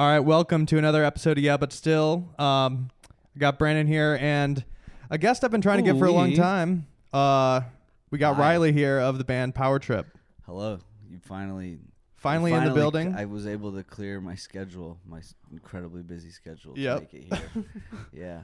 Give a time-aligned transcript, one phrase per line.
[0.00, 2.26] All right, welcome to another episode of Yeah, but still.
[2.38, 2.88] Um,
[3.34, 4.64] we got Brandon here and
[5.10, 6.36] a guest I've been trying to get for a long Ooh-wee.
[6.36, 6.86] time.
[7.12, 7.60] Uh,
[8.10, 8.40] we got Hi.
[8.40, 10.06] Riley here of the band Power Trip.
[10.46, 10.78] Hello.
[11.10, 11.80] You finally
[12.16, 13.14] Finally, in the building.
[13.14, 17.00] I was able to clear my schedule, my s- incredibly busy schedule to Yep.
[17.00, 17.64] make it here.
[18.14, 18.40] yeah.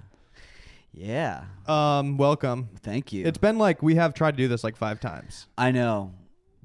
[0.93, 1.45] Yeah.
[1.67, 2.69] um, welcome.
[2.83, 3.25] Thank you.
[3.25, 5.47] It's been like we have tried to do this like five times.
[5.57, 6.13] I know.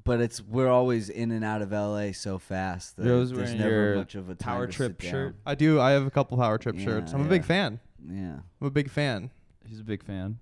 [0.04, 3.58] But it's we're always in and out of LA so fast that Rose there's wearing
[3.58, 5.32] never your much of a time Power to Trip sit shirt.
[5.34, 5.40] down.
[5.46, 5.80] I do.
[5.80, 7.12] I have a couple Power Trip Yeah, shirts.
[7.12, 7.46] I'm a big yeah.
[7.46, 7.80] fan.
[8.10, 8.36] Yeah.
[8.60, 9.30] I'm a big fan.
[9.68, 10.38] He's a big fan.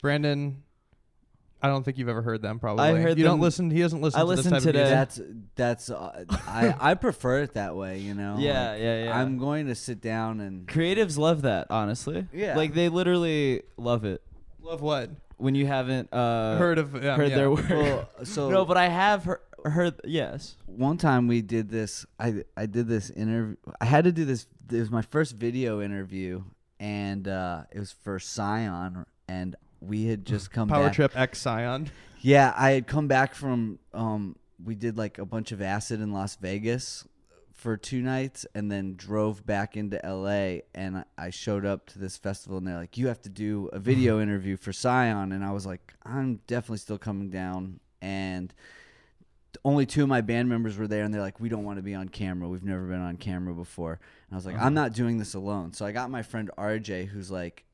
[0.00, 0.62] Brandon,
[1.60, 2.58] I don't think you've ever heard them.
[2.60, 2.84] Probably.
[2.84, 3.70] I heard you don't them- listen.
[3.70, 4.20] He doesn't listen.
[4.20, 4.78] I to this listened type of today.
[4.78, 4.94] music.
[4.94, 5.20] That's
[5.88, 8.36] that's uh, I I prefer it that way, you know.
[8.38, 9.18] yeah, Like, yeah, yeah.
[9.20, 12.26] I'm going to sit down and Creatives love that, honestly.
[12.32, 12.56] Yeah.
[12.56, 14.22] Like they literally love it
[14.62, 15.10] Love what?
[15.38, 16.94] When you haven't uh, heard of?
[16.94, 17.36] Um, heard yeah.
[17.36, 17.68] their work.
[17.68, 20.56] well, so no, but I have heard, heard yes.
[20.66, 24.46] one time we did this i i did this interview i had to do this
[24.70, 26.42] it was my first video interview
[26.78, 31.40] and uh it was for scion and we had just come Power back Trip X
[31.40, 31.90] Scion.
[32.20, 36.12] yeah i had come back from um we did like a bunch of acid in
[36.12, 37.06] las vegas
[37.58, 42.16] for two nights and then drove back into LA and I- showed up to this
[42.16, 45.50] festival and they're like, You have to do a video interview for Scion and I
[45.50, 48.54] was like, I'm definitely still coming down and
[49.64, 51.82] only two of my band members were there and they're like, We don't want to
[51.82, 52.48] be on camera.
[52.48, 53.92] We've never been on camera before.
[53.92, 54.64] And I was like, Uh-huh.
[54.64, 55.72] I'm not doing this alone.
[55.72, 57.64] So I got my friend RJ who's like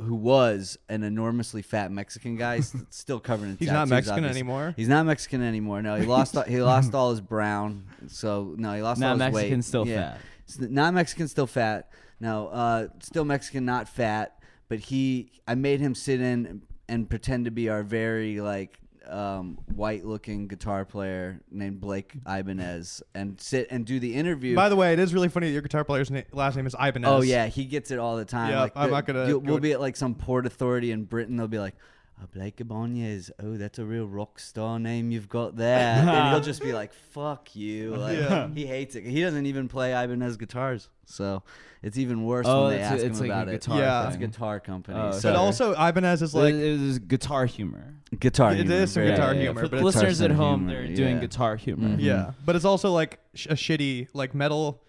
[0.00, 2.60] who was an enormously fat Mexican guy,
[2.90, 4.40] still covered in He's not Mexican obviously.
[4.40, 4.74] anymore.
[4.76, 5.82] He's not Mexican anymore.
[5.82, 7.84] No, he lost he lost all his brown.
[8.08, 9.42] So no, he lost all Not his weight.
[9.42, 10.12] Mexican, still Yeah.
[10.12, 10.20] fat.
[10.48, 11.90] S- Not Mexican, still fat.
[12.20, 14.34] No, uh, still Mexican, not fat.
[14.68, 19.58] But he, I made him sit in and pretend to be our very like um,
[19.74, 24.54] white-looking guitar player named Blake Ibanez, and sit and do the interview.
[24.54, 26.74] By the way, it is really funny that your guitar player's na- last name is
[26.74, 27.08] Ibanez.
[27.08, 28.50] Oh yeah, he gets it all the time.
[28.50, 31.04] Yeah, like I'm the- not gonna go- We'll be at like some port authority in
[31.04, 31.36] Britain.
[31.36, 31.74] They'll be like,
[32.22, 36.40] oh, "Blake Ibanez, oh, that's a real rock star name you've got there," and he'll
[36.40, 38.48] just be like, "Fuck you!" Like, Yeah.
[38.54, 39.04] He hates it.
[39.04, 41.42] He doesn't even play Ibanez guitars, so
[41.82, 43.60] it's even worse Oh, when they ask it's him like about a it.
[43.60, 43.78] guitar.
[43.78, 44.06] Yeah.
[44.08, 44.98] It's a guitar company.
[44.98, 47.94] Oh, so But also Ibanez is Like, it was guitar humor.
[48.18, 48.52] guitar.
[48.52, 50.96] It humor, is some guitar Yeah, yeah, humor, For but listeners at home, humor, they're
[50.96, 51.96] doing guitar humor.
[51.96, 52.00] Mhm.
[52.00, 54.82] yeah, but it's also like sh- a shitty like metal.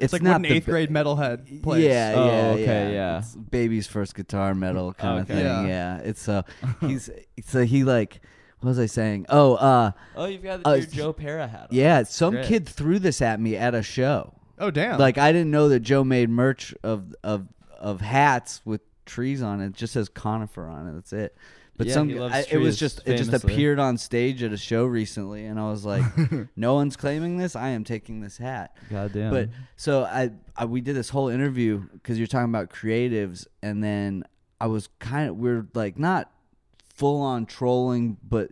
[0.00, 1.84] It's, It's like not what an eighth be- grade metalhead plays.
[1.84, 3.18] Yeah, Oh, yeah, okay, yeah.
[3.18, 5.38] It's baby's first guitar metal kind of thing.
[5.44, 5.66] Yeah.
[5.66, 5.98] Yeah.
[5.98, 6.42] It's so
[6.80, 7.10] he's
[7.44, 8.20] so he like
[8.60, 9.26] what was I saying?
[9.28, 11.62] Oh, uh Oh, you've got Uh, your Joe Pera hat.
[11.62, 11.68] on.
[11.70, 12.46] yeah, some Great.
[12.46, 14.34] kid threw this at me at a show.
[14.58, 14.98] Oh damn.
[14.98, 17.46] Like I didn't know that Joe made merch of of
[17.78, 19.66] of hats with trees on it.
[19.68, 20.92] It just says conifer on it.
[20.92, 21.36] That's it.
[21.80, 24.84] But Yeah, some I, it was just it just appeared on stage at a show
[24.84, 26.04] recently and I was like,
[26.56, 27.56] no one's claiming this.
[27.56, 28.76] I am taking this hat.
[28.90, 29.30] Goddamn.
[29.30, 33.82] But so I, I we did this whole interview because you're talking about creatives, and
[33.82, 34.24] then
[34.60, 36.30] I was kind of we're like not
[36.94, 38.50] full on trolling, but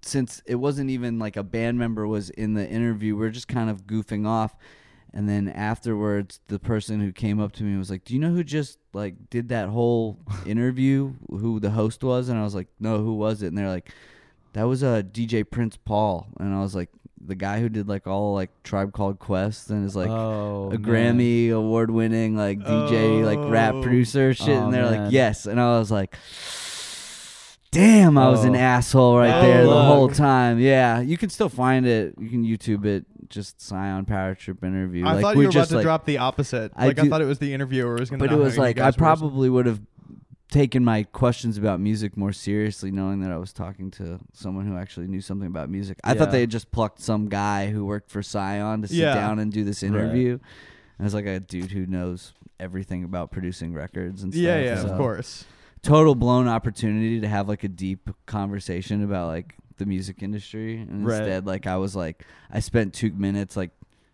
[0.00, 3.48] since it wasn't even like a band member was in the interview, we are just
[3.48, 4.56] kind of goofing off.
[5.14, 8.30] And then afterwards, the person who came up to me was like, "Do you know
[8.30, 11.12] who just like did that whole interview?
[11.28, 13.92] Who the host was?" And I was like, "No, who was it?" And they're like,
[14.54, 16.88] "That was a uh, DJ Prince Paul." And I was like,
[17.24, 20.78] "The guy who did like all like Tribe Called Quest and is like oh, a
[20.78, 20.82] man.
[21.18, 23.82] Grammy award winning like DJ like rap Oh.
[23.82, 25.04] producer shit Oh, and they're man.
[25.04, 26.16] like yes and I was like
[27.72, 28.58] damn I was an Oh.
[28.58, 32.44] asshole right Oh, there the whole time yeah you can still find it you can
[32.44, 35.74] YouTube it just Scion Power Trip interview I like thought we you were just about
[35.74, 36.70] to like drop the opposite.
[36.76, 38.26] I like I do- thought it was the interviewer was going to.
[38.28, 39.80] but it was like I probably would have
[40.50, 44.76] taken my questions about music more seriously knowing that I was talking to someone who
[44.76, 45.96] actually knew something about music.
[46.04, 49.14] I thought they had just plucked some guy who worked for Scion to sit Yeah.
[49.14, 49.88] down and do this Right.
[49.88, 50.38] interview.
[50.98, 54.42] And it's like a dude who knows everything about producing records and stuff.
[54.42, 55.46] Yeah, yeah, so of course.
[55.82, 60.78] Total blown opportunity to have like a deep conversation about like the music industry.
[60.78, 61.18] And Right.
[61.18, 63.70] instead, like I was like I spent two minutes like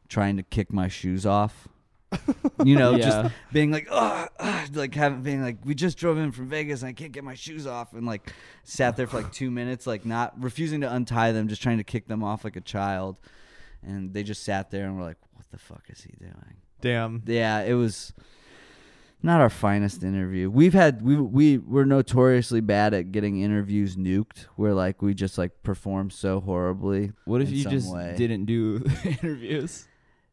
[0.08, 1.68] trying to kick my shoes off.
[2.64, 3.04] you know, Yeah.
[3.04, 4.26] just being like, oh,
[4.72, 7.34] like having being like, we just drove in from Vegas and I can't get my
[7.34, 8.32] shoes off, and like
[8.64, 11.84] sat there for like two minutes, like not refusing to untie them, just trying to
[11.84, 13.16] kick them off like a child,
[13.86, 16.56] and they just sat there and were like, what the fuck is he doing?
[16.80, 17.22] Damn.
[17.26, 18.14] Yeah, it was
[19.22, 20.48] not our finest interview.
[20.50, 24.46] We've had we we we're notoriously bad at getting interviews nuked.
[24.56, 27.12] Where like we just like perform so horribly.
[27.24, 28.14] What if you just way.
[28.16, 29.86] didn't do interviews?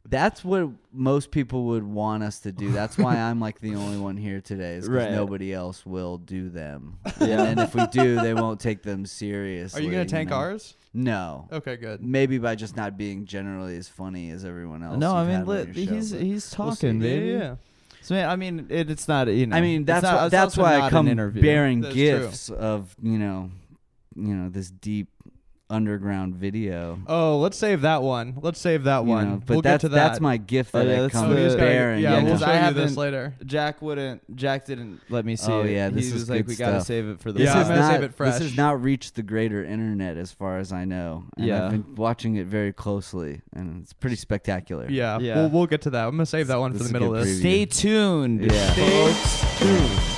[0.07, 2.71] That's what most people would want us to do.
[2.71, 5.11] That's why I'm like the only one here today, is because Right.
[5.11, 6.99] nobody else will do them.
[7.19, 7.41] Yeah.
[7.45, 9.81] And if we do, they won't take them seriously.
[9.81, 10.35] Are you gonna tank know?
[10.35, 10.75] ours?
[10.93, 11.47] No.
[11.51, 12.03] Okay, good.
[12.03, 14.99] Maybe by just not being generally as funny as everyone else.
[14.99, 16.81] no, I mean had li- your show, he's but- he's We'll see.
[16.87, 17.25] talking, baby.
[17.31, 17.55] yeah, yeah.
[18.05, 19.55] So I mean, it, it's not you know.
[19.57, 21.41] I mean, that's not- why, that's why I come interview.
[21.41, 22.03] bearing That's true.
[22.03, 23.49] gifts of you know,
[24.15, 25.07] you know this deep
[25.69, 26.99] underground video.
[27.07, 28.35] Oh, let's save that one.
[28.41, 29.29] Let's save that you one.
[29.29, 30.07] know, but we'll that's get to that.
[30.09, 32.01] that's my gift Oh, that yeah, I that's come the- just gotta- bearing.
[32.03, 32.39] yeah, yeah, you we'll know?
[32.39, 33.33] show I you this haven't- later.
[33.45, 34.35] Jack wouldn't.
[34.35, 35.71] Jack didn't let me see Oh, it.
[35.71, 36.87] yeah, this he is was like, good we gotta stuff.
[36.87, 37.39] save it for the.
[37.39, 38.33] This Yeah, is I'm gonna not, save it fresh.
[38.33, 41.23] This has not reached the greater internet, as far as I know.
[41.37, 41.65] And Yeah.
[41.65, 44.87] I've been watching it very closely, and it's pretty spectacular.
[44.89, 45.35] Yeah, Yeah.
[45.35, 46.05] We'll, we'll get to that.
[46.05, 47.37] I'm gonna save that one This for the is a middle of good this.
[47.39, 47.41] preview.
[47.41, 48.51] Stay tuned.
[48.51, 48.71] Yeah.
[48.73, 50.14] Stay tuned.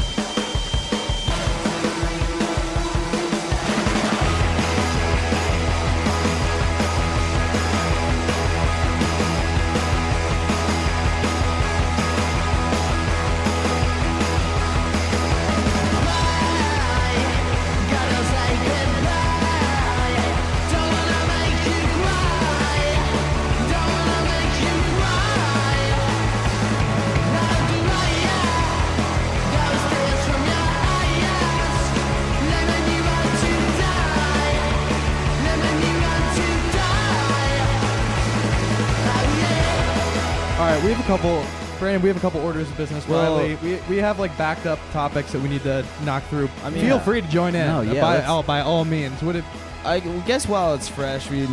[41.18, 41.46] Couple.
[41.80, 43.08] Brandon, we have a couple orders of business.
[43.08, 46.50] Well- Riley, we, we have like backed up topics that we need to knock through.
[46.64, 47.04] I mean- feel Yeah.
[47.04, 47.68] free to join in.
[47.68, 49.22] No, uh, yeah, by, oh, by all means.
[49.22, 49.46] Would it
[49.86, 51.48] I guess while it's fresh, we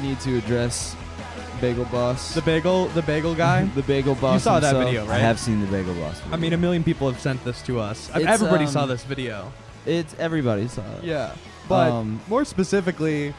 [0.00, 0.96] need to address
[1.60, 2.34] Bagel Boss.
[2.34, 3.64] the bagel the bagel guy?
[3.74, 4.34] the Bagel Boss.
[4.34, 4.84] you saw that himself.
[4.92, 6.20] video, I have seen the Bagel Boss.
[6.32, 8.10] I mean, a million people have sent this to us.
[8.14, 9.52] It's, Everybody saw um, this video.
[9.86, 11.04] It's everybody saw it.
[11.04, 11.34] Yeah,
[11.68, 13.34] but Um, more specifically,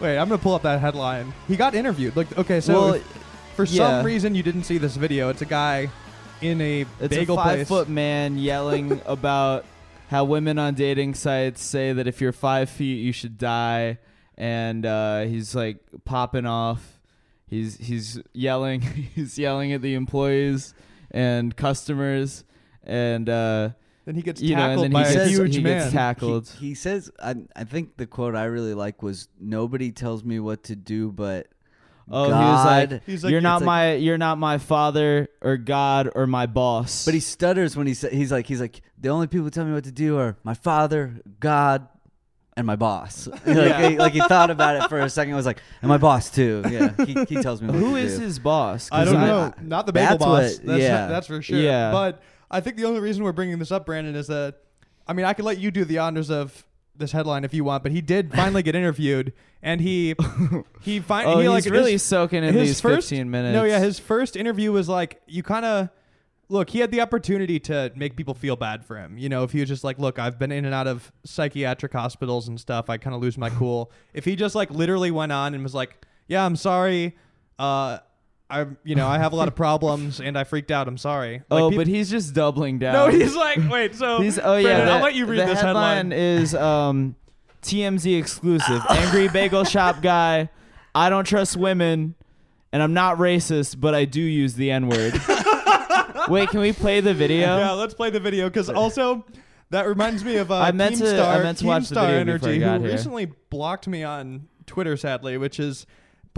[0.00, 1.34] wait, I'm gonna pull up that headline.
[1.46, 2.16] He got interviewed.
[2.16, 3.27] Like, okay, so well, if
[3.58, 3.88] for yeah.
[3.98, 5.90] some reason you didn't see this video, it's a guy
[6.40, 7.68] in a it's bagel a five place.
[7.68, 9.64] foot man yelling about
[10.10, 13.98] how women on dating sites say that if you're five feet you should die,
[14.36, 17.00] and uh, he's like popping off.
[17.48, 18.80] He's he's yelling.
[19.16, 20.72] He's yelling at the employees
[21.10, 22.44] and customers,
[22.84, 23.70] and uh,
[24.04, 25.78] Then he gets you know, and tackled then by he a says- huge he man.
[25.80, 26.48] gets tackled.
[26.60, 30.38] He, he says, I, I think the quote I really like was, "Nobody tells me
[30.38, 31.48] what to do, but
[32.10, 34.58] Oh, God." he was like, He's like, "You're it's not like- my, you're not my
[34.58, 38.60] father or God or my boss." But he stutters when he said, "He's like, he's
[38.60, 41.86] like, the only people who tell me what to do are my father, God,
[42.56, 43.88] and my boss." like, Yeah.
[43.90, 45.34] he, like he thought about it for a second.
[45.34, 46.62] Was like, and my boss too.
[46.70, 48.22] Yeah, he, he tells me what who to is do.
[48.24, 48.88] his boss?
[48.90, 49.52] I don't know.
[49.62, 50.58] Not the bagel that's boss.
[50.58, 51.06] what- that's, yeah.
[51.08, 51.58] that's for sure.
[51.58, 51.92] Yeah.
[51.92, 54.56] But I think the only reason we're bringing this up, Brandon, is that
[55.06, 56.64] I mean I could let you do the honors of
[56.98, 60.14] this headline if you want, but he did finally get interviewed, and he
[60.80, 63.54] he finally Oh, he he's like really his, soaking in his these first 15 minutes.
[63.54, 65.88] No, yeah, his first interview was like you kind of.
[66.50, 69.18] Look, he had the opportunity to make people feel bad for him.
[69.18, 71.92] You know, if he was just like, "Look, I've been in and out of psychiatric
[71.92, 72.88] hospitals and stuff.
[72.88, 75.74] I kind of lose my cool." if he just like literally went on and was
[75.74, 77.18] like, "Yeah, I'm sorry.
[77.58, 77.98] Uh,
[78.50, 80.88] I, you know, I have a lot of problems and I freaked out.
[80.88, 82.94] I'm sorry." Like, oh, peop- but he's just doubling down.
[82.94, 84.62] no, he's like, wait, so He's oh yeah.
[84.62, 86.10] Brandon, the, I'll let you read the this headline.
[86.10, 86.12] headline.
[86.12, 87.14] Is um,
[87.62, 88.82] TMZ exclusive.
[88.88, 90.48] Angry bagel shop guy.
[90.94, 92.14] I don't trust women,
[92.72, 95.14] and I'm not racist, but I do use the N word.
[96.28, 97.58] Wait, can we play the video?
[97.58, 99.24] Yeah, let's play the video because also
[99.70, 102.24] that reminds me of uh, I meant to- Keemstar, I meant to watch the video
[102.24, 102.92] before I Energy, got who here.
[102.96, 105.86] recently blocked me on Twitter, sadly, which is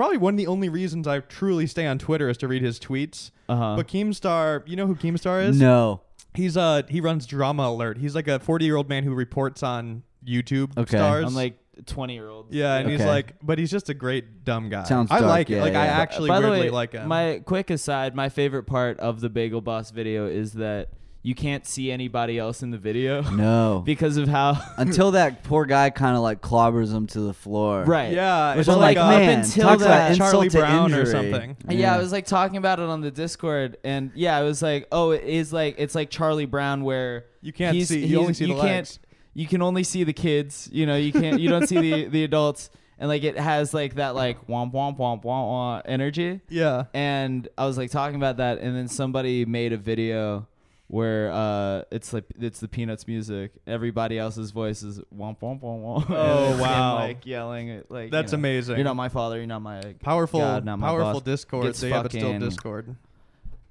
[0.00, 2.80] probably one of the only reasons I truly stay on Twitter is to read his
[2.80, 3.32] tweets.
[3.50, 3.74] Uh-huh.
[3.76, 5.60] But Keemstar, you know who Keemstar is?
[5.60, 6.00] No.
[6.32, 7.98] He's uh he runs Drama Alert.
[7.98, 10.96] He's like a 40 year old man who reports on YouTube Okay.
[10.96, 11.26] stars.
[11.26, 12.46] I'm like 20 year old.
[12.54, 14.84] yeah, and he's like, but he's just a great dumb guy.
[14.84, 15.56] Sounds I dark, like it.
[15.56, 17.06] yeah, Like I actually By the way, like him.
[17.06, 20.88] my quick aside, my favorite part of the Bagel Boss video is that
[21.22, 23.82] you can't see anybody else in the video No.
[23.84, 27.84] because of how Until that poor guy kind of like clobbers him to the floor.
[27.84, 28.12] right.
[28.12, 30.58] yeah, Which it's I'm like, like, uh, man, until talk that- about Charlie insult to
[30.58, 31.56] Brown or something.
[31.68, 31.94] Yeah.
[31.94, 35.10] I was like talking about it on the Discord, and yeah, I was like, oh,
[35.10, 38.04] it is like it's like Charlie Brown where You can't he's- see.
[38.06, 38.66] You only see the you legs.
[38.98, 38.98] can't
[39.34, 40.68] you can only see the kids.
[40.72, 43.94] You know, you can't you don't see the the adults, and like it has like
[43.96, 46.40] that like womp womp womp womp womp energy.
[46.48, 46.84] Yeah.
[46.94, 50.46] and I was like talking about that, and then somebody made a video
[50.92, 53.52] where uh, it's like it's the Peanuts music.
[53.64, 56.06] Everybody else's voice is womp womp womp womp.
[56.10, 56.94] Oh, him, wow.
[56.96, 58.74] like yelling like That's you know, amazing.
[58.76, 59.36] You're not my father.
[59.36, 61.22] You're not my powerful, God, not my powerful boss.
[61.22, 61.66] Discord.
[61.66, 62.96] Gets So yeah, but still Discord.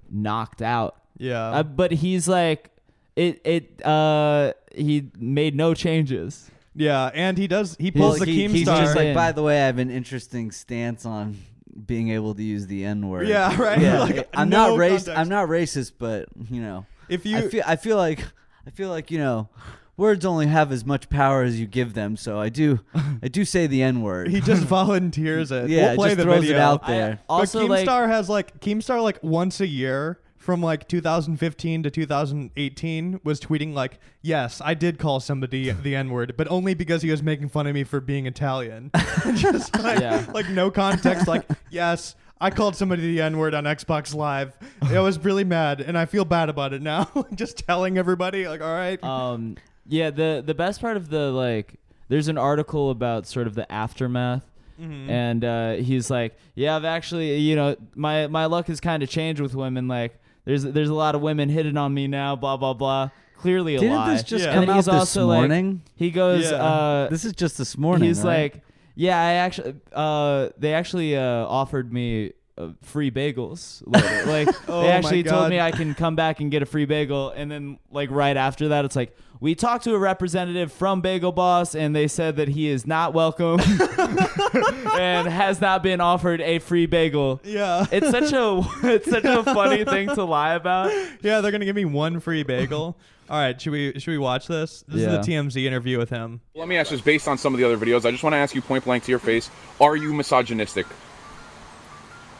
[0.09, 0.95] knocked out.
[1.17, 1.49] Yeah.
[1.49, 2.69] Uh, but he's like
[3.15, 3.41] it.
[3.43, 3.85] It.
[3.85, 6.49] Uh, he made no changes.
[6.75, 7.75] yeah, and he does.
[7.79, 8.79] He Well, pulls the he- he's Keemstar.
[8.81, 11.37] just like, by the way, I have an interesting stance on
[11.85, 13.27] being able to use the N word.
[13.27, 13.79] Yeah, right.
[13.81, 15.17] Yeah, Like, I'm no not racist.
[15.17, 18.23] I'm not racist, but you know, If you I feel I feel like
[18.67, 19.49] I feel like you know,
[19.97, 22.15] words only have as much power as you give them.
[22.17, 22.79] So I do
[23.23, 24.27] I do say the N word.
[24.29, 25.69] he just volunteers it.
[25.69, 26.57] yeah, we'll play just the throws video.
[26.57, 27.19] it out I- there.
[27.29, 31.91] also, but like, Keemstar has like Keemstar like once a year from like 2015 to
[31.91, 37.11] 2018 was tweeting like, "Yes, I did call somebody the N-word, but only because he
[37.11, 38.91] was making fun of me for being Italian."
[39.35, 40.25] Just like, Yeah.
[40.33, 44.53] like no context like, "Yes, I called somebody the N-word on Xbox Live.
[44.81, 48.61] I was really mad and I feel bad about it now." Just telling everybody like,
[48.61, 49.57] "All right." um
[49.91, 51.73] yeah the the best part of the like
[52.09, 54.43] there's an article about sort of the aftermath
[54.79, 55.09] Mhm.
[55.09, 59.09] and uh, he's like yeah i've actually you know my my luck has kind of
[59.09, 62.55] changed with women like there's there's a lot of women hitting on me now blah
[62.55, 63.81] blah blah clearly a lot.
[63.81, 64.53] Didn't lie this just Yeah.
[64.53, 65.81] come and out he's this also like morning?
[65.95, 66.57] he goes Yeah.
[66.63, 68.07] uh this is just this morning.
[68.07, 68.53] he's right?
[68.53, 68.63] like
[68.99, 74.25] yeah i actually uh they actually uh offered me uh, free bagels later.
[74.25, 77.29] like Oh they actually told me i can come back and get a free bagel
[77.29, 81.31] and then like right after that it's like we talked to a representative from bagel
[81.31, 83.61] boss and they said that he is not welcome
[84.99, 87.85] and has not been offered a free bagel yeah.
[87.93, 90.91] it's such a it's such a funny thing to lie about
[91.21, 92.97] yeah, they're going to give me one free bagel.
[93.29, 94.83] All right, should we should we watch this?
[94.87, 95.19] This Yeah.
[95.19, 96.41] is the TMZ interview with him.
[96.55, 98.03] Let me ask this based on some of the other videos.
[98.05, 100.87] I just want to ask you point blank to your face: Are you misogynistic?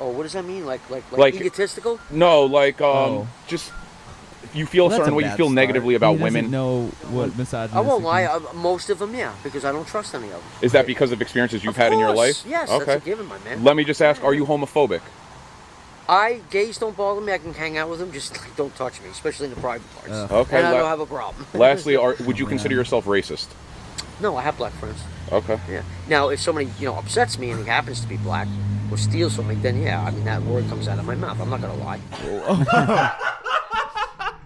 [0.02, 0.66] Oh, what does that mean?
[0.66, 2.00] Like, like, like, Like- egotistical?
[2.10, 3.28] No, like um, Oh.
[3.48, 3.72] just
[4.54, 5.56] you feel Well, that's certain a way, you feel start.
[5.56, 6.50] negatively about He women.
[6.50, 8.24] know what misogyny I won't lie.
[8.24, 10.42] Uh, most of them, yeah, because I don't trust any of them.
[10.62, 12.44] Is that because of experiences you've Of had in your life?
[12.48, 12.86] Yes, Okay.
[12.86, 13.64] that's a given, my man.
[13.64, 15.02] Let me just ask: Are you homophobic?
[16.10, 17.32] I gays don't bother me.
[17.32, 18.12] I can hang out with them.
[18.12, 20.10] Just like, don't touch me, especially in the private parts.
[20.10, 20.32] Ugh.
[20.32, 20.58] Okay.
[20.58, 21.46] and I la- don't have a problem.
[21.54, 23.48] lastly, are would you consider yourself racist?
[24.20, 25.00] no, I have black friends.
[25.32, 25.60] Okay.
[25.70, 25.84] Yeah.
[26.08, 28.48] Now, if somebody you know upsets me and he happens to be black
[28.90, 31.40] or steals from me, then yeah, I mean that word comes out of my mouth.
[31.40, 32.02] I'm not gonna lie.
[32.12, 33.36] Oh.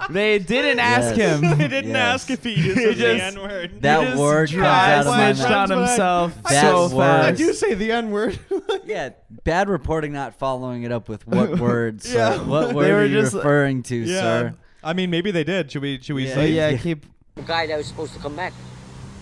[0.09, 1.39] they didn't ask Yes.
[1.41, 2.21] him They didn't Yes.
[2.21, 3.81] ask if he uses He the just- N-word.
[3.81, 5.71] that just word comes dry out of my snitched mouth.
[5.71, 8.39] on himself That so word- I do say the N-word.
[8.85, 9.09] Yeah,
[9.43, 12.09] bad reporting, not following it up with what words.
[12.09, 12.17] sir?
[12.17, 12.41] Yeah.
[12.43, 14.19] What They word were are you just- uh, referring to, yeah.
[14.19, 14.53] sir?
[14.83, 15.71] I mean, maybe they did.
[15.71, 16.35] Should we should we Yeah.
[16.35, 16.51] But say?
[16.51, 16.77] yeah, Yeah.
[16.77, 17.05] keep
[17.35, 18.51] The guy that was supposed to come back.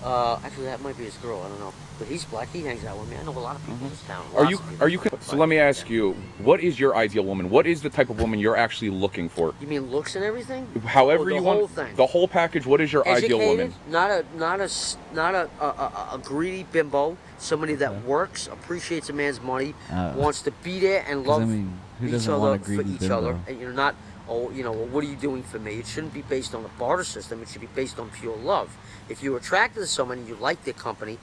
[0.04, 1.42] Uh, actually, that might be his girl.
[1.46, 1.74] I don't know.
[2.00, 2.50] But he's black.
[2.52, 3.18] He hangs out with me.
[3.18, 4.26] I know a lot of people in this town.
[4.36, 7.68] Are you are you so let me ask you what is your ideal woman what
[7.68, 10.66] is the type of woman you're actually looking for You mean looks and everything?
[10.84, 11.96] however Oh, the you whole want thing.
[11.96, 14.68] the whole package what is your ideal woman not a not a
[15.14, 17.18] not a a, a, a greedy bimbo.
[17.38, 21.46] Somebody that works, appreciates a man's money, Uh, wants to be there and love I
[21.46, 23.18] mean, each other for each bimbo?
[23.18, 23.40] other.
[23.48, 23.96] And you're not,
[24.32, 25.74] oh, you know, well, what are you doing for me?
[25.80, 27.42] It shouldn't be based on a barter system.
[27.42, 28.76] It should be based on pure love.
[29.10, 31.18] If you're attracted to someone and you like their company,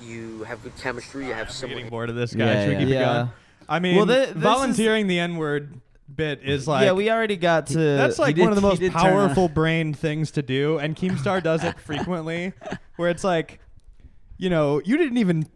[0.00, 1.26] you have good chemistry.
[1.26, 1.76] You have I'm similar.
[1.78, 2.44] getting bored of this guy.
[2.46, 2.78] Yeah, should we yeah.
[2.80, 3.14] keep it Yeah.
[3.14, 3.30] going?
[3.68, 5.80] I mean, Well, thi- this is- volunteering the N-word
[6.14, 7.78] bit is like yeah, we already got to.
[7.78, 10.94] That's like did- one of the most did on- powerful brain things to do, and
[10.96, 12.52] Keemstar does it frequently,
[12.96, 13.58] where it's like,
[14.36, 15.46] you know, you didn't even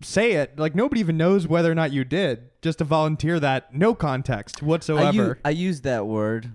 [0.00, 0.58] say it.
[0.58, 2.44] Like nobody even knows whether or not you did.
[2.62, 5.12] Just to volunteer that, no context whatsoever.
[5.12, 6.52] u- I used that word.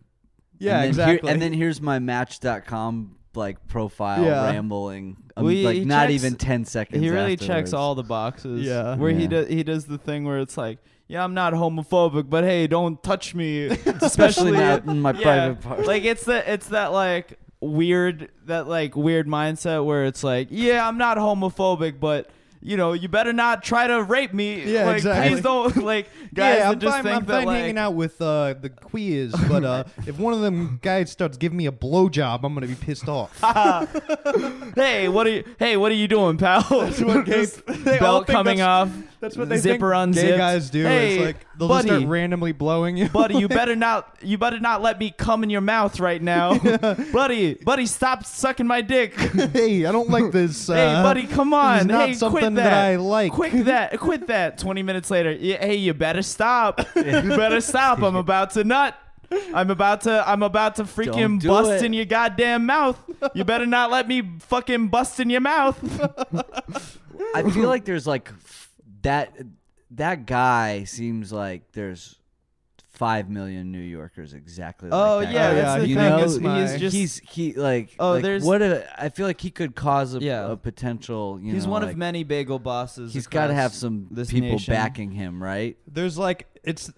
[0.60, 1.28] yeah, and exactly.
[1.28, 4.46] Here, and then here's my Match.com like profile Yeah.
[4.52, 5.18] rambling.
[5.36, 7.02] Um, We- like he not checks- even ten seconds.
[7.02, 7.48] he really afterwards.
[7.48, 8.62] checks all the boxes.
[8.66, 8.96] Yeah.
[8.96, 12.44] where he does he does the thing where it's like, yeah, I'm not homophobic, but
[12.44, 13.66] hey, don't touch me,
[14.02, 15.88] especially not in my yeah, private part.
[15.88, 20.88] Like it's the it's that like weird that like weird mindset where it's like, yeah,
[20.88, 22.30] I'm not homophobic, but
[22.64, 24.64] you know, you better not try to rape me.
[24.64, 25.32] Yeah, like, exactly.
[25.32, 27.94] Please don't like guys yeah, I'm just fine, think I'm that fine like, hanging out
[27.94, 31.72] with uh, the queers, but uh, if one of them guys starts giving me a
[31.72, 33.38] blowjob, I'm gonna be pissed off.
[34.76, 35.44] hey, what are you?
[35.60, 36.64] Hey, what are you doing, pal?
[36.70, 38.90] That's what gay- all belt coming off.
[39.24, 40.28] That's what they zipper think unzipped.
[40.32, 40.84] gay guys do.
[40.84, 43.08] Hey, it's like they'll buddy, just start randomly blowing you.
[43.08, 44.18] buddy, you better not.
[44.22, 46.58] You better not let me come in your mouth right now,
[47.14, 47.54] buddy.
[47.54, 49.16] Buddy, stop sucking my dick.
[49.54, 50.70] hey, I don't like this.
[50.70, 51.80] Uh, hey, buddy, come this on.
[51.80, 52.74] is not hey, something quit that that.
[52.74, 53.32] I like.
[53.32, 53.98] Quit that.
[53.98, 54.58] Quit that.
[54.58, 55.32] Twenty minutes later.
[55.32, 56.82] Yeah, hey, you better stop.
[56.94, 58.02] you better stop.
[58.02, 58.94] I'm about to nut.
[59.54, 60.30] I'm about to.
[60.30, 61.86] I'm about to freaking Don't bust it.
[61.86, 63.00] in your goddamn mouth.
[63.34, 65.80] You better not let me fucking bust in your mouth.
[67.34, 68.63] I feel like there's like f-
[69.04, 69.34] that
[69.92, 72.20] that guy seems like there's
[72.90, 74.90] five million New Yorkers exactly.
[74.92, 75.54] Oh, like that yeah, guy.
[75.56, 78.86] that's the you thing, know, he's just- he's he like Oh, like, there's- what a
[79.04, 80.52] I feel like he could cause a, Yeah.
[80.52, 81.40] a potential.
[81.42, 83.14] You He's know, one like, of many bagel bosses.
[83.14, 84.74] He's got to have some this people nation.
[84.74, 85.76] backing him, right?
[85.88, 86.92] There's like it's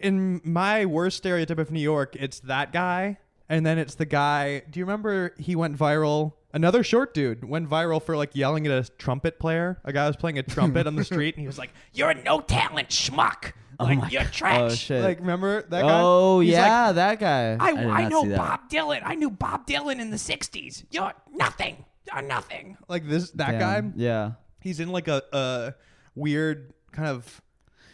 [0.00, 2.14] in my worst stereotype of New York.
[2.16, 3.16] It's that guy,
[3.48, 4.60] and then it's the guy.
[4.70, 6.34] Do you remember he went viral?
[6.52, 9.78] Another short dude went viral for like yelling at a trumpet player.
[9.84, 12.22] A guy was playing a trumpet on the street, and he was like, "You're a
[12.22, 14.76] no talent schmuck." Oh like my you're Oh trash.
[14.78, 15.02] shit.
[15.04, 16.00] like remember that guy?
[16.02, 17.56] oh He's like, yeah, that guy.
[17.60, 18.36] I, did I, not know see that.
[18.38, 19.02] Bob Dylan.
[19.04, 20.84] I knew Bob Dylan in the '60s.
[20.90, 21.84] You're nothing.
[22.10, 22.76] You're nothing.
[22.88, 23.90] Like this, that Damn.
[23.90, 23.92] guy.
[23.96, 24.30] Yeah.
[24.60, 25.74] He's in like a, a
[26.16, 27.40] weird kind of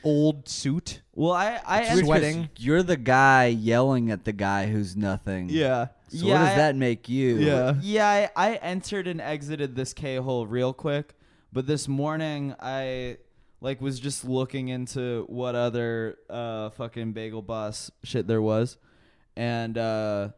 [0.05, 1.01] old suit.
[1.15, 2.49] Well, I I It's weird 'cause sweating.
[2.59, 5.49] You're the guy yelling at the guy who's nothing.
[5.49, 5.89] Yeah.
[6.09, 7.37] So Yeah, what does I- that make you?
[7.39, 7.75] Yeah.
[7.81, 11.15] Yeah, I, I entered and exited this K hole real quick,
[11.53, 13.17] but this morning I
[13.61, 18.77] like was just looking into what other uh fucking bagel boss shit there was,
[19.37, 20.29] and uh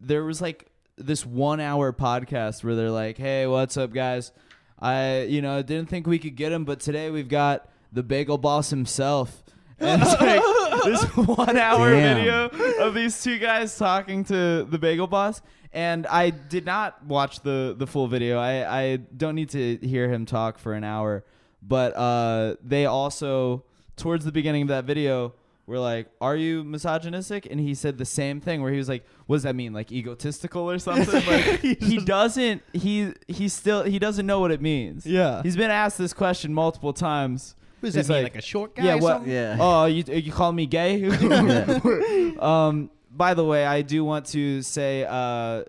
[0.00, 4.32] there was like this one hour podcast where they're like, "Hey, what's up, guys?
[4.80, 8.38] I you know didn't think we could get him, but today we've got the bagel
[8.38, 9.42] boss himself."
[9.80, 12.16] And it's like this one hour Damn.
[12.16, 15.42] video of these two guys talking to the bagel boss.
[15.72, 18.38] And i did not watch the the full video.
[18.38, 21.24] I i don't need to hear him talk for an hour.
[21.62, 23.64] But uh they also
[23.96, 25.34] towards the beginning of that video
[25.66, 27.46] were like are you misogynistic?
[27.50, 29.74] And he said the same thing where he was like what does that mean?
[29.74, 31.26] Like egotistical or something?
[31.26, 35.04] Like he doesn't he he still he doesn't know what it means.
[35.04, 35.42] Yeah.
[35.42, 38.24] he's been asked this question multiple times What does He's mean?
[38.24, 38.84] like- Like, a short guy?
[38.84, 39.12] yeah, or what?
[39.16, 39.32] something?
[39.32, 39.56] Yeah.
[39.60, 41.04] Oh, you you call me gay?
[42.40, 42.90] Um.
[43.10, 45.64] By the way, I do want to say, uh,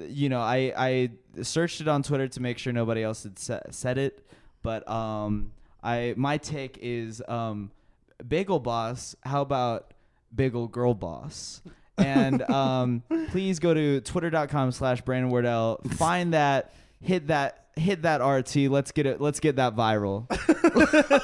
[0.00, 1.10] you know, I I
[1.42, 4.26] searched it on Twitter to make sure nobody else had sa- said it,
[4.62, 7.70] but um, I my take is um,
[8.26, 9.14] bagel boss.
[9.22, 9.92] How about
[10.34, 11.62] bagel girl boss?
[11.98, 15.80] And um, please go to twitter.com slash Brandon Wardell.
[15.96, 18.70] Find that, hit that, hit that RT.
[18.70, 19.20] Let's get it.
[19.20, 20.28] Let's get that viral.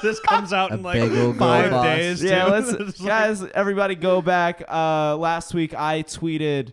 [0.02, 1.00] this comes out in like
[1.38, 1.84] five boss.
[1.84, 2.22] days.
[2.22, 2.50] Yeah, too.
[2.50, 4.62] let's guys, everybody go back.
[4.68, 6.72] Uh, last week I tweeted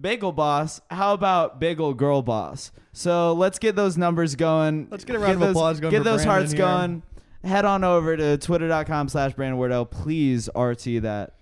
[0.00, 0.80] Bagel Boss.
[0.90, 2.70] How about Bagel Girl Boss?
[2.92, 4.88] So let's get those numbers going.
[4.90, 6.58] Let's get a round of those, applause going Get for those Brandon hearts here.
[6.58, 7.02] going.
[7.44, 9.86] Head on over to twitter.com slash Brandon Wardell.
[9.86, 11.34] Please RT that.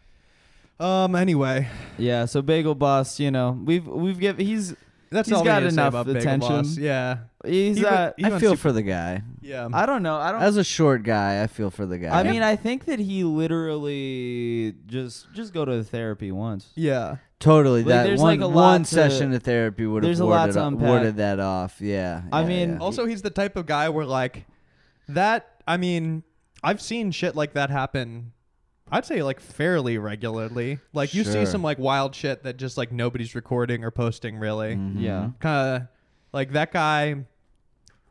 [0.78, 1.14] Um.
[1.14, 4.74] Anyway, Yeah, so Bagel Boss, you know, we've we've give he's
[5.10, 6.48] that's He's all got need to say enough about attention.
[6.62, 6.76] Boss.
[6.76, 7.18] Yeah.
[7.44, 9.22] he's He uh he I feel super- for the guy.
[9.40, 9.68] Yeah.
[9.72, 10.16] I don't know.
[10.16, 12.18] I don't As a short guy, I feel for the guy.
[12.18, 16.70] I mean, I think that he literally just just go to therapy once.
[16.74, 17.16] yeah.
[17.38, 17.84] totally.
[17.84, 20.82] Like, that one, like, one to- session of therapy would have there's a lot warded,
[20.82, 21.80] o- warded that off.
[21.80, 22.22] Yeah.
[22.32, 22.78] I yeah, mean, yeah.
[22.78, 24.44] Also, he's the type of guy where like
[25.08, 25.62] that.
[25.68, 26.22] I mean,
[26.62, 28.32] I've seen shit like that happen.
[28.90, 30.78] I'd say like fairly regularly.
[30.92, 31.46] Like you see Sure.
[31.46, 34.76] some like wild shit that just like nobody's recording or posting really.
[34.76, 35.00] Mhm.
[35.00, 35.30] Yeah.
[35.40, 35.88] Kind of
[36.32, 37.24] like that guy.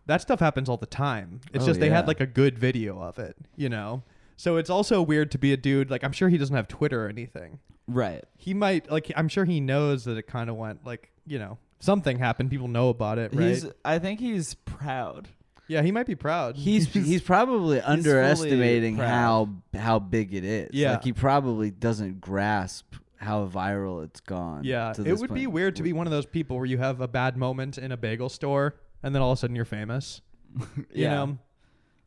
[0.07, 1.41] That stuff happens all the time.
[1.53, 2.07] It's Oh, just they had yeah.
[2.07, 4.03] like a good video of it, you know.
[4.37, 7.05] So it's also weird to be a dude like I'm sure he doesn't have Twitter
[7.05, 7.59] or anything.
[7.87, 8.23] Right.
[8.37, 11.57] He might like I'm sure he knows that it kind of went like you know
[11.79, 12.49] something happened.
[12.51, 13.47] People know about it, right?
[13.47, 15.29] He's I think he's proud.
[15.67, 16.55] Yeah, he might be proud.
[16.57, 20.69] He's he's probably fully underestimating how how big it is.
[20.73, 20.91] Yeah.
[20.93, 24.63] like he probably doesn't grasp how viral it's gone.
[24.63, 26.77] Yeah, to it this would be weird to be one of those people where you
[26.77, 29.65] have a bad moment in a bagel store and then all of a sudden you're
[29.65, 30.21] famous.
[30.75, 31.15] You Yeah.
[31.25, 31.37] know?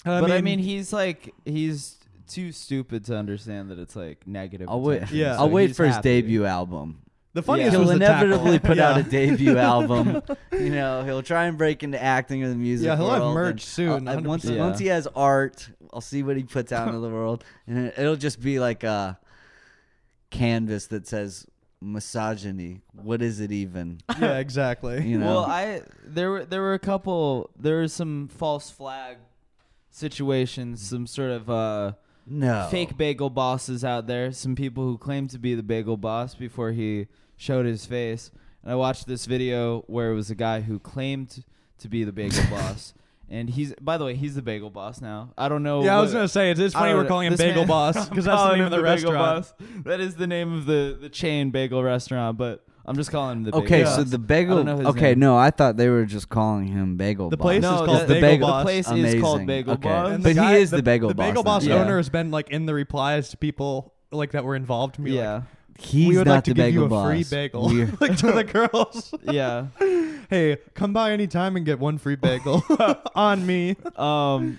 [0.05, 1.97] but I mean, he's like he's
[2.29, 4.69] too stupid to understand that it's like negative.
[4.69, 5.11] I'll wait.
[5.11, 5.35] Yeah.
[5.37, 6.21] so I'll wait he's for his happy.
[6.23, 7.01] debut album.
[7.39, 7.79] The funniest Yeah.
[7.79, 8.27] was He'll the tackle.
[8.27, 10.23] inevitably put out a debut album.
[10.53, 12.87] You know, he'll try and break into acting or the music.
[12.87, 14.59] Yeah, he'll have merch and soon, I'll- uh, once 100%.
[14.59, 17.95] once he has art, I'll see what he puts out into the world, and it-
[17.97, 19.19] it'll just be like a
[20.31, 21.47] canvas that says
[21.81, 22.81] misogyny.
[22.93, 24.01] What is it even?
[24.21, 25.07] yeah, exactly.
[25.07, 25.27] You know.
[25.27, 29.17] Well, I there were there were a couple there were some false flag
[29.91, 31.93] situations, some sort of uh
[32.27, 36.35] no fake bagel bosses out there, some people who claim to be the bagel boss
[36.35, 37.07] before he
[37.39, 38.31] showed his face.
[38.63, 41.45] And I watched this video where it was a guy who claimed
[41.79, 42.93] to be the bagel boss.
[43.31, 45.33] And he's by the way, he's the bagel boss now.
[45.39, 47.41] I don't know yeah, I was gonna say it's, it's funny we're calling him This
[47.41, 49.17] Bagel man- Boss because that's the name of the Bagel restaurant.
[49.59, 49.85] Boss.
[49.85, 53.43] That is the name of the, the chain bagel restaurant, but I'm just calling him
[53.45, 53.97] the bagel Okay, boss.
[53.97, 54.57] so the I bagel.
[54.57, 55.19] don't know his Okay, name.
[55.19, 57.45] no, I thought they were just calling him Bagel The Boss.
[57.45, 58.61] place no, is called the, the Bagel bagel- Boss.
[58.63, 59.21] The place is Amazing.
[59.21, 59.89] called Bagel Okay.
[59.91, 60.11] Boss.
[60.15, 61.13] And But the he is the bagel Boss.
[61.13, 61.51] the boss bagel now.
[61.51, 61.75] boss Yeah.
[61.85, 64.95] owner has been like in the replies to people like that were involved.
[64.95, 65.43] To me, yeah, like,
[65.81, 67.07] He's we would not like to the give bagel you a boss.
[67.07, 69.15] free bagel, We're- like to the girls.
[69.23, 69.67] yeah.
[70.31, 72.63] hey, come by anytime and get one free bagel
[73.15, 73.77] on me.
[73.97, 74.59] Um,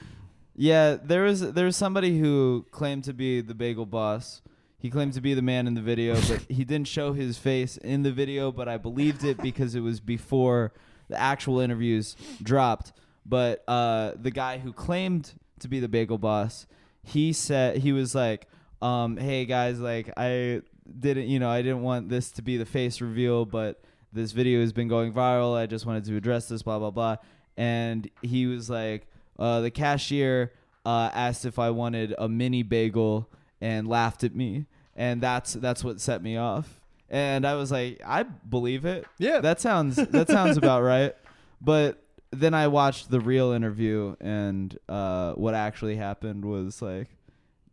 [0.55, 4.41] yeah, there was there was somebody who claimed to be the bagel boss.
[4.77, 7.75] He claimed to be the man in the video, but he didn't show his face
[7.75, 8.49] in the video.
[8.51, 10.71] But I believed it because it was before
[11.09, 12.93] the actual interviews dropped.
[13.25, 16.65] But uh, the guy who claimed to be the bagel boss,
[17.03, 18.47] he said he was like,
[18.81, 20.61] um, "Hey guys, like I
[20.97, 23.81] didn't, you know, I didn't want this to be the face reveal, but
[24.13, 25.55] this video has been going viral.
[25.55, 27.17] I just wanted to address this, blah blah blah."
[27.57, 30.53] And he was like, uh, "The cashier
[30.85, 33.29] uh, asked if I wanted a mini bagel."
[33.61, 36.79] and laughed at me, and that's that's what set me off.
[37.09, 39.05] And I was like, I believe it.
[39.17, 39.39] Yeah.
[39.39, 41.15] that sounds that sounds about right.
[41.61, 47.09] But then I watched the real interview, and uh, what actually happened was like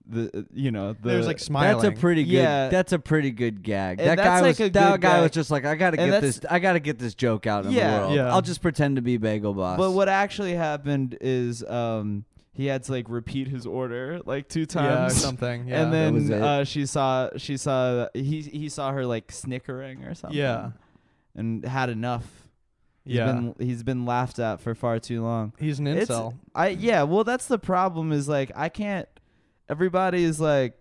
[0.08, 1.82] the you know the There's like smiling.
[1.82, 2.30] That's a pretty good.
[2.32, 2.68] Yeah.
[2.68, 3.98] That's a pretty good gag.
[3.98, 4.60] And that that's guy like was.
[4.60, 6.50] a that good guy was just like, I gotta And get that's- this.
[6.50, 7.90] I gotta get this joke out in Yeah.
[7.90, 8.14] the world.
[8.14, 8.32] Yeah.
[8.32, 9.78] I'll just pretend to be Bagel Boss.
[9.78, 14.60] But what actually happened is um, he had to like repeat his order like two
[14.60, 15.16] yeah, times.
[15.16, 15.66] something.
[15.68, 15.82] Yeah.
[15.82, 16.42] and That then it.
[16.42, 20.38] uh, she saw she saw he he saw her like snickering or something.
[20.38, 20.70] yeah,
[21.34, 22.24] and had enough.
[23.04, 23.26] He's yeah.
[23.32, 25.52] been, he's been laughed at for far too long.
[25.60, 26.34] He's an It's- incel.
[26.54, 29.08] I yeah, well that's the problem is like I can't
[29.68, 30.74] everybody is like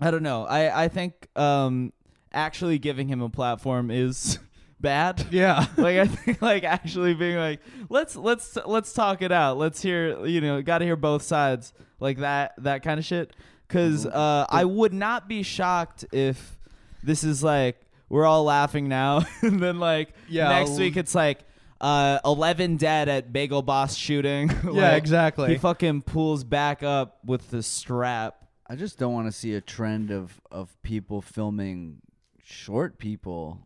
[0.00, 0.44] I don't know.
[0.44, 1.92] I I think um
[2.32, 4.38] actually giving him a platform is
[4.80, 5.26] bad.
[5.30, 5.66] Yeah.
[5.76, 9.58] like I think like actually being like let's let's let's talk it out.
[9.58, 13.32] Let's hear you know got to hear both sides like that that kind of shit.
[13.66, 16.58] Because uh, I would not be shocked if
[17.02, 21.40] this is like we're all laughing now, and then like Yeah, next week it's like
[21.82, 24.50] uh, eleven dead at Bagel Boss shooting.
[24.72, 25.50] yeah, exactly.
[25.50, 28.36] He fucking pulls back up with the strap.
[28.66, 32.00] I just don't want to see a trend of of people filming
[32.42, 33.60] short people.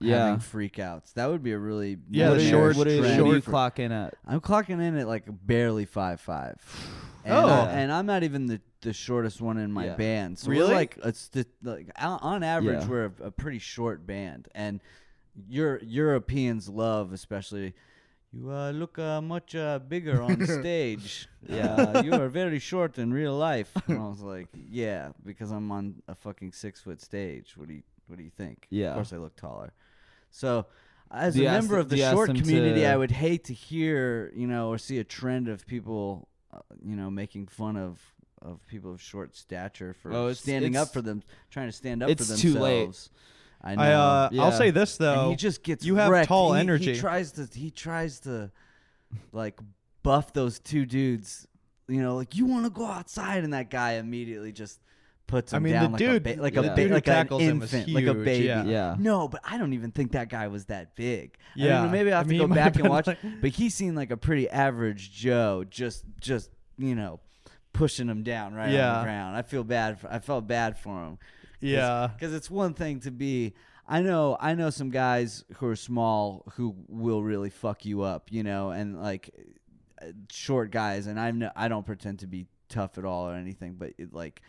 [0.00, 0.26] Yeah.
[0.26, 1.14] having freakouts.
[1.14, 3.52] That would be a really Yeah, the short- what are, trend what are you for-
[3.52, 4.14] clocking at?
[4.26, 6.56] I'm clocking in at like barely five five.
[7.26, 7.48] And Oh.
[7.48, 9.94] I, and I'm not even the, the shortest one in my Yeah.
[9.96, 10.38] band.
[10.38, 10.68] So Really?
[10.68, 12.86] we're like it's the, like on on average Yeah.
[12.88, 14.82] we're a, a pretty short band, and
[15.48, 17.74] Euro- Europeans love especially.
[18.32, 21.28] You uh, look uh, much uh, bigger on stage.
[21.48, 23.70] Yeah, you are very short in real life.
[23.86, 27.56] And I was like, yeah, because I'm on a fucking six foot stage.
[27.56, 28.66] What do you What do you think?
[28.70, 28.88] Yeah.
[28.88, 29.72] of course I look taller.
[30.30, 30.66] So,
[31.12, 33.54] as Do a member of the do you ask short community, I would hate to
[33.54, 38.00] hear, you know, or see a trend of people, uh, you know, making fun of
[38.42, 41.72] of people of short stature for Oh, it's- standing it's- up for them, trying to
[41.72, 43.10] stand up it's for too themselves.
[43.12, 43.20] late.
[43.64, 43.82] I know.
[43.82, 44.42] I uh, Yeah.
[44.42, 45.30] I'll say this and though.
[45.30, 46.28] he just gets you have wrecked.
[46.28, 46.92] tall He- energy.
[46.94, 48.50] He tries to he tries to
[49.32, 49.58] like
[50.02, 51.46] buff those two dudes.
[51.88, 54.80] You know, like you want to go outside, and that guy immediately just
[55.26, 56.60] puts him I mean, down the like dude- a ba- like yeah.
[56.60, 58.44] a ba- like an tackles him is infant, like a huge, baby.
[58.46, 58.64] yeah.
[58.64, 58.96] Yeah.
[58.98, 61.36] No, but I don't even think that guy was that big.
[61.56, 61.68] Yeah.
[61.74, 63.06] don't know, maybe I have I mean, to go back and watch.
[63.06, 67.20] like- but he seemed like a pretty average Joe, just just you know,
[67.72, 68.98] pushing him down right on Yeah.
[68.98, 69.36] the ground.
[69.36, 70.00] I feel bad.
[70.00, 71.18] For, I felt bad for him.
[71.72, 72.08] Yeah.
[72.14, 73.54] because it's one thing to be.
[73.86, 74.36] I know.
[74.40, 78.32] I know some guys who are small who will really fuck you up.
[78.32, 79.30] You know, and like
[80.30, 81.06] short guys.
[81.06, 84.12] And I'm no, I don't pretend to be tough at all or anything, but it,
[84.14, 84.40] like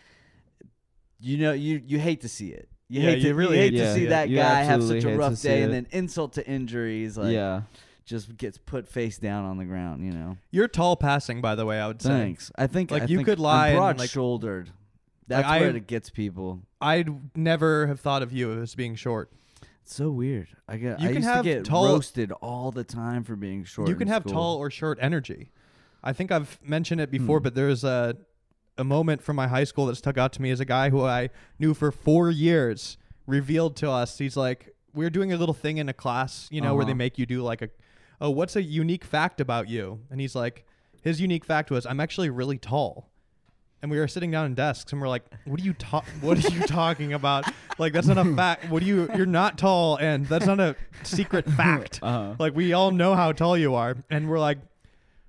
[1.19, 2.69] you know, you you hate to see it.
[2.87, 4.09] You Yeah, hate to you really hate hate to to see it.
[4.09, 7.01] that guy have such a rough day, and then insult to injury.
[7.01, 7.63] He's like, yeah.
[8.05, 10.05] just gets put face down on the ground.
[10.05, 10.37] You know.
[10.51, 11.79] You're tall passing, by the way.
[11.79, 12.09] I would say.
[12.09, 12.51] Thanks.
[12.55, 14.69] I think Like, I you think could lie I'm and, like- shouldered.
[15.27, 16.61] That's I- where it gets people.
[16.81, 19.31] I'd never have thought of you as being short.
[19.81, 20.47] It's so weird.
[20.67, 20.99] I get.
[20.99, 23.87] You I can used have to get tall- roasted all the time for being short.
[23.89, 24.33] you can have school.
[24.33, 25.51] tall or short energy.
[26.03, 27.43] I think I've mentioned it before, Hmm.
[27.43, 28.15] but there's a
[28.77, 31.01] a moment from my high school that stuck out to me as a guy who
[31.01, 34.17] I knew for four years revealed to us.
[34.17, 36.91] He's like, we are doing a little thing in a class, you know, where they
[36.91, 36.97] Uh-huh.
[36.97, 37.69] make you do like a,
[38.19, 40.01] oh, what's a unique fact about you?
[40.11, 40.65] And he's like,
[41.01, 43.09] his unique fact was, I'm actually really tall.
[43.85, 46.43] And we were sitting down in desks, and we're like, "What are you ta- What
[46.43, 47.45] are you talking about?
[47.77, 48.67] Like that's not a fact.
[48.71, 49.07] What do you?
[49.15, 51.99] You're not tall, and that's not a secret fact.
[52.01, 52.33] Uh-huh.
[52.39, 54.57] Like we all know how tall you are, and we're like,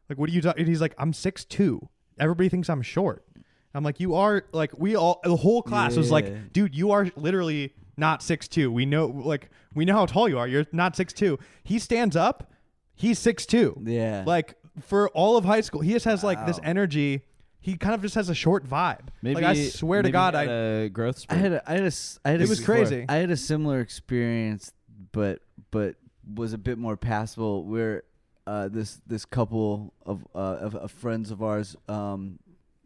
[0.08, 0.64] like what are you talking?
[0.64, 1.86] He's like, I'm six two.
[2.18, 3.26] Everybody thinks I'm short.
[3.74, 6.12] I'm like, you are like we all the whole class was Yeah.
[6.14, 8.72] like, dude, you are literally not six two.
[8.72, 10.48] We know like we know how tall you are.
[10.48, 11.38] You're not six two.
[11.62, 12.50] He stands up,
[12.94, 13.78] he's six two.
[13.84, 14.24] Yeah.
[14.26, 17.20] Like for all of high school, he just has like this energy.
[17.66, 19.08] He kind of just has a short vibe.
[19.22, 20.50] Maybe like I swear to God, he I had
[20.84, 21.38] a growth I spurt.
[21.38, 23.04] had a, I had a, s- I had a It was crazy.
[23.08, 24.72] I had a similar experience,
[25.10, 25.40] but
[25.72, 25.96] but
[26.32, 27.64] was a bit more passable.
[27.64, 28.04] Where
[28.46, 32.38] uh, this this couple of, uh, of of friends of ours, um,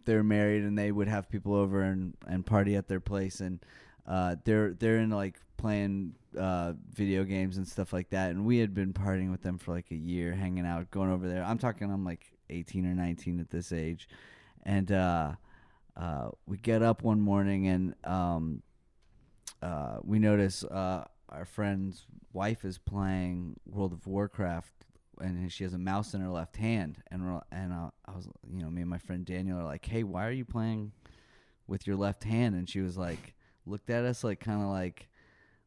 [0.07, 3.61] they're married and they would have people over and, and party at their place, and
[4.07, 8.31] uh, they're they're in like playing uh, video games and stuff like that.
[8.31, 11.29] And we had been partying with them for like a year, hanging out, going over
[11.29, 11.45] there.
[11.45, 14.09] I'm talking, I'm like 18 or 19 at this age,
[14.65, 15.33] and uh,
[15.97, 18.63] uh, we get up one morning and um,
[19.63, 24.73] uh, we notice uh, our friend's wife is playing World of Warcraft,
[25.21, 27.03] and she has a mouse in her left hand.
[27.11, 30.03] And and uh, I was, you know, me and my friend Daniel are like, "Hey,
[30.03, 30.93] why are you playing
[31.67, 33.35] with your left hand?" And she was like,
[33.67, 35.09] looked at us like, kind of like,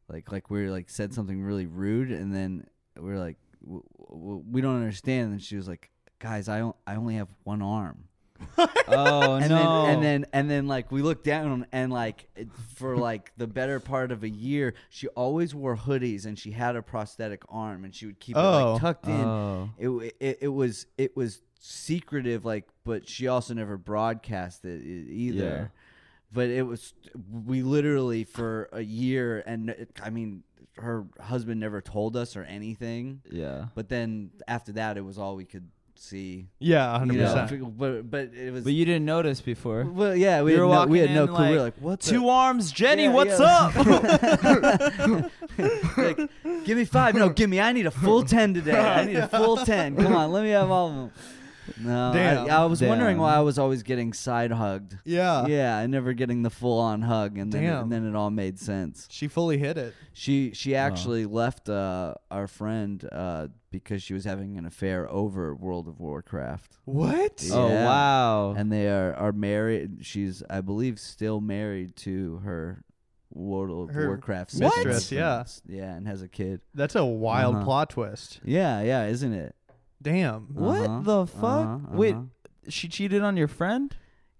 [0.08, 2.66] like like we like said something really rude, and then
[2.98, 6.76] we are like, w- w- "We don't understand." And she was like, "Guys, I o-
[6.86, 8.08] I only have one arm."
[8.88, 9.56] Oh and no!
[9.86, 13.46] then and then and then like we looked down and like it- for like the
[13.46, 17.84] better part of a year she always wore hoodies and she had a prosthetic arm
[17.84, 18.72] and she would keep it Oh.
[18.72, 19.70] like tucked in Oh.
[19.78, 24.86] it, w- it it was it was secretive like but she also never broadcasted it
[24.86, 25.72] e- either
[26.32, 26.92] but it was
[27.46, 30.42] we literally for a year and it, i mean
[30.76, 33.66] her husband never told us or anything yeah.
[33.74, 37.78] but then after that it was all we could see Yeah, hundred you know, percent.
[37.78, 39.84] but but it was But you didn't notice before.
[39.84, 41.48] well, yeah, we You had were no, we had no in clue.
[41.50, 42.00] we were like, like, what?
[42.00, 43.04] the- Two arms, Jenny.
[43.04, 43.70] Yeah, what's yeah.
[43.74, 43.74] up?
[45.96, 46.18] like,
[46.64, 47.14] give me five.
[47.14, 47.60] No, give me.
[47.60, 48.78] I need a full ten today.
[48.78, 49.96] I need a full ten.
[49.96, 51.10] Come on, let me have all of them.
[51.80, 52.50] No, Damn.
[52.50, 54.98] I, I was wondering why I was always getting side hugged.
[55.04, 55.46] Yeah.
[55.46, 57.82] yeah, and never getting the full on hug, and then Damn.
[57.84, 59.08] and then it all made sense.
[59.10, 59.94] She fully hit it.
[60.12, 63.46] She she actually left uh, our friend uh,
[63.82, 66.78] because she was having an affair over World of Warcraft.
[66.84, 67.42] What?
[67.42, 67.54] Yeah.
[67.54, 68.54] Oh wow!
[68.56, 69.98] and they are are married.
[70.02, 72.82] She's, I believe, still married to her
[73.32, 75.14] World of Her Warcraft mistress, sister.
[75.16, 75.44] yeah.
[75.66, 76.60] yeah, and has a kid.
[76.74, 77.64] That's a wild Uh-huh.
[77.64, 78.40] plot twist.
[78.44, 79.54] Yeah, yeah, isn't it?
[80.00, 80.42] Damn.
[80.54, 81.66] What Uh-huh, the fuck?
[81.66, 82.24] uh-huh, Wait, uh-huh.
[82.68, 83.94] she cheated on your friend?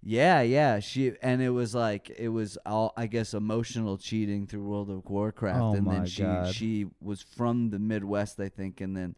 [0.07, 0.79] Yeah, yeah.
[0.79, 5.03] She and it was like it was all I guess emotional cheating through World of
[5.09, 6.53] Warcraft, Oh and my then she God.
[6.53, 9.15] she was from the Midwest, I think, and then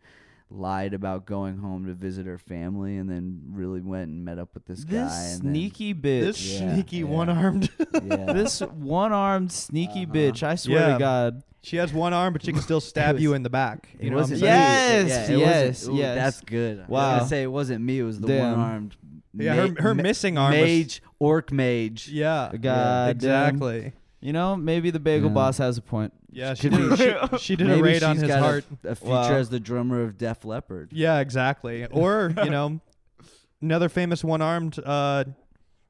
[0.50, 4.54] lied about going home to visit her family, and then really went and met up
[4.54, 5.24] with this, This guy.
[5.26, 6.22] And sneaky bitch.
[6.22, 7.04] This Yeah, sneaky yeah.
[7.04, 7.70] one-armed.
[8.06, 8.16] Yeah.
[8.34, 10.14] this one-armed sneaky Uh-huh.
[10.14, 10.44] bitch.
[10.44, 10.94] I swear Yeah.
[10.94, 11.44] to God.
[11.64, 13.90] she has one arm, but she can still stab was- you in the back.
[14.00, 14.44] You know what I'm saying?
[14.44, 16.16] Yes, Yeah, yes, ooh, yes.
[16.16, 16.78] That's good.
[16.78, 17.18] I was Wow.
[17.18, 18.00] gonna say it wasn't me.
[18.00, 18.52] It was the Damn.
[18.58, 18.96] one-armed.
[19.44, 20.62] Yeah, her, ma- her ma- missing arm was.
[20.62, 22.08] mage, orc mage.
[22.10, 22.52] Yeah.
[22.52, 23.10] God damn.
[23.12, 23.94] exactly.
[24.20, 25.34] You know, maybe the bagel Yeah.
[25.36, 26.14] boss has a point.
[26.32, 28.66] Yeah, she did, she, she did Maybe a raid on his got a- heart.
[28.84, 29.32] A, future Wow.
[29.34, 30.90] as the drummer of Def Leppard.
[30.92, 31.86] Yeah, exactly.
[31.88, 32.80] Or, you know,
[33.62, 35.24] another famous one armed uh,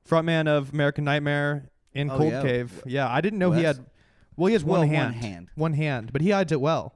[0.08, 2.42] frontman of American Nightmare in Oh, Cold yeah.
[2.42, 2.84] Cave.
[2.86, 3.84] Yeah, I didn't know he had.
[4.36, 5.16] Well, he has Well, one one hand.
[5.16, 5.48] hand.
[5.56, 6.94] One hand, but he hides it well.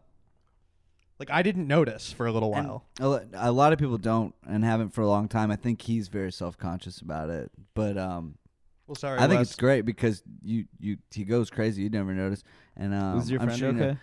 [1.22, 2.84] Like I didn't notice for a little while.
[3.00, 5.52] a a lot of people don't and haven't for a long time.
[5.52, 7.52] I think he's very self conscious about it.
[7.76, 8.40] But um,
[8.88, 9.20] well, sorry.
[9.20, 11.84] I think it's great because you you he goes crazy.
[11.84, 12.44] You never notice.
[12.76, 13.98] And um, Was your I'm friend sure you know- okay?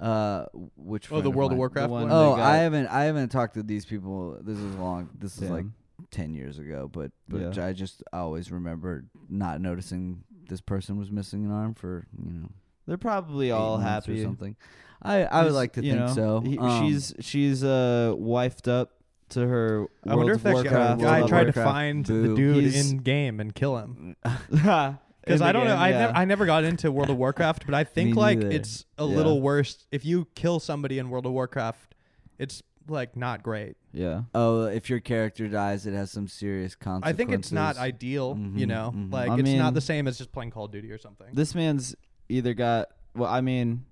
[0.00, 0.44] uh,
[0.76, 1.58] which Oh, the of World of mine?
[1.58, 2.08] Warcraft one one.
[2.10, 4.38] that Oh, got- I haven't I haven't talked to these people.
[4.40, 5.10] This is long.
[5.18, 5.66] This is like
[6.12, 6.88] ten years ago.
[6.92, 7.66] But but Yeah.
[7.66, 12.48] I just always remember not noticing this person was missing an arm for you know
[12.86, 14.20] They're probably all happy.
[14.20, 14.54] or something.
[15.02, 16.40] I I would like to you think know, so.
[16.40, 18.90] he- Um, she's she's uh wifed up
[19.30, 19.86] to her.
[20.06, 21.68] I wonder if that of guy, Warcraft, guy World of tried to Warcraft.
[21.70, 24.16] find the dude He's- in game and kill him.
[24.50, 25.76] Because Because I don't know.
[25.76, 29.04] I, never, I never got into World of Warcraft, but I think like it's a
[29.04, 29.16] Yeah.
[29.16, 31.94] little worse if you kill somebody in World of Warcraft.
[32.38, 33.76] It's like not great.
[33.92, 34.22] yeah.
[34.34, 37.14] Oh, if your character dies, it has some serious consequences.
[37.14, 38.36] I think it's not ideal.
[38.54, 39.12] You Mhm, know, mhm.
[39.12, 41.28] like I it's not the same as just playing Call of Duty or something.
[41.34, 41.94] This man's
[42.30, 43.84] either got well, I mean,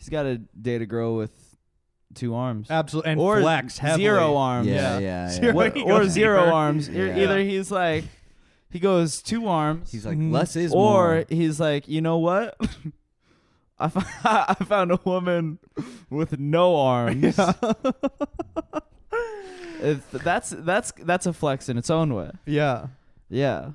[0.00, 1.30] he's got to date a girl with
[2.14, 2.68] two arms.
[2.70, 4.02] Absolutely, and or flex heavily.
[4.04, 4.66] zero arms.
[4.66, 4.98] Yeah, Yeah.
[4.98, 5.28] yeah, yeah.
[5.30, 6.52] Zero- What- or goes zero deeper.
[6.52, 6.88] arms.
[6.88, 7.16] Yeah.
[7.18, 8.04] Either he's like,
[8.70, 10.32] he goes two arms, He's like Mhm.
[10.32, 10.76] less is or
[11.14, 11.24] more.
[11.28, 12.56] he's like, you know what?
[13.78, 15.58] I fo- I found a woman
[16.10, 17.38] with no arms.
[19.82, 22.30] If that's that's that's a flex in its own way.
[22.44, 22.88] Yeah.
[23.30, 23.70] Yeah,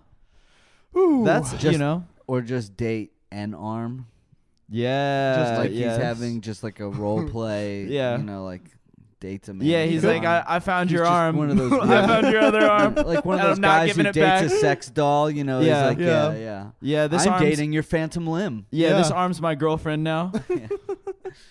[0.96, 1.24] Ooh.
[1.26, 2.04] that's you know.
[2.28, 4.08] or just date an arm.
[4.70, 5.96] Yeah, just like yes.
[5.96, 7.84] he's having just like a role play.
[7.84, 8.18] Yeah.
[8.18, 8.64] you know, like
[9.20, 9.68] dates a man.
[9.68, 10.44] Yeah, he's like, I.
[10.48, 11.38] I found He's your arm.
[11.38, 12.96] one of those- I found your other arm.
[13.06, 14.44] like one of those guys who dates back.
[14.46, 15.30] a sex doll.
[15.30, 15.90] You know, Yeah.
[15.90, 16.32] he's like, Yeah.
[16.32, 16.68] yeah, yeah.
[16.82, 18.66] Yeah, this I'm arm's, dating your phantom limb.
[18.72, 20.32] Yeah, this arm's my girlfriend now.
[20.50, 20.68] Yeah.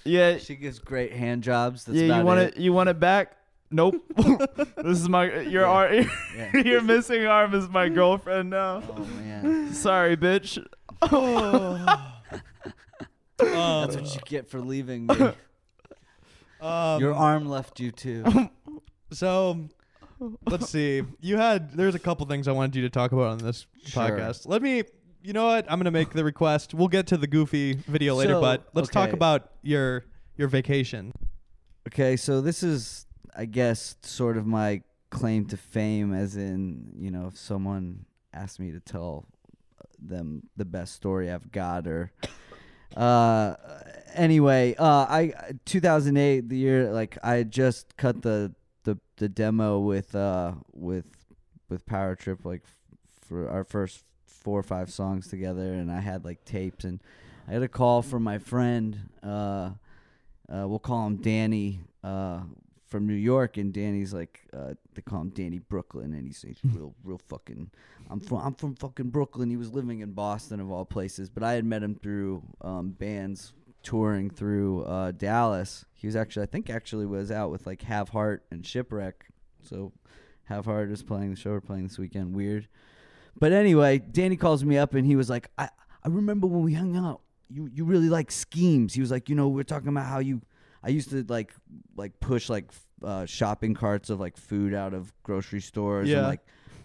[0.04, 1.84] yeah, She gives great hand jobs.
[1.84, 2.06] That's yeah.
[2.06, 2.54] about You want it.
[2.56, 2.60] it?
[2.60, 3.36] You want it back?
[3.70, 3.96] Nope.
[4.16, 5.68] this is my your Yeah.
[5.68, 6.10] arm.
[6.36, 6.56] Yeah.
[6.58, 8.82] your missing arm is my girlfriend now.
[8.88, 10.64] Oh man, Sorry, bitch.
[13.50, 15.16] That's what you get for leaving me.
[16.60, 18.24] Um, Your arm left you too.
[19.12, 19.68] So,
[20.46, 21.02] let's see.
[21.20, 24.02] You had there's a couple things I wanted you to talk about on this Sure.
[24.02, 24.48] podcast.
[24.48, 24.82] Let me.
[25.22, 25.70] You know what?
[25.70, 26.74] I'm gonna make the request.
[26.74, 29.16] We'll get to the goofy video later, So, but let's talk okay.
[29.16, 30.04] about your
[30.36, 31.12] your vacation.
[31.86, 37.10] Okay, so this is, I guess, sort of my claim to fame, as in, you
[37.10, 39.26] know, if someone asked me to tell
[39.98, 42.10] them the best story I've got, or,
[42.96, 43.56] uh,
[44.14, 45.32] anyway, uh, I
[45.64, 48.54] 2008, the year, like, I just cut the
[48.84, 51.06] the the demo with uh with
[51.68, 56.00] with Power Trip, like, f- for our first four or five songs together, and I
[56.00, 57.00] had like tapes, and
[57.48, 59.70] I had a call from my friend, uh
[60.52, 62.40] uh, we'll call him Danny uh,
[62.86, 66.58] from New York, and Danny's like uh, they call him Danny Brooklyn, and he's, he's
[66.74, 67.70] real real fucking.
[68.10, 69.50] I'm from I'm from fucking Brooklyn.
[69.50, 72.90] He was living in Boston of all places, but I had met him through um,
[72.90, 75.84] bands touring through uh, Dallas.
[75.92, 79.26] He was actually I think actually was out with like Have Heart and Shipwreck.
[79.62, 79.92] So
[80.44, 81.50] Have Heart is playing the show.
[81.50, 82.34] We're playing this weekend.
[82.34, 82.68] Weird.
[83.38, 85.68] But anyway, Danny calls me up and he was like, I,
[86.04, 88.94] I remember when we hung out, you, you really like schemes.
[88.94, 90.40] He was like, you know, we are talking about how you,
[90.84, 91.52] I used to like,
[91.96, 92.70] like push like
[93.02, 96.18] uh, shopping carts of like food out of grocery stores Yeah.
[96.18, 96.40] and like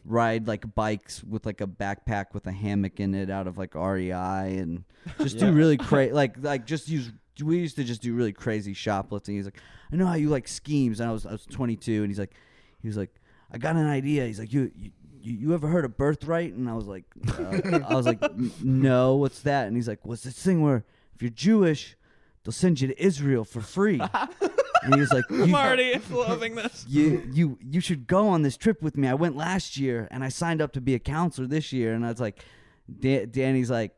[0.05, 3.75] ride like bikes with like a backpack with a hammock in it out of like
[3.75, 4.83] REI and
[5.19, 7.11] just do really crazy, like, like just use,
[7.43, 9.35] we used to just do really crazy shoplifting.
[9.35, 9.59] He's like,
[9.91, 10.99] I know how you like schemes.
[10.99, 12.33] And I was, I was 22 and he's like,
[12.81, 13.13] he was like,
[13.51, 14.25] I got an idea.
[14.25, 16.53] He's like, you, you, you, ever heard of birthright?
[16.53, 18.21] And I was like, uh, I was like,
[18.61, 19.67] no, what's that?
[19.67, 20.85] And he's like, what's this thing where
[21.15, 21.97] if you're Jewish,
[22.43, 24.01] they'll send you to Israel for free?
[24.83, 26.85] and he was like, you, I'm loving this.
[26.87, 29.07] you, you, you should go on this trip with me.
[29.07, 31.93] I went last year and I signed up to be a counselor this year.
[31.93, 32.43] And I was like,
[32.99, 33.95] da- Danny's like,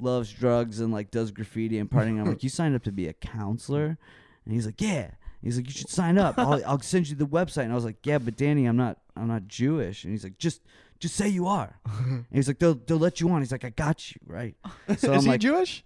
[0.00, 2.20] loves drugs and like does graffiti and partying.
[2.20, 3.98] I'm like, you signed up to be a counselor?
[4.44, 5.10] And he's like, yeah.
[5.42, 6.38] He's like, you should sign up.
[6.38, 7.62] I'll, I'll send you the website.
[7.64, 10.04] And I was like, yeah, but Danny, I'm not, I'm not Jewish.
[10.04, 10.62] And he's like, just,
[10.98, 11.78] just say you are.
[11.96, 13.40] And he's like, they'll, they'll let you on.
[13.40, 14.56] He's like, I got you, right?
[14.88, 15.84] So Is I'm he like, Jewish?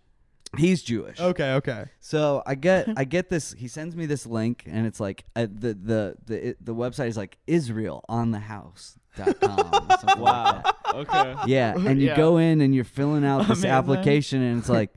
[0.57, 1.19] He's Jewish.
[1.21, 1.87] Okay, okay.
[2.01, 3.53] So I get, I get this.
[3.57, 7.09] He sends me this link, and it's like uh, the the the it, the website
[7.09, 9.71] is like Israel on the house.com.
[9.91, 10.65] or something like.
[10.95, 11.35] Okay.
[11.47, 12.17] Yeah, and you Yeah.
[12.17, 13.71] go in and you're filling out this Amazing.
[13.71, 14.91] application, and it's like,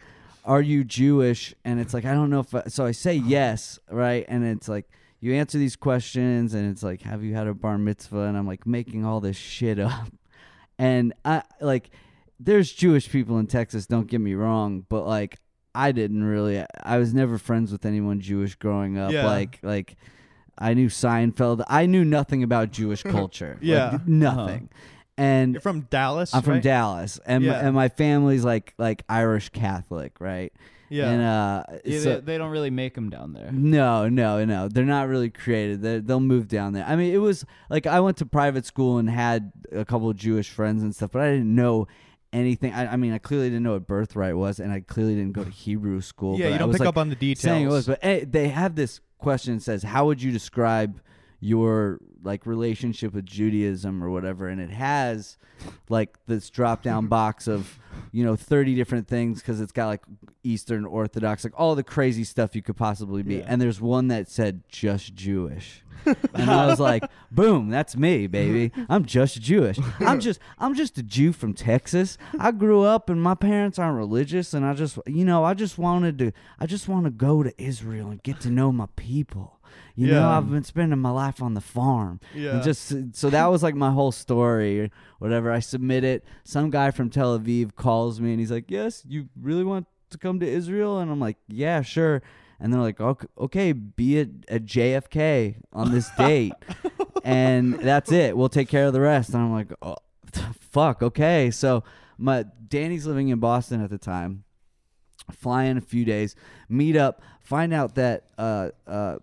[0.44, 2.54] "Are you Jewish?" And it's like, I don't know if.
[2.54, 4.26] I, so I say yes, right?
[4.28, 4.89] And it's like
[5.22, 8.46] you answer these questions, and it's like, "Have you had a bar mitzvah?" And I'm
[8.46, 10.10] like making all this shit up,
[10.78, 11.89] and I like,
[12.38, 13.86] there's Jewish people in Texas.
[13.88, 15.39] Don't get me wrong, but like,
[15.76, 16.64] I didn't really.
[16.84, 19.12] I was never friends with anyone Jewish growing up.
[19.12, 19.26] Yeah.
[19.26, 19.96] Like, like.
[20.58, 21.66] I knew Seinfeld.
[21.68, 23.56] I knew nothing about Jewish culture.
[23.56, 23.98] Like, Yeah.
[24.06, 24.70] nothing.
[25.18, 26.34] And You're from Dallas.
[26.34, 26.64] I'm from right?
[26.64, 30.54] Dallas, and my, and my family's like like Irish Catholic, right?
[30.88, 31.10] Yeah.
[31.10, 33.52] And uh, Yeah, so- they, they don't really make them down there.
[33.52, 35.82] no, no, no, they're not really created.
[35.82, 36.86] They they'll move down there.
[36.88, 40.16] I mean, it was like I went to private school and had a couple of
[40.16, 41.88] Jewish friends and stuff, but I didn't know
[42.36, 42.74] anything.
[42.74, 45.43] I, I mean, I clearly didn't know what birthright was, and I clearly didn't go
[45.43, 46.38] to Hebrew school.
[46.38, 47.41] yeah, you don't pick like, up on the details.
[47.41, 51.02] saying it was, but eh, they have this question that says, "How would you describe
[51.39, 55.38] your like relationship with Judaism or whatever?" And it has
[55.89, 57.80] like this drop down box of
[58.12, 60.02] you know thirty different things because it's got like
[60.43, 63.36] Eastern Orthodox, like all the crazy stuff you could possibly be.
[63.38, 63.45] Yeah.
[63.48, 65.82] And there's one that said just Jewish.
[66.34, 68.71] and I was like, "Boom, that's me, baby.
[68.89, 69.80] I'm just Jewish.
[70.00, 72.17] I'm just I'm just a Jew from Texas.
[72.39, 75.78] I grew up and my parents aren't religious and I just you know, I just
[75.78, 79.55] wanted to I just want to go to Israel and get to know my people.
[79.96, 82.20] You know, I've been spending my life on the farm.
[82.34, 82.56] Yeah.
[82.56, 85.52] And just so that was like my whole story whatever.
[85.52, 86.24] I submit it.
[86.44, 90.18] Some guy from Tel Aviv calls me and he's like, "Yes, you really want to
[90.18, 92.22] come to Israel?" And I'm like, "Yeah, sure."
[92.60, 96.54] And they're like, "Ok- "Okay, be at, at JFK on this date."
[97.24, 98.38] and that's it.
[98.38, 99.30] We'll take care of the rest.
[99.34, 99.96] And I'm like, oh,
[100.72, 101.52] fuck, okay.
[101.52, 101.84] So
[102.18, 104.44] my Danny's living in Boston at the time.
[105.32, 106.36] Fly in a few days,
[106.70, 109.16] meet up, find out that uh uh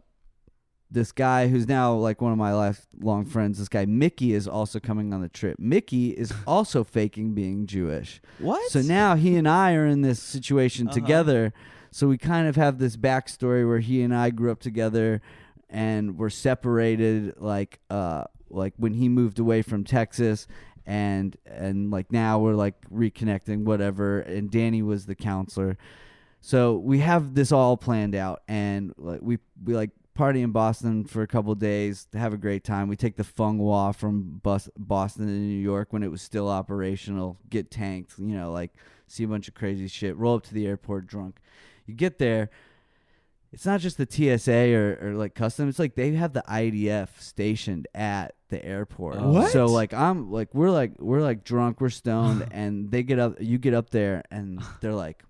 [0.93, 4.79] this guy who's now like one of my lifelong friends, this guy Mickey is also
[4.79, 5.59] coming on the trip.
[5.59, 8.21] Mickey is also faking being Jewish.
[8.39, 8.71] What?
[8.71, 10.95] So now he and I are in this situation Uh-huh.
[10.95, 11.53] together.
[11.91, 15.21] So we kind of have this backstory where he and I grew up together
[15.71, 20.47] and were separated like uh like when he moved away from Texas
[20.85, 25.79] and and like now we're like reconnecting whatever and Danny was the counselor.
[26.41, 31.05] So we have this all planned out and like we we like party in Boston
[31.05, 32.89] for a couple days have a great time.
[32.89, 36.49] We take the Fung Wah from bus- Boston to New York when it was still
[36.49, 38.73] operational, get tanked, you know, like
[39.07, 41.39] see a bunch of crazy shit, roll up to the airport drunk.
[41.87, 42.51] You get there,
[43.53, 47.09] it's not just the TSA or, or like custom, it's like they have the IDF
[47.19, 49.17] stationed at the airport.
[49.19, 49.33] Oh.
[49.33, 49.51] What?
[49.51, 53.37] So like I'm like we're like we're like drunk, we're stoned and they get up
[53.41, 55.23] you get up there and they're like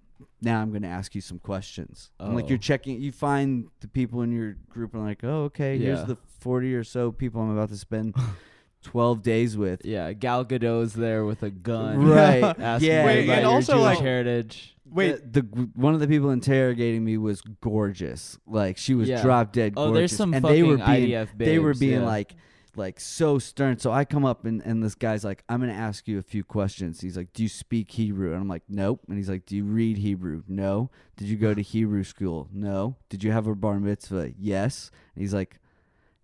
[0.43, 2.11] now I'm going to ask you some questions.
[2.21, 2.49] And like Oh.
[2.49, 6.17] you're checking, you find the people in your group and like, oh, okay, here's the
[6.41, 8.15] 40 or so people I'm about to spend
[8.83, 9.85] 12 days with.
[9.85, 12.05] yeah, Gal Gadot's there with a gun.
[12.07, 12.43] Right.
[12.59, 13.01] Asking Yeah.
[13.03, 14.69] you Wait, about and your also, Jewish like- heritage.
[14.85, 18.39] Wait, the, the one of the people interrogating me was gorgeous.
[18.47, 19.23] Like she was Yeah.
[19.23, 19.99] drop dead Oh, gorgeous.
[20.11, 22.07] there's some and they were fucking being IDF they were babes, being yeah.
[22.07, 22.35] like
[22.77, 23.79] like so stern.
[23.79, 26.43] So I come up and, and this guy's like, I'm gonna ask you a few
[26.45, 27.01] questions.
[27.01, 28.33] He's like, Do you speak Hebrew?
[28.33, 29.01] And I'm like, Nope.
[29.09, 30.43] And he's like, Do you read Hebrew?
[30.49, 30.91] No.
[31.17, 32.49] Did you go to Hebrew school?
[32.53, 32.97] No.
[33.09, 34.33] Did you have a bar mitzvah?
[34.39, 34.91] Yes.
[35.15, 35.59] And he's like,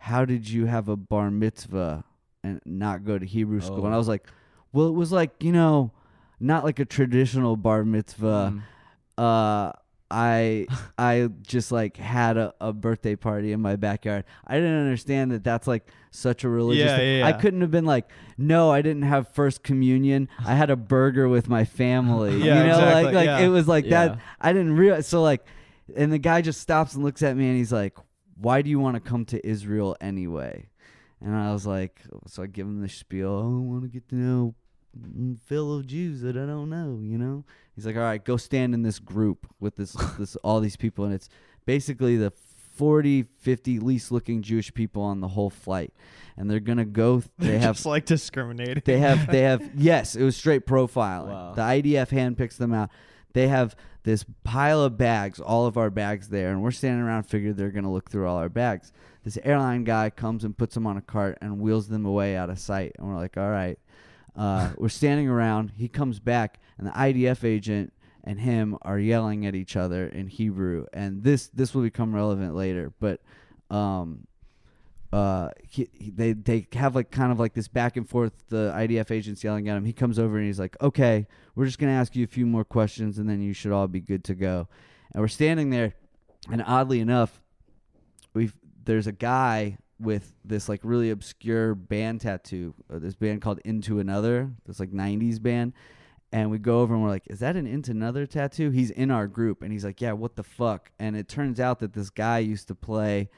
[0.03, 2.05] how did you have a bar mitzvah
[2.45, 3.85] and not go to Hebrew school?
[3.85, 3.99] And I Oh.
[3.99, 4.27] was like,
[4.73, 5.91] well, it was like you know,
[6.41, 8.55] not like a traditional bar mitzvah.
[8.55, 8.63] Mm.
[9.23, 9.73] Uh,
[10.11, 14.25] I I just like had a, a birthday party in my backyard.
[14.47, 16.87] I didn't understand that that's like such a religious.
[16.87, 17.19] Yeah, thing.
[17.19, 20.29] yeah, I couldn't have been like, no, I didn't have first communion.
[20.47, 22.39] I had a burger with my family.
[22.49, 23.39] Yeah, you know, exactly, like like yeah.
[23.41, 24.09] it was like Yeah.
[24.09, 24.19] that.
[24.41, 25.07] I didn't realize.
[25.07, 25.45] So like,
[25.95, 27.97] and the guy just stops and looks at me and he's like,
[28.37, 30.69] "Why do you want to come to Israel anyway?"
[31.21, 33.31] And I was like, so I give him the spiel.
[33.31, 34.55] Oh, I want to get to know
[34.97, 37.01] mm, fellow Jews that I don't know.
[37.03, 37.45] You know.
[37.79, 41.05] He's like, all right, go stand in this group with this this all these people,
[41.05, 41.29] and it's
[41.65, 42.33] basically the
[42.75, 45.95] 40, 50 least looking Jewish people on the whole flight,
[46.37, 47.23] and they're gonna go.
[47.39, 48.83] They They're have just like discriminating.
[48.85, 51.29] they have they have yes, it was straight profiling.
[51.29, 51.53] Wow.
[51.55, 52.91] The IDF handpicks them out.
[53.33, 57.25] They have this pile of bags, all of our bags there, and we're standing around
[57.25, 58.93] figured they're gonna look through all our bags.
[59.23, 62.51] This airline guy comes and puts them on a cart and wheels them away out
[62.51, 62.97] of sight.
[62.99, 63.79] And we're like, all right.
[64.35, 65.73] Uh, we're standing around.
[65.77, 67.93] He comes back, and the IDF agent
[68.25, 70.87] and him are yelling at each other in Hebrew.
[70.93, 73.21] And this this will become relevant later, but
[73.71, 74.27] um,
[75.13, 78.33] uh, he, he, they they have like kind of like this back and forth.
[78.49, 79.85] The IDF agents yelling at him.
[79.85, 82.65] He comes over and he's like, "Okay, we're just gonna ask you a few more
[82.65, 84.69] questions, and then you should all be good to go."
[85.13, 85.95] And we're standing there,
[86.51, 87.41] and oddly enough,
[88.35, 88.51] we
[88.85, 92.75] there's a guy with this like really obscure band tattoo.
[92.93, 94.51] Uh, this band called Into Another.
[94.67, 95.73] This like '90s band.
[96.31, 99.11] And we go over and we're like, "Is that an Into Another tattoo?" He's in
[99.11, 102.11] our group, and he's like, "Yeah, what the fuck?" And it turns out that this
[102.11, 103.31] guy used to play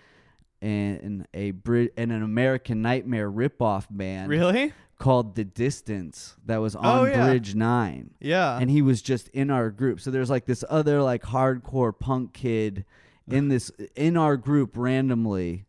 [0.60, 4.72] in a Brit in an American Nightmare ripoff band really?
[4.98, 7.26] called The Distance that was oh, on Oh, yeah.
[7.26, 8.58] Bridge Nine, Yeah.
[8.58, 10.00] and he was just in our group.
[10.00, 12.84] So there's like this other like hardcore punk kid
[13.28, 15.64] in this in our group randomly,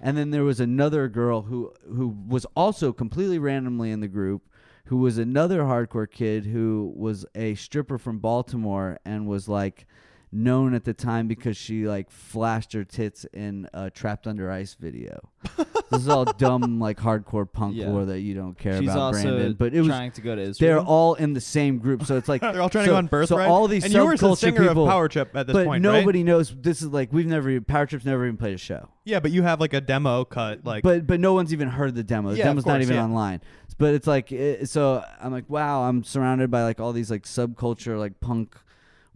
[0.00, 4.42] and then there was another girl who who was also completely randomly in the group.
[4.86, 9.86] Who was another hardcore kid who was a stripper from Baltimore and was like
[10.32, 14.74] known at the time because she like flashed her tits in a trapped under ice
[14.74, 15.30] video.
[15.90, 17.88] this is all dumb like hardcore punk Yeah.
[17.90, 19.52] lore that you don't care She's about, also Brandon.
[19.54, 20.74] But it was trying to go to Israel.
[20.78, 22.98] they're all in the same group, so it's like They're all trying so, to go
[22.98, 23.46] on birthright.
[23.46, 25.54] So all these and you were the subculture singer people, of Power Trip at this
[25.54, 25.92] but point, right?
[26.00, 26.54] nobody knows.
[26.54, 29.42] This is like we've never Power Trip's never even played a show, Yeah, but you
[29.44, 30.82] have like a demo cut, like.
[30.82, 32.30] but but no one's even heard the demo.
[32.30, 33.04] The Yeah, of demo's not course, even yeah.
[33.04, 33.40] online.
[33.78, 37.22] But it's like it, so I'm like wow, I'm surrounded by like all these like
[37.24, 38.56] subculture like punk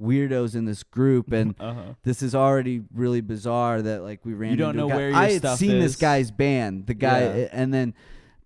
[0.00, 1.94] weirdos in this group, and Uh-huh.
[2.02, 4.50] this is already really bizarre that like we ran.
[4.52, 7.20] You don't know guy- where your I had stuff seen this guy's band, the guy,
[7.20, 7.48] Yeah.
[7.52, 7.94] and then,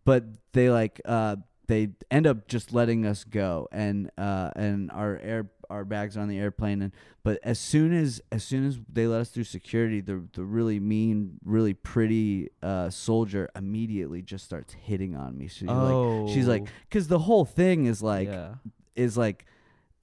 [0.05, 1.37] but they like uh
[1.67, 6.21] they end up just letting us go, and uh and our air our bags are
[6.21, 6.93] on the airplane, and
[7.23, 10.79] but as soon as as soon as they let us through security, the the really
[10.79, 15.49] mean, really pretty uh soldier immediately just starts hitting on me.
[15.49, 16.73] She's like, she's like, Oh.
[16.89, 18.57] because the whole thing is like yeah.
[18.95, 19.47] is like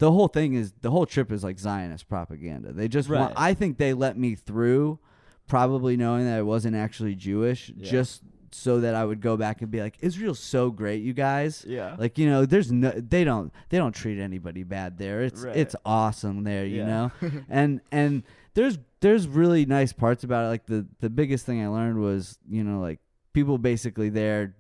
[0.02, 2.74] the whole thing is the whole trip is like Zionist propaganda.
[2.74, 4.98] They just want I think they let me through
[5.48, 7.90] probably knowing that I wasn't actually Jewish Yeah.
[7.92, 8.24] just
[8.54, 11.64] so that I would go back and be like Israel's so great you guys.
[11.68, 11.96] Yeah.
[12.00, 15.22] Like you know there's no they don't they don't treat anybody bad there.
[15.22, 15.56] It's Right.
[15.56, 16.88] it's awesome there, you Yeah.
[16.88, 17.12] know.
[17.50, 18.24] and and
[18.56, 20.48] there's there's really nice parts about it.
[20.50, 23.00] Like the the biggest thing I learned was, you know, like
[23.34, 24.56] people basically there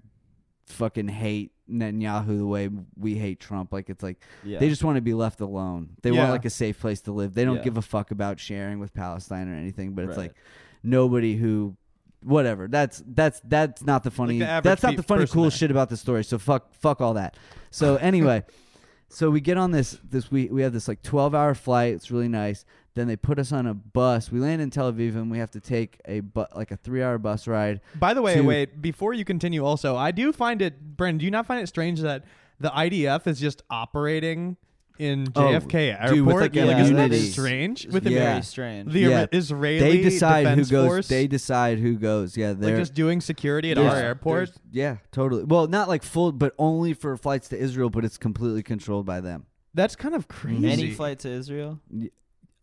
[0.67, 3.71] fucking hate Netanyahu the way we hate Trump.
[3.73, 4.59] Like it's like yeah.
[4.59, 5.91] they just want to be left alone.
[6.01, 6.19] They Yeah.
[6.19, 7.33] want like a safe place to live.
[7.33, 7.63] They don't Yeah.
[7.63, 9.93] give a fuck about sharing with Palestine or anything.
[9.93, 10.23] But it's Right.
[10.23, 10.35] like
[10.83, 11.75] nobody who,
[12.23, 12.67] whatever.
[12.67, 14.39] That's that's that's not the funny.
[14.39, 15.51] the that's not the funny cool there.
[15.51, 16.23] shit about the story.
[16.23, 17.35] So fuck fuck all that.
[17.71, 18.43] So anyway,
[19.09, 21.93] so we get on this this we we have this like twelve hour flight.
[21.93, 22.65] It's really nice.
[22.93, 24.31] Then they put us on a bus.
[24.31, 27.01] We land in Tel Aviv and we have to take a bu- like a three
[27.01, 27.79] hour bus ride.
[27.95, 31.25] By the way, to- wait, before you continue, also, I do find it, Brendan, do
[31.25, 32.25] you not find it strange that
[32.59, 34.57] the IDF is just operating
[34.99, 36.09] in Oh, JFK Airport?
[36.13, 37.87] dude, with, like, like, Yeah, isn't that strange?
[37.87, 38.19] With Yeah.
[38.33, 38.91] very strange.
[38.91, 39.25] the Yeah.
[39.31, 40.85] Israeli They decide who goes.
[40.87, 42.35] Force, They decide who goes.
[42.35, 44.51] Yeah, they're like just doing security at our airport.
[44.69, 45.45] Yeah, totally.
[45.45, 47.89] Well, not like full, but only for flights to Israel.
[47.89, 49.45] But it's completely controlled by them.
[49.73, 50.69] That's kind of crazy.
[50.69, 51.79] Any flight to Israel?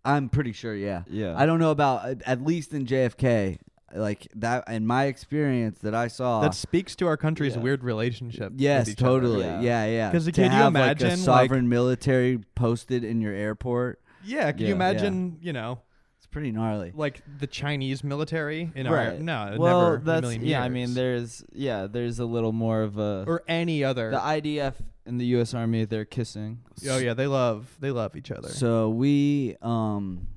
[0.08, 0.74] I'm pretty sure.
[0.74, 1.02] Yeah.
[1.08, 1.34] Yeah.
[1.36, 3.58] I don't know about uh, at least in JFK,
[3.94, 4.64] like that.
[4.68, 6.40] In my experience that I saw.
[6.40, 7.62] that speaks to our country's Yeah.
[7.62, 8.52] weird relationship.
[8.52, 9.10] with yes, each other.
[9.20, 9.44] totally.
[9.44, 9.84] Yeah.
[9.86, 13.32] Yeah, Because to could you have, like, imagine, a like- sovereign military posted in your
[13.34, 14.00] airport?
[14.24, 14.68] Yeah, can Yeah.
[14.68, 15.80] you imagine, you know,
[16.18, 16.92] It's pretty gnarly.
[16.94, 19.20] like the Chinese military in our right.
[19.20, 20.62] no, well, never in a that's million yeah.
[20.62, 24.10] I mean, there's yeah, there's a little more of a or any other.
[24.10, 24.74] the IDF
[25.08, 25.54] and the U.S.
[25.54, 25.84] Army.
[25.84, 26.60] They're kissing.
[26.88, 28.48] oh yeah, they love they love each other.
[28.48, 30.28] So we um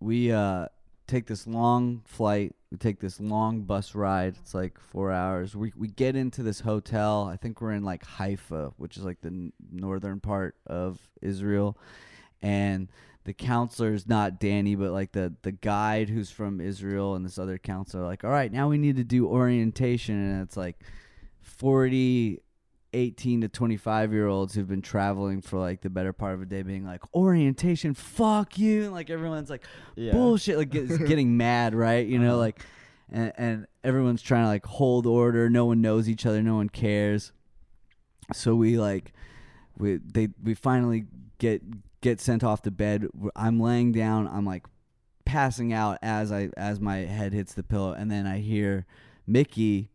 [0.00, 0.66] we uh
[1.06, 2.54] take this long flight.
[2.70, 4.34] We take this long bus ride.
[4.40, 5.54] It's like four hours.
[5.54, 7.28] We we get into this hotel.
[7.32, 11.78] I think we're in like Haifa, which is like the n- northern part of Israel,
[12.40, 12.88] and
[13.24, 17.58] the counselor's not Danny, but like the the guide who's from Israel and this other
[17.58, 18.02] counselor.
[18.02, 20.80] are Like, all right, now we need to do orientation, and it's like
[21.40, 22.40] forty
[22.92, 26.46] 18 to 25 year olds who've been traveling for like the better part of a
[26.46, 28.84] day being like orientation fuck you.
[28.84, 29.64] And like everyone's like
[29.96, 30.12] Yeah.
[30.12, 32.06] bullshit like get, getting mad right?
[32.06, 32.38] You know Uh-huh.
[32.38, 32.60] like
[33.10, 35.50] and, and everyone's trying to like hold order.
[35.50, 36.42] No one knows each other.
[36.42, 37.32] No one cares.
[38.32, 39.12] So we like
[39.78, 41.06] we they we finally
[41.38, 41.62] get
[42.00, 43.06] get sent off to bed.
[43.36, 44.28] I'm laying down.
[44.28, 44.64] I'm like
[45.24, 47.92] passing out as i as my head hits the pillow.
[47.92, 48.86] And then i hear
[49.26, 49.88] mickey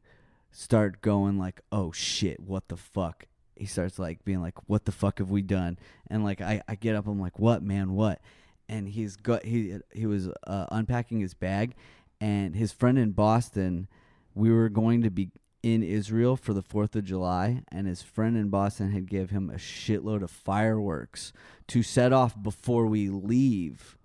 [0.58, 3.26] start going like oh shit what the fuck?
[3.56, 5.78] He starts like being like what the fuck have we done?
[6.10, 8.22] And like i, I get up i'm like what man what?
[8.70, 11.76] And he's got he he was uh, unpacking his bag
[12.20, 13.88] and his friend in boston
[14.34, 15.30] we were going to be
[15.62, 19.50] in israel for the 4th of july and his friend in boston had give him
[19.50, 21.32] a shitload of fireworks
[21.68, 23.98] to set off before we leave.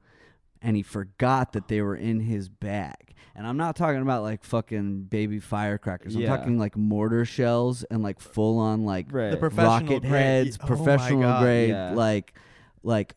[0.61, 3.12] And he forgot that they were in his bag.
[3.35, 6.15] And I'm not talking about like fucking baby firecrackers.
[6.15, 6.37] I'm Yeah.
[6.37, 9.31] talking like mortar shells and like full on like Right.
[9.31, 11.43] The professional rocket grade- heads, oh my professional God.
[11.43, 11.93] grade, Yeah.
[11.93, 12.35] like
[12.83, 13.15] like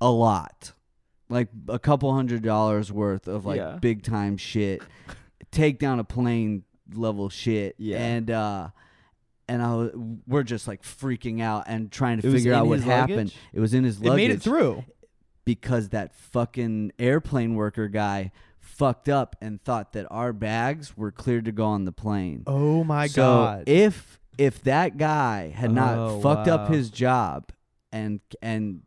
[0.00, 0.72] a lot.
[1.28, 3.78] Like a couple hundred dollars worth of like Yeah.
[3.80, 4.82] big time shit.
[5.50, 6.64] Take down a plane
[6.94, 7.74] level shit.
[7.78, 7.98] Yeah.
[8.04, 8.68] And uh
[9.48, 9.90] and I was,
[10.26, 13.16] we're just like freaking out and trying to It was figure out what his happened.
[13.16, 13.36] luggage?
[13.54, 14.84] It was in his It luggage made it through.
[15.44, 18.30] because that fucking airplane worker guy
[18.82, 22.42] fucked up and thought that our bags were cleared to go on the plane.
[22.46, 23.64] Oh my so god.
[23.68, 27.50] if if that guy had Oh, not fucked up his job
[27.92, 28.82] and and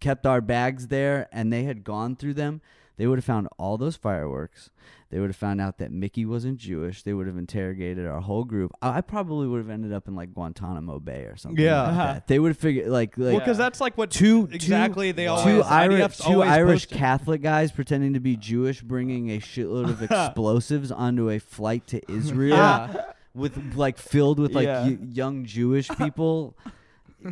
[0.00, 2.60] kept our bags there and they had gone through them,
[2.98, 4.68] they would have found all those fireworks.
[5.10, 7.02] They would have found out that Mickey wasn't Jewish.
[7.02, 8.72] They would have interrogated our whole group.
[8.82, 11.64] I I probably would have ended up in like Guantanamo Bay or something.
[11.64, 11.82] Yeah.
[11.84, 12.26] like that.
[12.28, 15.24] they would have figured like like well, because that's like what two exactly two, they
[15.24, 16.98] two Irish IDF's two always Irish posting.
[16.98, 22.02] Catholic guys pretending to be Jewish, bringing a shitload of explosives onto a flight to
[22.12, 23.04] Israel Yeah.
[23.32, 24.82] with like filled with like Yeah.
[24.88, 26.54] y- young Jewish people.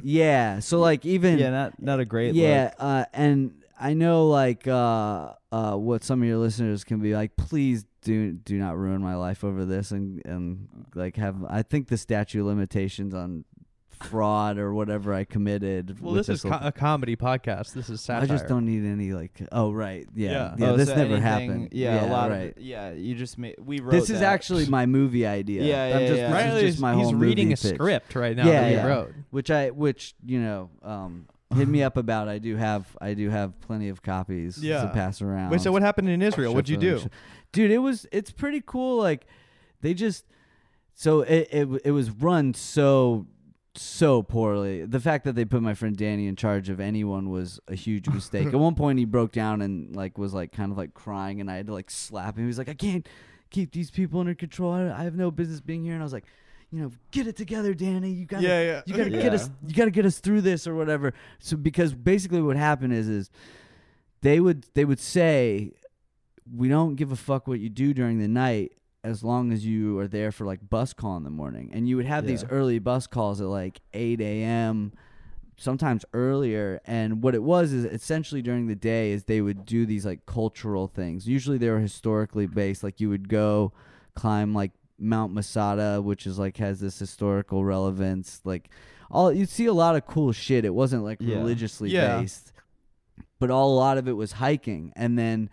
[0.02, 2.74] yeah, so like even yeah, not not a great yeah, look.
[2.78, 7.36] uh, and I know like uh, uh, what some of your listeners can be like.
[7.36, 11.44] Please do do not ruin my life over this, and and like have.
[11.48, 13.44] I think the statute of limitations on
[13.98, 16.00] fraud or whatever I committed.
[16.02, 17.72] Well, with this is will- co- a comedy podcast.
[17.72, 18.24] This is satire.
[18.24, 19.40] I just don't need any like.
[19.52, 20.54] Oh right, yeah, Yeah.
[20.58, 20.70] yeah.
[20.70, 21.68] Oh, this so never anything- happened.
[21.72, 22.56] Yeah, a lot right.
[22.56, 22.92] of yeah.
[22.92, 23.92] You just made we wrote.
[23.92, 24.32] This is that.
[24.32, 25.62] actually my movie idea.
[25.62, 26.26] Yeah, I'm yeah, just, yeah.
[26.28, 27.74] This Riley is is just my he's whole reading movie a pitch.
[27.74, 28.86] script right now Yeah, that he yeah.
[28.86, 29.14] wrote.
[29.30, 31.88] which I, which you know, um, hit me uh-huh.
[31.88, 32.28] up about.
[32.28, 34.82] I do have, I do have plenty of copies Yeah.
[34.82, 35.50] to pass around.
[35.50, 36.54] Wait, so what happened in Israel?
[36.54, 37.08] What'd you do?
[37.52, 37.70] Dude?
[37.70, 38.98] It was, it's pretty cool.
[38.98, 39.26] Like,
[39.80, 40.24] they just,
[40.94, 43.26] so it, it, it was run so,
[43.74, 44.84] so poorly.
[44.84, 48.08] The fact that they put my friend Danny in charge of anyone was a huge
[48.08, 48.46] mistake.
[48.48, 51.50] At one point, he broke down and like was like kind of like crying, and
[51.50, 52.44] I had to like slap him.
[52.44, 53.06] He was like, "I can't
[53.50, 54.72] keep these people under control.
[54.72, 56.24] I, I have no business being here." And I was like.
[56.76, 58.10] You know, get it together, Danny.
[58.10, 58.82] You got to Yeah, yeah.
[58.84, 59.22] you gotta Yeah.
[59.22, 62.92] get us you gotta get us through this or whatever so because basically what happened
[62.92, 63.30] is is
[64.20, 65.72] they would they would say
[66.54, 68.72] we don't give a fuck what you do during the night
[69.02, 71.96] as long as you are there for like bus call in the morning and you
[71.96, 74.92] would have these early bus calls at like 8 a.m
[75.56, 79.86] sometimes earlier and what it was is essentially during the day is they would do
[79.86, 83.72] these like cultural things usually they were historically based like you would go
[84.14, 88.70] climb like mount masada which is like has this historical relevance like
[89.10, 91.36] all you'd see a lot of cool shit it wasn't like Yeah.
[91.36, 92.20] religiously Yeah.
[92.20, 92.52] based
[93.38, 95.50] but all a lot of it was hiking and then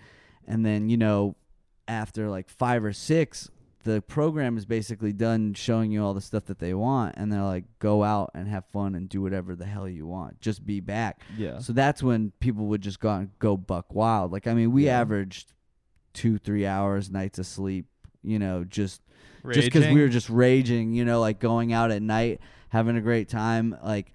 [0.48, 1.36] and then you know
[1.88, 3.50] after like five or six
[3.84, 7.44] the program is basically done showing you all the stuff that they want and they're
[7.44, 10.80] like go out and have fun and do whatever the hell you want just be
[10.80, 11.60] back yeah.
[11.60, 14.72] so that's when people would just go out and go buck wild like i mean
[14.72, 15.02] we Yeah.
[15.02, 15.52] averaged
[16.14, 17.86] two three hours nights of sleep
[18.24, 19.02] you know just
[19.52, 23.02] just because we were just raging, you know, like going out at night, having a
[23.02, 23.76] great time.
[23.84, 24.12] Like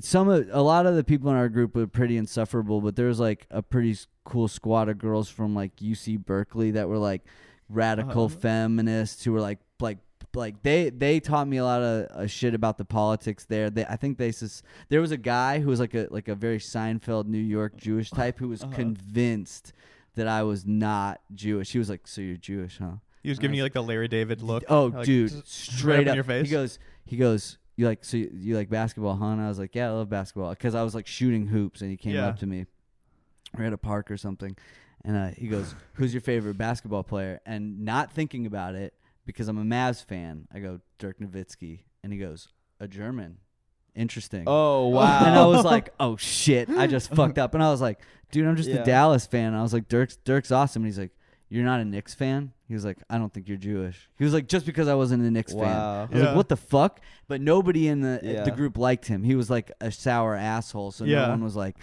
[0.00, 3.06] some of a lot of the people in our group were pretty insufferable, but there
[3.06, 7.22] was like a pretty cool squad of girls from like UC Berkeley that were like
[7.68, 8.36] radical Uh-huh.
[8.40, 9.98] feminists who were like like
[10.34, 13.70] like they they taught me a lot of uh, shit about the politics there.
[13.70, 16.34] They I think they sus- there was a guy who was like a like a
[16.34, 18.72] very Seinfeld New York Jewish type who was Uh-huh.
[18.74, 19.72] convinced
[20.14, 21.72] that I was not Jewish.
[21.72, 24.40] He was like, "So you're Jewish, huh?" He was giving you like the Larry David
[24.40, 24.62] look.
[24.68, 26.46] Oh, like, dude, just straight in up your face.
[26.46, 27.58] He goes, he goes.
[27.78, 29.26] You like so you, you like basketball, huh?
[29.26, 31.90] And I was like, yeah, I love basketball because I was like shooting hoops, and
[31.90, 32.28] he came Yeah.
[32.28, 32.64] up to me.
[33.58, 34.56] We're at a park or something,
[35.04, 38.94] And uh, he goes, "Who's your favorite basketball player?" And not thinking about it
[39.26, 42.48] because I'm a Mavs fan, I go Dirk Nowitzki, and he goes,
[42.80, 43.38] "A German."
[43.94, 44.44] Interesting.
[44.46, 45.24] Oh wow.
[45.26, 48.00] And I was like, "Oh shit, I just fucked up." And I was like,
[48.30, 48.76] "Dude, I'm just Yeah.
[48.76, 51.12] a Dallas fan." And I was like, "Dirk's Dirk's awesome." And he's like,
[51.48, 54.32] "You're not a Knicks fan?" He was like, "I don't think you're Jewish." He was
[54.34, 56.02] like, "Just because I wasn't a Knicks fan." Wow.
[56.02, 56.26] I was Yeah.
[56.28, 58.42] like, "What the fuck?" But nobody in the Yeah.
[58.44, 59.22] the group liked him.
[59.22, 60.90] He was like a sour asshole.
[60.92, 61.22] So Yeah.
[61.26, 61.76] no one was like,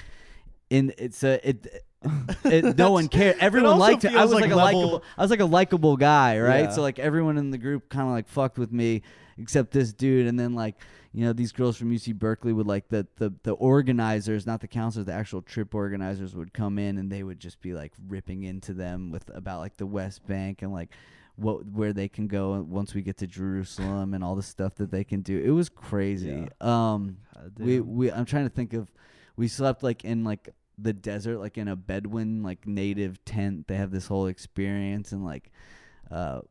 [0.70, 1.84] "In it's a it."
[2.44, 3.38] it, no one cared.
[3.40, 4.12] Everyone also liked him.
[4.12, 5.04] I feels was like like, a level- likable.
[5.18, 6.64] I was like a likable guy, right?
[6.66, 6.70] Yeah.
[6.72, 9.04] So like everyone in the group kind of like fucked with me,
[9.38, 10.28] except this dude.
[10.28, 10.76] And then like
[11.14, 14.68] you know these girls from UC Berkeley would like the the the organizers, not the
[14.68, 18.44] counselors, the actual trip organizers would come in and they would just be like ripping
[18.44, 20.90] into them with about like the West Bank and like
[21.36, 24.90] what where they can go once we get to Jerusalem and all the stuff that
[24.92, 25.40] they can do.
[25.40, 26.48] It was crazy.
[26.62, 27.18] Um,
[27.58, 28.92] we we I'm trying to think of
[29.36, 30.50] we slept like in like
[30.80, 35.24] the desert like in a bedouin like native tent they have this whole experience and
[35.24, 35.52] like
[36.10, 36.42] uh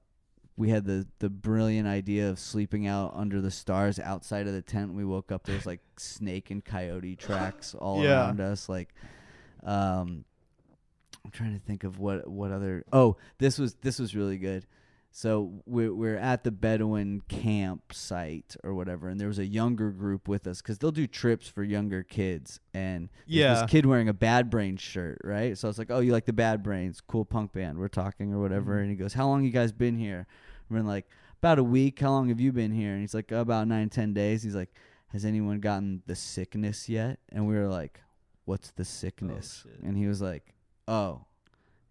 [0.56, 4.62] we had the the brilliant idea of sleeping out under the stars outside of the
[4.62, 8.26] tent we woke up there's like snake and coyote tracks all Yeah.
[8.26, 8.94] around us like
[9.64, 10.24] um
[11.24, 14.66] i'm trying to think of what what other oh this was this was really good
[15.14, 20.26] so we're, we're at the Bedouin campsite or whatever, and there was a younger group
[20.28, 22.60] with us because they'll do trips for younger kids.
[22.74, 23.54] And Yeah.
[23.54, 25.56] this kid wearing a Bad Brains shirt, right?
[25.56, 27.00] So I was like, "Oh, you like the Bad Brains?
[27.00, 27.78] Cool punk band.
[27.78, 28.80] We're talking or whatever." Mm-hmm.
[28.82, 30.26] And he goes, "How long you guys been here?"
[30.70, 31.06] We're like,
[31.40, 32.00] "About a week.
[32.00, 34.54] How long have you been here?" And he's like, oh, "About nine, ten days." He's
[34.56, 34.72] like,
[35.08, 38.00] "Has anyone gotten the sickness yet?" And we were like,
[38.46, 39.80] "What's the sickness?" Oh, shit.
[39.82, 40.54] and he was like,
[40.88, 41.26] "Oh,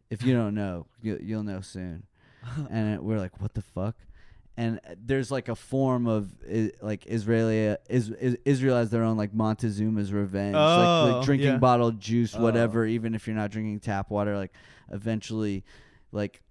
[0.09, 2.03] if you don't know, you, you'll know soon."
[2.69, 3.95] and it- we're like, "What the fuck?"
[4.57, 9.03] And uh, there's like a form of I- like Israeli is, is Israel has their
[9.03, 11.57] own like Montezuma's revenge, like, Oh, like drinking yeah.
[11.57, 12.41] bottled juice, Oh.
[12.41, 12.85] whatever.
[12.85, 14.51] Even if you're not drinking tap water, like
[14.91, 15.63] eventually,
[16.11, 16.41] like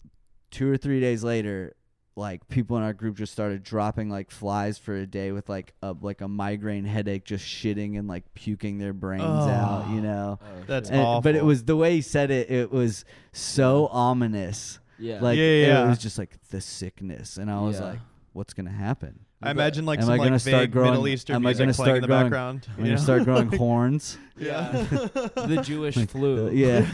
[0.51, 1.75] two or three days later,
[2.17, 5.75] like people in our group just started dropping like flies for a day with like
[5.83, 10.39] a like a migraine headache, just shitting and like puking their brains out, you know.
[10.67, 11.21] That's And- awful.
[11.21, 12.51] but it was the way he said it.
[12.51, 14.80] It was so ominous.
[15.01, 15.21] Yeah.
[15.21, 17.87] Like Yeah, yeah, it was just like the sickness, and I was Yeah.
[17.87, 17.99] like,
[18.33, 19.21] "What's gonna happen?
[19.43, 21.51] I imagine like Am some I gonna like start vague growing- Middle Eastern am I
[21.51, 22.67] music gonna playing in the start growing- background.
[22.69, 23.03] I'm you gonna know?
[23.03, 24.71] start growing horns." Yeah.
[24.93, 26.51] the Jewish flu.
[26.51, 26.87] yeah.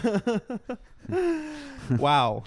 [1.98, 2.44] wow.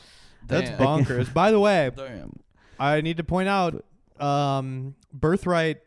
[0.48, 0.80] That's Damn.
[0.80, 1.34] bonkers.
[1.34, 2.32] By the way, Damn.
[2.80, 3.84] I need to point out
[4.20, 5.78] um, Birthright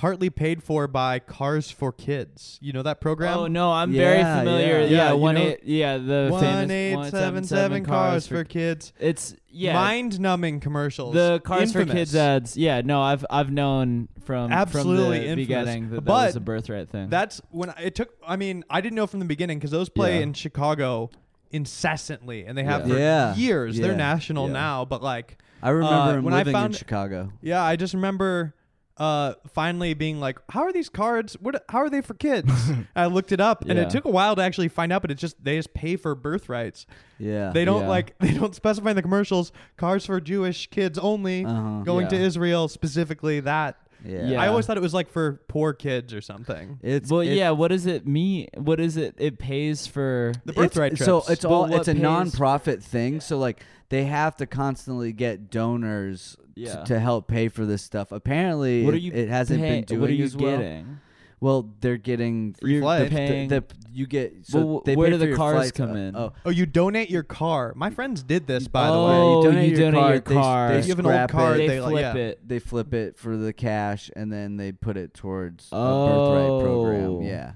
[0.00, 2.58] partly paid for by Cars for Kids.
[2.62, 3.36] You know that program?
[3.36, 4.78] Oh no, I'm very familiar.
[4.80, 4.84] yeah.
[4.84, 5.60] Yeah, Yeah, you one know- eight.
[5.64, 8.94] Yeah, the One famous eight seven seven cars for kids.
[8.98, 9.74] It's yeah.
[9.74, 11.12] Mind numbing commercials.
[11.12, 11.94] the cars for Infamous.
[12.12, 12.56] kids ads.
[12.56, 15.36] Yeah, no, I've I've known from Absolutely from the infamous.
[15.46, 17.10] beginning that that But was a birthright thing.
[17.10, 18.08] That's when I- it took.
[18.26, 20.22] I mean, I didn't know from the beginning because those play Yeah.
[20.22, 21.10] in Chicago
[21.52, 22.94] incessantly, and they have Yeah.
[22.94, 23.34] for Yeah.
[23.34, 23.78] years.
[23.78, 23.96] They're Yeah.
[23.96, 24.52] national Yeah.
[24.54, 27.32] now, but like, I remember Uh, him when I living in found- Chicago.
[27.42, 28.54] yeah, I just remember
[29.00, 32.52] uh finally being like how are these cards what how are they for kids
[32.94, 33.84] i looked it up and Yeah.
[33.84, 36.14] it took a while to actually find out but it's just they just pay for
[36.14, 36.84] birthrights
[37.18, 37.50] Yeah.
[37.50, 37.88] they don't Yeah.
[37.88, 41.80] like they don't specify in the commercials cars for jewish kids only Uh-huh.
[41.82, 42.22] going to Yeah.
[42.26, 44.26] israel specifically that yeah.
[44.26, 44.42] Yeah.
[44.42, 47.50] i always thought it was like for poor kids or something It's well, it- yeah.
[47.50, 48.48] What does it mean?
[48.56, 49.14] What is it?
[49.18, 50.32] It pays for.
[50.46, 53.20] the it's- birthright trips So it's But all what it's a pays- non-profit thing.
[53.20, 56.84] So like they have to constantly get donors t- Yeah.
[56.84, 58.12] to help pay for this stuff.
[58.12, 59.12] Apparently, What are it- you?
[59.12, 60.58] it hasn't pay- been doing What are you as well.
[60.58, 60.98] getting?
[61.42, 63.08] Well, they're getting Free you're- flight.
[63.08, 65.96] the- Paying- the- you get so Well, they where do the cars flights, come uh,
[65.96, 66.14] in?
[66.16, 69.50] Oh, oh you donate your car my friends did this by the Oh, way you
[69.54, 70.68] donate, you your, donate car, your car.
[70.68, 72.20] They, If you have an old scrap car, it, they, they, like, flip yeah.
[72.22, 72.40] it.
[72.48, 76.30] they flip it for the cash, and then they put it towards a Oh.
[76.30, 77.22] birthright program.
[77.22, 77.52] Yeah,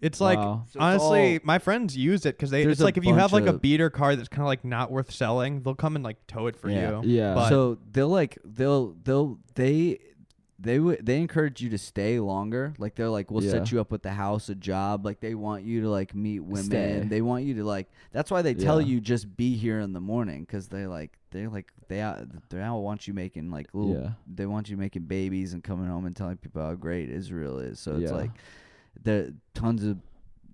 [0.00, 0.64] It's like Wow.
[0.66, 2.62] So it's honestly, all- my friends use it because they.
[2.62, 4.42] There's It's a like if you have bunch like a of- beater car that's kind
[4.42, 7.00] of like not worth selling, they'll come and like tow it for Yeah.
[7.02, 7.08] you.
[7.10, 7.34] Yeah.
[7.34, 9.98] But so they'll like they'll they'll they
[10.60, 12.74] they would they encourage you to stay longer.
[12.78, 15.04] Like they're like we'll set you up with the house, a job.
[15.04, 16.64] Like they want you to like meet women.
[16.64, 17.04] Stay.
[17.06, 17.88] They want you to like.
[18.12, 18.86] That's why they tell Yeah.
[18.88, 22.20] you just be here in the morning because they like they're like they out
[22.50, 24.00] they all want you making like little.
[24.00, 24.10] Yeah.
[24.32, 27.78] They want you making babies and coming home and telling people how great Israel is.
[27.80, 28.16] So it's Yeah.
[28.16, 28.30] like
[29.02, 29.98] there tons of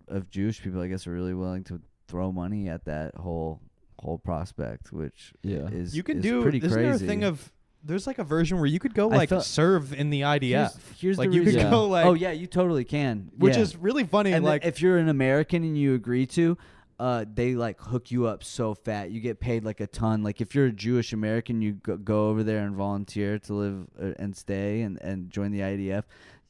[0.09, 3.61] of Jewish people I guess are really willing to throw money at that whole
[4.01, 5.69] whole prospect, which Yeah.
[5.69, 6.43] is you can is do.
[6.43, 6.85] pretty Isn't crazy.
[6.85, 7.51] there a thing of?
[7.87, 10.41] There's like a version where you could go I like felt- serve in the IDF,
[10.51, 11.55] Here's, here's like the you could.
[11.55, 11.69] Yeah.
[11.71, 13.31] go like, oh yeah, you totally can.
[13.37, 13.63] which Yeah.
[13.63, 14.33] is really funny.
[14.33, 16.57] and like if you're an American and you agree to,
[16.99, 19.11] uh, they like hook you up so fat.
[19.11, 20.23] You get paid like a ton.
[20.23, 23.87] Like if you're a Jewish American, you go, go over there and volunteer to live
[24.01, 26.05] uh, and stay and and join the IDF.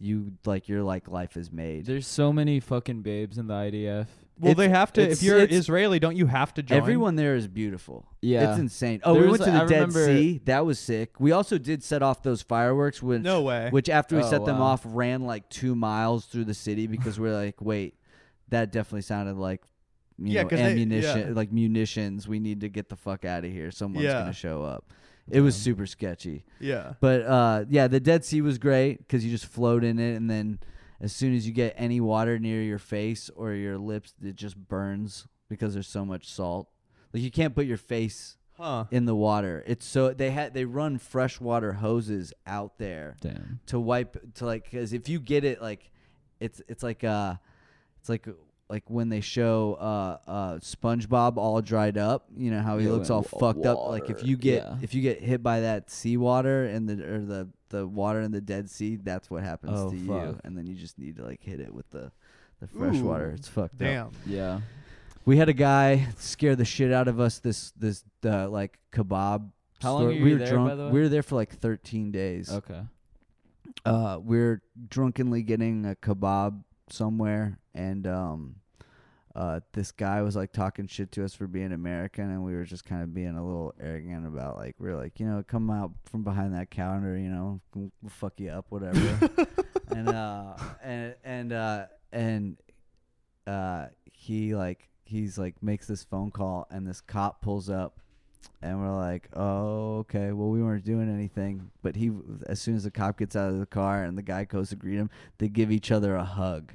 [0.05, 1.86] You like your like life is made.
[1.86, 4.07] There's so many fucking babes in the IDF.
[4.38, 5.00] Well, It's- they have to.
[5.00, 6.76] it's- If you're it's- Israeli, don't you have to join?
[6.76, 8.05] Everyone there is beautiful.
[8.20, 8.50] Yeah.
[8.50, 9.00] It's insane.
[9.05, 10.40] Oh, we There went was to a- the I Dead remember- Sea.
[10.44, 11.18] That was sick.
[11.20, 13.68] We also did set off those fireworks, which No way.
[13.70, 14.64] which after we Oh, set them wow.
[14.66, 17.94] off ran like two miles through the city because we're like, wait,
[18.48, 19.62] that definitely sounded like
[20.18, 21.32] you Yeah, know, 'cause they- ammunition, yeah.
[21.34, 22.28] like munitions.
[22.28, 23.70] We need to get the fuck out of here.
[23.72, 24.20] Someone's Yeah.
[24.20, 24.92] gonna show up.
[25.31, 26.45] It was super sketchy.
[26.61, 26.95] yeah.
[27.01, 30.29] But uh, yeah, the Dead Sea was great because you just float in it, and
[30.31, 30.59] then
[31.01, 34.57] as soon as you get any water near your face or your lips, it just
[34.57, 36.68] burns because there's so much salt.
[37.12, 38.85] Like you can't put your face Huh.
[38.93, 39.64] in the water.
[39.66, 43.59] It's so they had they run freshwater hoses out there Damn.
[43.66, 45.91] to wipe to like because if you get it like
[46.39, 47.35] it's it's like uh
[47.99, 48.29] it's like
[48.68, 52.92] like when they show uh uh SpongeBob all dried up, you know how he Yeah,
[52.92, 53.78] looks all wa- fucked up.
[53.88, 54.76] Like if you get yeah.
[54.82, 58.40] if you get hit by that seawater and the or the the water in the
[58.40, 61.42] Dead Sea, that's what happens Oh, to you, and then you just need to like
[61.42, 62.10] hit it with the
[62.60, 63.30] the fresh water.
[63.30, 63.78] It's fucked up.
[63.80, 64.10] Damn.
[64.26, 64.60] Yeah.
[65.26, 67.38] We had a guy scare the shit out of us.
[67.40, 69.50] This this uh, like kebab.
[69.82, 70.06] How long store.
[70.08, 70.68] were we you were there, drunk.
[70.70, 70.90] by the way?
[70.92, 72.50] We were there for like 13 days.
[72.50, 72.80] Okay.
[73.84, 78.57] Uh, we are drunkenly getting a kebab somewhere, and um,
[79.35, 82.64] uh, this guy was like talking shit to us for being American, and we were
[82.64, 85.70] just kind of being a little arrogant about like we are like, you know, come
[85.70, 89.30] out from behind that counter, you know, we'll, we'll fuck you up, whatever.
[89.89, 92.57] and uh, and and uh, and
[93.47, 97.99] uh, he like he's like makes this phone call, and this cop pulls up.
[98.62, 100.32] And we're like, oh, okay.
[100.32, 101.70] Well, we weren't doing anything.
[101.82, 102.11] But he,
[102.47, 104.76] as soon as the cop gets out of the car and the guy goes to
[104.76, 106.72] greet him, they give each other a hug.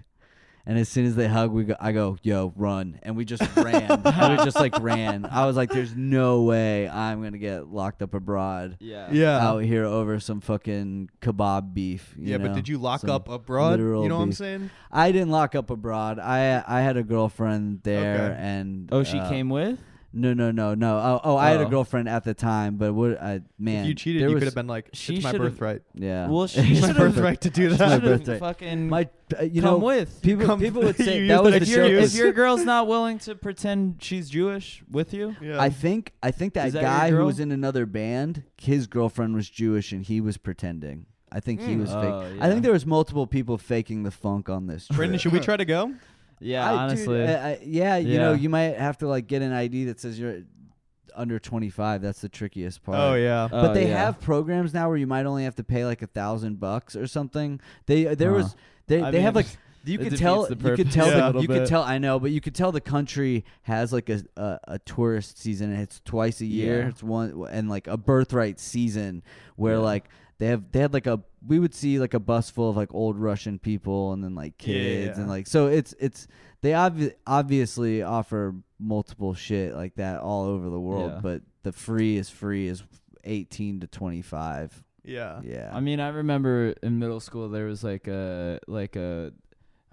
[0.65, 2.99] And as soon as they hug, we go, I go, yo, run.
[3.01, 3.87] And we just ran.
[4.03, 5.25] we just like ran.
[5.25, 9.07] I was like, there's no way I'm going to get locked up abroad Yeah.
[9.11, 9.39] Yeah.
[9.39, 12.13] out here over some fucking kebab beef.
[12.19, 13.79] you yeah, but did you lock Some up abroad?
[13.79, 14.69] You know what I'm saying?
[14.91, 16.19] I didn't lock up abroad.
[16.19, 18.37] I I had a girlfriend there, Okay.
[18.39, 19.79] and Oh, she uh, came with?
[20.11, 20.97] No, no, no, no.
[20.97, 21.69] Oh, oh, I had a Oh.
[21.69, 23.21] girlfriend at the time, but what?
[23.21, 25.31] I man, if you cheated, there you was- could have been like, She "It's my
[25.31, 26.27] should've- birthright." Yeah.
[26.27, 27.77] Well, she It's my should've- birthright to do that.
[28.01, 28.39] Should've birthday.
[28.39, 29.07] Fucking my,
[29.39, 30.19] uh, you come know, with.
[30.23, 32.03] people Come- people would say used that it was as the if, your your joke.
[32.05, 32.13] excuse.
[32.15, 35.61] if your girl's not willing to pretend she's Jewish with you, Yeah.
[35.61, 37.25] I think I think that Is that your guy who girl?
[37.27, 41.05] was in another band, his girlfriend was Jewish and he was pretending.
[41.31, 41.81] I think he Mm.
[41.81, 42.41] was Oh, fake.
[42.41, 42.49] I yeah.
[42.51, 44.87] think there was multiple people faking the funk on this.
[44.87, 45.21] Brendan, trip.
[45.21, 45.93] should we try to go?
[46.39, 49.41] Yeah, I- dude, honestly, I- I- yeah, you know, you might have to like get
[49.41, 50.41] an ID that says you're
[51.15, 52.01] under 25.
[52.01, 52.97] That's the trickiest part.
[52.97, 53.47] Oh yeah.
[53.51, 54.05] Oh, but they yeah.
[54.05, 57.07] have programs now where you might only have to pay like a thousand bucks or
[57.07, 57.59] something.
[57.87, 58.37] They uh, there Huh.
[58.37, 58.55] was
[58.87, 60.93] they I they have mean, like you it could defeats tell the you could purpose
[60.93, 61.67] tell a the, little you could bit.
[61.69, 65.39] tell I know, but you could tell the country has like a a, a tourist
[65.39, 65.71] season.
[65.73, 66.81] and It's twice a year.
[66.83, 66.87] Yeah.
[66.89, 69.23] It's one and like a birthright season
[69.55, 69.79] where Yeah.
[69.79, 70.05] like
[70.37, 72.93] they have they had like a we would see like a bus full of like
[72.93, 75.31] old Russian people and then like kids and Yeah.
[75.33, 76.27] like so it's it's
[76.61, 81.19] they obvi- obviously offer multiple shit like that all over the world, Yeah.
[81.21, 82.83] but the free is free is
[83.23, 84.83] 18 to 25.
[85.03, 85.39] Yeah.
[85.43, 85.69] Yeah.
[85.73, 89.31] I mean, I remember in middle school there was like a like a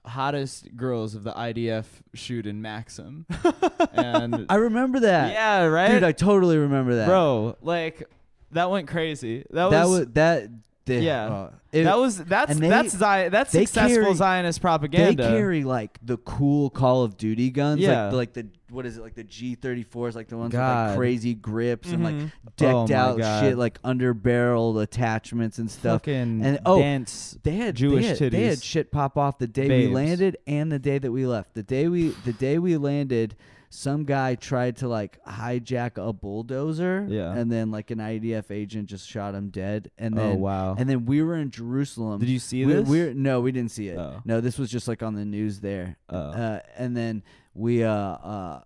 [0.05, 1.85] hottest girls of the IDF
[2.15, 3.27] shoot in Maxim,
[3.93, 5.33] and I remember that.
[5.33, 7.07] yeah, right, Dude, I totally remember that.
[7.07, 8.05] bro, like
[8.53, 9.45] that went crazy.
[9.51, 10.49] That was, that was that
[10.95, 11.27] Yeah.
[11.27, 15.23] uh, it- that was that's they- that's Zion, that's successful carry- Zionist propaganda.
[15.23, 18.07] they carry like the cool Call of Duty guns, Yeah.
[18.07, 20.89] like, like the what is it, like the G34s, like the ones with God.
[20.91, 22.31] like crazy grips and like Mhm.
[22.57, 23.41] decked Oh out God.
[23.41, 26.03] shit, like under barreled attachments and stuff.
[26.03, 27.39] Fucking And- oh, dance.
[27.45, 30.73] They had Jewish they had, they had shit pop off the day we landed and
[30.73, 31.55] the day that we left.
[31.55, 33.37] The day we the day we landed,
[33.77, 37.07] some guy tried to like hijack a bulldozer.
[37.11, 37.33] Yeah.
[37.33, 39.91] And then like an IDF agent just shot him dead.
[39.99, 40.77] And oh then wow.
[40.79, 42.21] and then we were in Jerusalem.
[42.21, 42.89] Did you see we're, this?
[42.89, 43.99] We're no, we didn't see it.
[43.99, 44.23] Oh.
[44.25, 45.99] No, this was just like on the news there.
[46.09, 46.17] Oh.
[46.17, 47.23] Uh, and then
[47.53, 48.61] we uh uh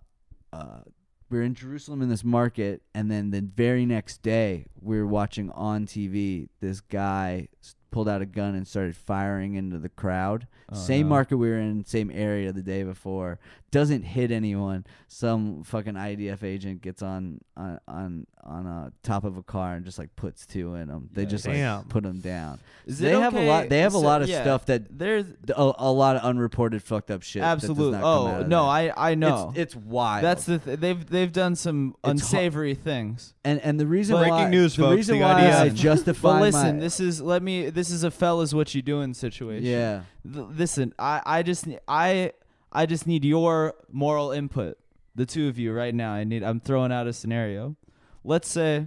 [0.52, 0.80] uh
[1.28, 5.50] we're in Jerusalem in this market, and then the very next day we were watching
[5.50, 6.48] on TV.
[6.60, 7.48] This guy
[7.90, 10.46] pulled out a gun and started firing into the crowd.
[10.70, 11.10] Oh, same no.
[11.10, 13.38] market we were in, same area the day before.
[13.70, 14.84] Doesn't hit anyone.
[15.06, 19.84] Some fucking IDF agent gets on on on on uh, top of a car and
[19.84, 21.08] just like puts two in them.
[21.12, 21.28] They Yeah.
[21.28, 21.76] just Damn.
[21.78, 22.58] like put them down.
[22.86, 23.68] Is they it have a lot.
[23.68, 27.12] They have a lot of yeah, stuff that There's a, a lot of unreported fucked
[27.12, 27.42] up shit.
[27.42, 27.92] absolutely.
[27.92, 28.98] That does not come out Oh no, there.
[28.98, 29.50] I I know.
[29.54, 30.24] It's, it's wild.
[30.24, 33.34] That's the th- they've they've done some It's hu- unsavory things.
[33.44, 36.32] and and the reason Breaking why news, the folks, reason the why idea- I justify
[36.32, 37.70] But listen, my, this is let me.
[37.70, 39.64] This is a fellas what you doing situation.
[39.64, 42.32] yeah Th- listen, I I just I
[42.72, 44.78] I just need your moral input.
[45.14, 46.12] The two of you right now.
[46.12, 46.42] I need.
[46.42, 47.76] I'm throwing out a scenario.
[48.24, 48.86] Let's say.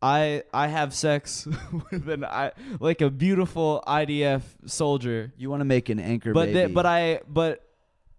[0.00, 1.44] I I have sex
[1.90, 6.46] with an I like a beautiful IDF soldier you want to make an anchor but
[6.46, 6.52] baby.
[6.52, 7.68] they, but I but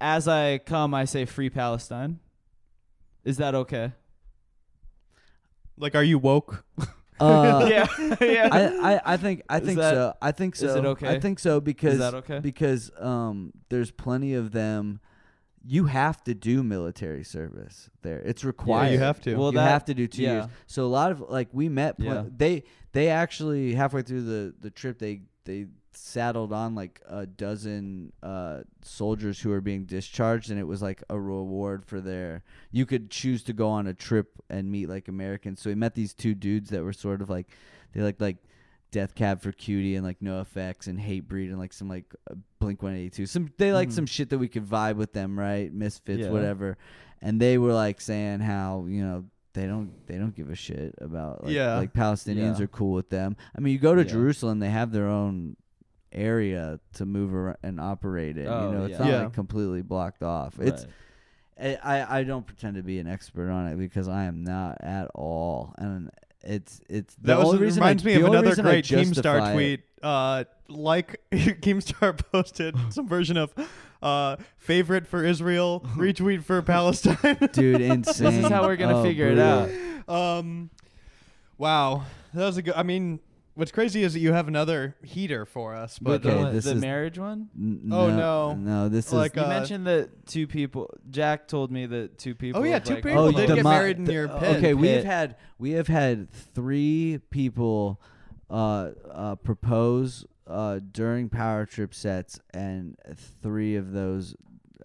[0.02, 2.20] as I come, I say free Palestine.
[3.24, 3.94] Is that okay?
[5.78, 6.66] Like, are you woke?
[7.20, 7.88] Uh, yeah,
[8.22, 8.50] yeah.
[8.52, 10.14] I, I, I think I Is think that- so.
[10.22, 10.66] I think so.
[10.68, 10.80] is so.
[10.80, 11.08] it okay?
[11.10, 12.40] I think so because Is that okay?
[12.40, 15.00] because um there's plenty of them.
[15.66, 18.20] You have to do military service there.
[18.20, 18.94] It's required.
[18.94, 19.36] you have to.
[19.36, 20.34] Well, you that- have to do two yeah.
[20.34, 20.46] years.
[20.68, 21.98] So a lot of like we met.
[21.98, 22.24] pl- Yeah.
[22.36, 22.64] They
[22.94, 25.68] they actually halfway through the the trip they they
[26.02, 31.04] saddled on like a dozen uh soldiers who were being discharged and it was like
[31.10, 35.08] a reward for their you could choose to go on a trip and meet like
[35.08, 35.62] Americans.
[35.62, 37.48] So we met these two dudes that were sort of like
[37.94, 38.38] they like like
[38.92, 42.82] Death Cab for Cutie and like NOFX and Hatebreed and like some like uh, Blink
[42.82, 43.26] 182.
[43.28, 43.94] Some they like Mhm.
[43.94, 45.72] some shit that we could vibe with them, right?
[45.72, 46.32] Misfits, Yeah.
[46.32, 46.78] whatever.
[47.22, 50.96] And they were like saying how, you know, they don't they don't give a shit
[51.02, 51.76] about like, Yeah.
[51.78, 52.64] like Palestinians Yeah.
[52.64, 53.36] are cool with them.
[53.56, 54.08] I mean, you go to Yeah.
[54.12, 55.56] Jerusalem, they have their own
[56.12, 58.48] area to move around and operate in.
[58.48, 58.98] Oh, you know, it's yeah.
[59.00, 59.24] not Yeah.
[59.24, 60.60] like completely blocked off.
[60.60, 60.86] It's
[61.60, 61.78] Right.
[61.84, 64.78] I, I I don't pretend to be an expert on it because I am not
[64.82, 66.10] at all, and
[66.42, 68.66] it's it's the That was only reason I- reminds me the of only another reason
[68.66, 69.82] I great justify Keemstar it- tweet.
[70.02, 73.54] Uh, like Keemstar posted some version of
[74.02, 77.38] uh, favorite for Israel, retweet for Palestine.
[77.52, 77.82] dude.
[77.82, 78.26] Insane.
[78.32, 80.06] This is how we're gonna Oh, figure it brutal.
[80.08, 80.38] out.
[80.40, 80.70] um,
[81.58, 82.04] wow,
[82.34, 82.76] that was a good.
[82.76, 83.20] I mean,
[83.60, 86.72] what's crazy is that you have another heater for us, but Okay, the, this the
[86.76, 87.50] is- marriage one.
[87.58, 88.56] N- Oh, no, no.
[88.56, 88.90] no.
[88.90, 90.90] This Like, is You uh, mentioned that two people.
[91.10, 92.62] Jack told me that two people.
[92.62, 94.30] Oh, yeah, have, two like, people oh, did the get mo- married in the- your
[94.32, 94.58] uh, pit.
[94.58, 95.06] Okay, we've Pit.
[95.06, 98.02] had we have had three people
[98.50, 102.96] uh, uh, propose uh, during power trip sets, and
[103.44, 104.36] three of those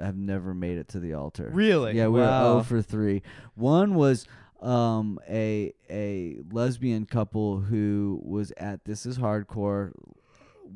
[0.00, 1.48] have never made it to the altar.
[1.54, 2.54] really, Yeah, we were Wow.
[2.54, 3.22] 0 for three.
[3.54, 4.26] One was
[4.64, 9.92] um a a lesbian couple who was at this is hardcore.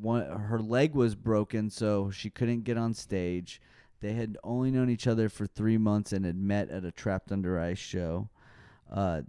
[0.01, 3.61] One her leg was broken, so she couldn't get on stage.
[4.01, 7.33] They had only known each other for three months and had met at a Trapped
[7.33, 8.29] Under Ice show.
[8.93, 9.23] Uh,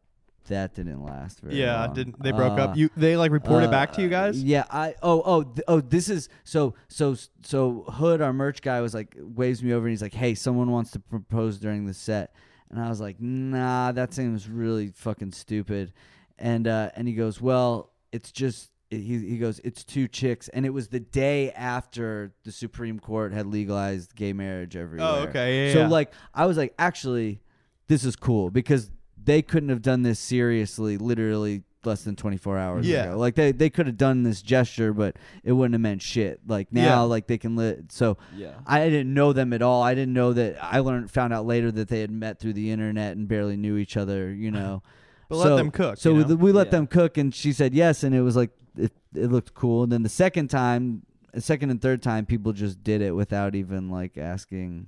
[0.47, 1.85] that didn't last very yeah.
[1.85, 1.93] long.
[1.93, 2.77] Didn't they broke Uh, up?
[2.77, 4.43] You they like reported uh, back to you guys?
[4.43, 8.81] Yeah, I oh oh th- oh this is so so so Hood our merch guy
[8.81, 11.93] was like waves me over and he's like, "Hey, someone wants to propose during the
[11.93, 12.33] set."
[12.71, 15.93] And I was like, "Nah, that seems really fucking stupid."
[16.37, 20.65] And uh and he goes, "Well, it's just he he goes, "It's two chicks." And
[20.65, 25.07] it was the day after the Supreme Court had legalized gay marriage everywhere.
[25.09, 25.67] Oh, okay.
[25.67, 25.87] Yeah, So yeah.
[25.87, 27.41] like I was like, actually,
[27.87, 28.91] this is cool because
[29.21, 33.05] they couldn't have done this seriously literally less than 24 hours Yeah.
[33.05, 33.17] ago.
[33.17, 36.41] Like they they could have done this gesture, but it wouldn't have meant shit.
[36.47, 36.99] Like now, Yeah.
[37.01, 38.53] like they can li- so Yeah.
[38.65, 39.81] I didn't know them at all.
[39.81, 40.57] I didn't know that.
[40.61, 43.77] I learned found out later that they had met through the internet and barely knew
[43.77, 44.33] each other.
[44.33, 44.83] You know.
[45.29, 45.97] But so, let them cook.
[45.97, 46.35] So you we- know?
[46.35, 46.71] we let Yeah.
[46.71, 49.83] them cook, and she said yes, and it was like it, it looked cool.
[49.83, 51.03] And then the second time,
[51.33, 54.87] the second and third time, people just did it without even like asking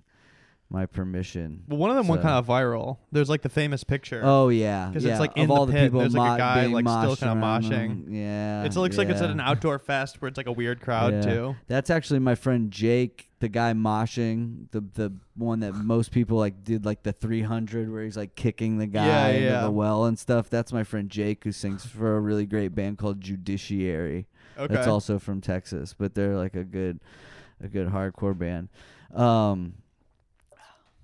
[0.71, 1.63] my permission.
[1.67, 2.97] Well, one of them went So- kind of viral.
[3.11, 4.21] There's like the famous picture.
[4.23, 5.11] Oh yeah, 'Cause yeah.
[5.11, 6.73] it's, like, of in the all the pit, people, there's, like, a mo- guy, being
[6.73, 8.05] like, still moshed kinda around moshing.
[8.05, 8.13] them.
[8.15, 9.31] Yeah, it looks like it's at yeah.
[9.33, 11.21] an outdoor fest where it's like a weird crowd Yeah.
[11.21, 11.55] too.
[11.67, 16.63] That's actually my friend Jake, the guy moshing, the the one that most people like
[16.63, 19.61] did like the 300 where he's like kicking the guy Yeah, into yeah.
[19.63, 20.49] the well and stuff.
[20.49, 24.27] That's my friend Jake who sings for a really great band called Judiciary.
[24.57, 24.73] Okay.
[24.73, 26.99] That's also from Texas, but they're like a good
[27.63, 28.69] a good hardcore band.
[29.13, 29.73] Um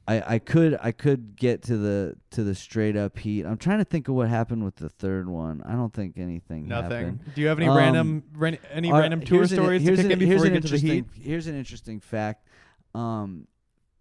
[0.09, 3.45] I, I could I could get to the to the straight up heat.
[3.45, 5.61] I'm trying to think of what happened with the third one.
[5.65, 6.89] I don't think anything Nothing.
[6.91, 7.19] happened.
[7.35, 9.81] Do you have any Um, random ran- any All right, random tour here's an- stories
[9.81, 10.89] to here's kick an- in before we get to the heat?
[10.99, 12.47] interesting- Here's an interesting fact.
[12.95, 13.47] Um,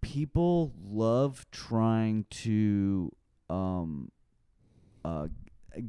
[0.01, 3.11] people love trying to
[3.49, 4.09] um,
[5.03, 5.27] uh,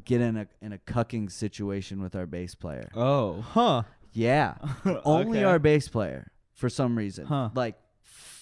[0.04, 2.88] get in a in a cucking situation with our bass player.
[2.94, 3.40] Oh.
[3.40, 3.82] Huh.
[4.12, 4.54] Yeah,
[5.04, 7.26] only our bass player for some reason.
[7.26, 7.50] Huh.
[7.54, 7.76] Like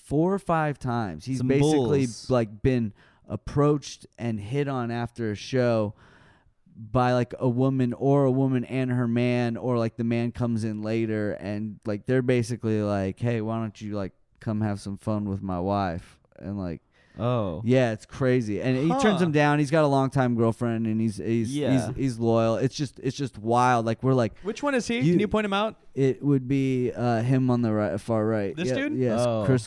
[0.07, 2.31] four or five times, he's Some basically bulls.
[2.31, 2.93] like been
[3.29, 5.95] approached and hit on after a show
[6.79, 10.63] by like a woman or a woman and her man or like the man comes
[10.63, 14.97] in later and like they're basically like hey why don't you like come have some
[14.99, 16.83] fun with my wife and like
[17.19, 17.63] Oh.
[17.65, 21.01] yeah it's crazy and he turns him down he's got a long time girlfriend and
[21.01, 21.87] he's he's, Yeah.
[21.89, 24.99] he's he's loyal it's just it's just wild like we're like Which one is he?
[25.01, 25.77] You- Can you point him out?
[25.95, 28.55] it would be uh, him on the right, far right.
[28.55, 28.99] This Yeah, dude?
[28.99, 29.45] Yes, Oh.
[29.47, 29.67] Chris.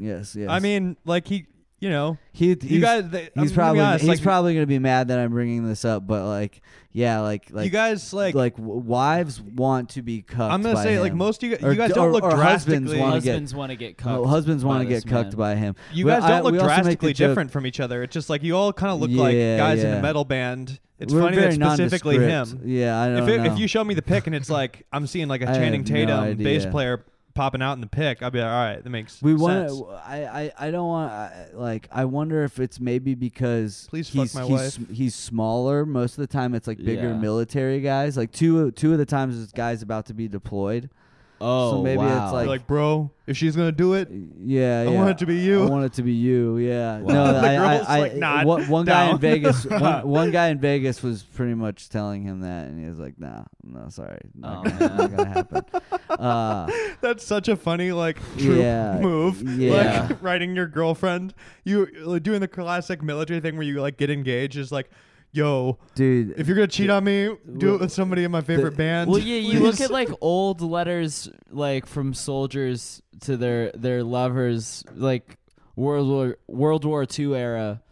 [0.00, 0.48] Yes, yes.
[0.50, 1.46] I mean, like he,
[1.78, 3.08] you know, he, he's, you guys.
[3.08, 5.84] They, I'm he's probably honest, he's like, probably gonna be mad that I'm bringing this
[5.84, 6.60] up, but like,
[6.92, 8.34] yeah, like like you guys like.
[8.34, 10.52] like wives want to be cucked.
[10.52, 11.18] I'm gonna by say like him.
[11.18, 12.98] most you, guys- Or you guys d- don't or- look or husbands drastically.
[13.00, 14.26] wanna get- Husbands want to get cucked.
[14.26, 15.74] Husbands want want to get cucked by him.
[15.92, 18.02] You guys don't look we also make the drastically different from each other.
[18.02, 20.80] It's just like you all kind of look like Yeah, guys in a metal band.
[20.98, 22.60] It's We're funny that specifically him.
[22.64, 23.52] Yeah, I don't If, it, know.
[23.54, 25.86] if you show me the pic and it's like I'm seeing like a Channing no
[25.86, 29.20] Tatum bass player popping out in the pic, I'd be like, all right, that makes
[29.22, 29.72] We sense.
[29.72, 29.90] want.
[30.06, 30.24] I,
[30.58, 30.66] I.
[30.66, 31.12] I don't want.
[31.12, 31.88] I, like.
[31.92, 34.72] I wonder if it's maybe because Please fuck he's my he's, wife.
[34.72, 35.86] sm- he's smaller.
[35.86, 37.16] Most of the time, it's like bigger Yeah.
[37.18, 38.16] military guys.
[38.16, 40.90] Like two two of the times, this guys about to be deployed.
[41.40, 42.32] Oh, So maybe it's wow.
[42.32, 44.08] like- You're like, bro, if she's gonna do it,
[44.42, 44.90] Yeah, I yeah.
[44.90, 45.62] want it to be you.
[45.64, 46.58] I want it to be you.
[46.58, 46.98] Yeah.
[47.00, 47.08] Wow.
[47.14, 49.18] No, The I, girl's I, I, like, "Nah, one, one guy in.
[49.18, 49.64] Vegas.
[49.66, 53.18] One, one guy in Vegas was pretty much telling him that, and he was like,
[53.18, 55.64] "Nah, no, sorry, not, Oh, gonna, not gonna happen."
[56.10, 56.70] Uh,
[57.00, 59.40] that's such a funny like troop Yeah, move.
[59.58, 60.08] yeah.
[60.10, 61.32] Like writing your girlfriend,
[61.64, 64.90] you like, doing the classic military thing where you like get engaged is like,
[65.32, 68.76] yo, dude, if you're gonna cheat on me, do it with somebody in my favorite
[68.76, 69.10] band.
[69.10, 74.84] Well, yeah, you look at like old letters, like from soldiers to their their lovers,
[74.94, 75.36] like
[75.76, 77.82] World War World War II era.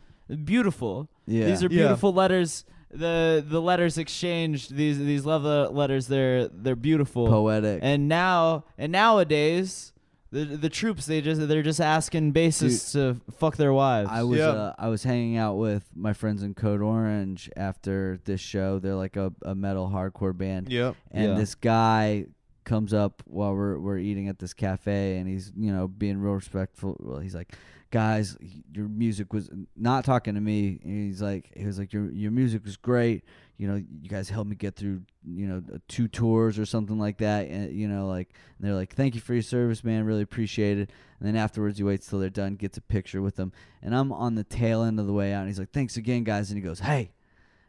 [0.45, 1.09] Beautiful.
[1.27, 1.85] yeah, These are Yeah.
[1.85, 2.65] beautiful letters.
[2.91, 4.75] The the letters exchanged.
[4.75, 6.07] These these love letters.
[6.07, 7.27] They're they're beautiful.
[7.29, 7.81] poetic.
[7.83, 9.93] And now and nowadays,
[10.31, 14.09] the the troops they just they're just asking bases to fuck their wives.
[14.13, 14.49] I was Yeah.
[14.49, 18.79] uh, I was hanging out with my friends in Code Orange after this show.
[18.79, 20.71] They're like a, a metal hardcore band.
[20.71, 20.97] Yep.
[21.13, 21.35] and Yeah.
[21.39, 22.27] this guy
[22.65, 26.35] comes up while we're we're eating at this cafe and he's you know being real
[26.35, 27.55] respectful well he's like
[27.91, 28.37] guys
[28.73, 30.81] your music was not talking to me.
[30.83, 33.25] And he's like he was like your your music was great.
[33.57, 37.19] You know you guys helped me get through you know two tours or something like
[37.19, 38.29] that and you know like
[38.61, 40.05] they're like thank you for your service man.
[40.05, 40.91] Really appreciate it.
[41.19, 43.53] And then afterwards he waits till they're done gets a picture with them.
[43.83, 46.25] And i'm on the tail end of the way out and he's like thanks again
[46.25, 46.51] guys.
[46.51, 47.13] And he goes hey.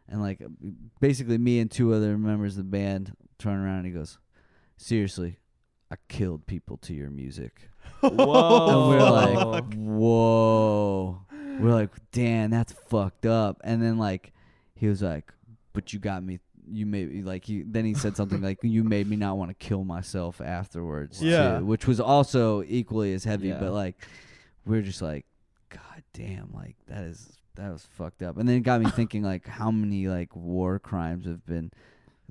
[0.08, 0.42] And like
[1.00, 4.18] basically me and two other members of the band turn around and he goes
[4.78, 5.40] seriously
[5.92, 7.70] i killed people to your music
[8.02, 8.68] Whoa.
[8.68, 9.10] and we're
[9.52, 11.22] like whoa
[11.60, 14.32] we're like damn that's fucked up and then like
[14.76, 15.32] he was like
[15.74, 16.40] but you got me
[16.72, 19.50] you made me like he then he said something like you made me not want
[19.50, 21.60] to kill myself afterwards Yeah.
[21.60, 23.58] too, which was also equally as heavy Yeah.
[23.60, 23.96] but like
[24.66, 25.26] we're just like
[25.70, 29.24] god damn like that is that was fucked up and then it got me thinking
[29.24, 31.72] like how many like war crimes have been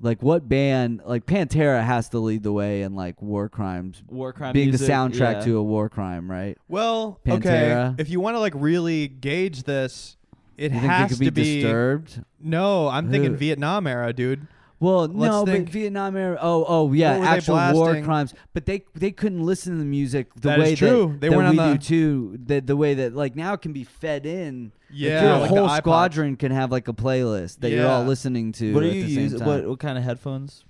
[0.01, 4.31] like what band like pantera has to lead the way in like war crimes war
[4.33, 5.39] crime being music, the soundtrack yeah.
[5.41, 7.91] to a war crime right Well, Pantera.
[7.93, 7.95] okay.
[8.01, 10.17] If you want to like really gauge this,
[10.57, 11.61] it you think has it could be to be.
[11.61, 14.47] disturbed No, I'm thinking Vietnam era, dude.
[14.81, 15.65] Well, Let's no, think.
[15.65, 16.37] but Vietnam era.
[16.41, 18.33] Oh, oh, yeah, What were they actual war crimes.
[18.53, 21.07] But they they couldn't listen to the music the That is way true.
[21.11, 22.39] that, They that weren't we on do the- too.
[22.45, 24.65] The the way that like now it can be fed in.
[24.65, 28.53] Like, Yeah, your like whole squadron can have like a playlist that you're all listening
[28.53, 28.73] to.
[28.73, 29.33] What do at you the same use?
[29.39, 29.47] time.
[29.47, 30.63] What what kind of headphones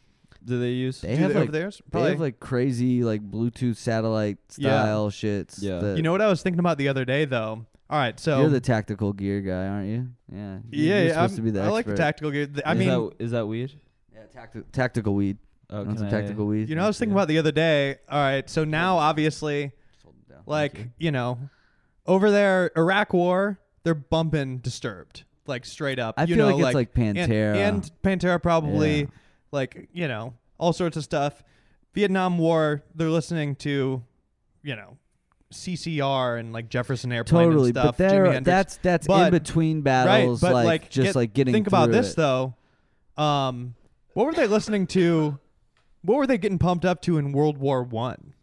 [0.43, 1.01] do they use?
[1.01, 1.69] They Do have they- like over there?
[1.69, 2.09] they Probably.
[2.09, 4.81] have like crazy like Bluetooth satellite Yeah.
[4.81, 5.61] style shits.
[5.61, 5.79] Yeah.
[5.79, 7.65] that- you know what I was thinking about the other day, though.
[7.91, 10.07] All right, so you're the tactical gear guy, aren't you?
[10.31, 10.57] Yeah.
[10.69, 12.47] You- yeah, you're yeah, supposed I'm- to be the I like the tactical gear.
[12.65, 13.73] I is mean, that, is that weed?
[14.33, 15.37] Yeah, tacti- tactical weed.
[15.69, 16.69] Oh, You want can some I- tactical weed?
[16.69, 17.21] you know, I was thinking Yeah.
[17.21, 17.97] about the other day.
[18.09, 20.37] All right, so now obviously, Just hold it down.
[20.39, 20.89] Thank like you.
[20.97, 21.37] you know,
[22.07, 26.15] over there, Iraq War, they're bumping Disturbed, like straight up.
[26.17, 27.55] I you feel know, like it's like and- Pantera.
[27.55, 29.05] and, Pantera probably Yeah.
[29.51, 31.43] like you know all sorts of stuff.
[31.93, 34.01] Vietnam War, they're listening to,
[34.63, 34.97] you know,
[35.51, 37.97] CCR and like Jefferson Airplane totally and stuff.
[37.97, 38.45] but Jimi there Hendrix.
[38.45, 41.67] that's that's But- in between battles right, but like, like, just get- like getting think
[41.67, 42.17] about through this it.
[42.17, 42.53] though.
[43.17, 43.75] Um,
[44.19, 45.39] what were they listening to?
[46.01, 48.33] What were they getting pumped up to in World War One?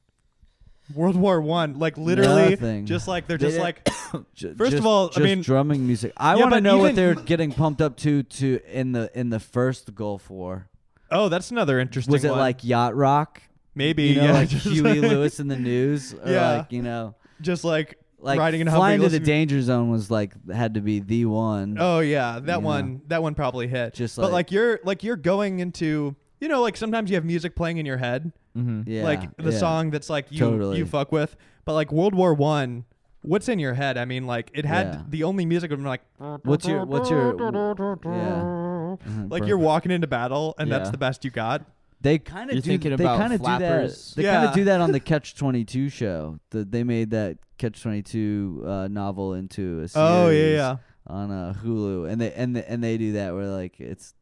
[0.95, 2.87] World War One, like literally, Nothing.
[2.87, 3.87] just like they're just like
[4.35, 6.62] Ju- First of just- all, I just mean- drumming music i Yeah, want to but
[6.62, 10.68] know what they're getting pumped up to to in the in the first gulf war
[11.11, 12.11] oh, that's another interesting.
[12.12, 12.39] was it one.
[12.39, 13.43] like yacht rock
[13.74, 16.57] maybe you know yeah, like just huey lewis and the news or Yeah.
[16.59, 19.62] like you know just like like riding in a flying Humvee to the listening- danger
[19.62, 23.35] zone was like had to be the one Oh yeah, that You one that one
[23.35, 23.95] probably hit.
[23.95, 27.24] Just but like- like you're like you're going into you know like sometimes you have
[27.24, 28.91] music playing in your head Mm-hmm.
[28.91, 29.59] yeah like the yeah.
[29.59, 30.79] song that's like you Totally.
[30.79, 31.37] you fuck with.
[31.66, 32.85] But like World War One,
[33.20, 33.99] what's in your head?
[33.99, 35.03] I mean, like it had Yeah.
[35.11, 36.01] the only music would be like
[36.43, 37.35] what's your what's your
[38.05, 39.31] yeah Mhm.
[39.31, 40.91] like you're walking into battle and that's Yeah.
[40.93, 41.66] the best you got.
[42.01, 42.70] They kind of You're do.
[42.70, 43.59] thinking they about kind of do that.
[43.59, 44.14] flappers?
[44.14, 44.49] They kind Yeah.
[44.49, 46.39] of do that on the Catch Twenty Two show.
[46.51, 50.76] The, they made that Catch Twenty Two uh, novel into a series Oh yeah, yeah.
[51.07, 54.14] on uh, Hulu, and they and the, and they do that where like it's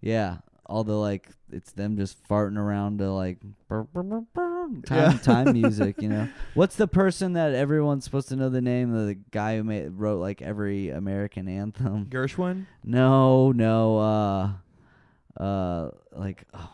[0.00, 3.38] yeah, all the like it's them just farting around to like
[3.68, 5.18] brr, brr, brr, time Yeah.
[5.18, 6.02] time music.
[6.02, 9.56] You know, what's the person that everyone's supposed to know the name of the guy
[9.56, 12.06] who made, wrote like every American anthem?
[12.06, 12.66] Gershwin.
[12.84, 16.70] No, no, uh, uh, like oh.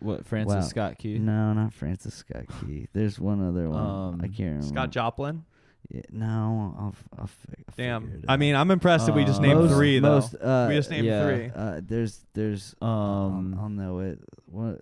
[0.00, 0.60] What Francis Wow.
[0.68, 1.18] Scott Key?
[1.18, 2.88] No, not Francis Scott Key.
[2.92, 3.78] There's one other one.
[3.80, 4.66] Um, I can't remember.
[4.66, 5.44] Scott Joplin.
[5.90, 8.04] Yeah, no, I'll, f- I'll, fi- I'll figure Damn.
[8.14, 8.38] it I out.
[8.38, 10.08] mean, I'm impressed that we just Uh, named most, three though.
[10.14, 11.24] most, uh, we just named yeah.
[11.26, 11.50] three.
[11.54, 12.74] Uh, there's, there's.
[12.80, 14.20] Um, I'll, I'll know it.
[14.46, 14.80] What?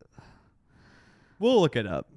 [1.38, 2.08] We'll look it up.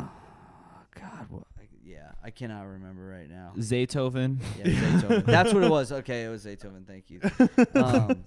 [0.00, 0.04] Uh,
[1.00, 1.44] God, what?
[1.58, 3.52] I, yeah, I cannot remember right now.
[3.56, 4.38] Zaytoven.
[4.58, 5.22] Yeah, Beethoven.
[5.26, 5.92] That's what it was.
[5.92, 6.84] Okay, it was Beethoven.
[6.86, 7.20] Thank you.
[7.76, 8.24] Um,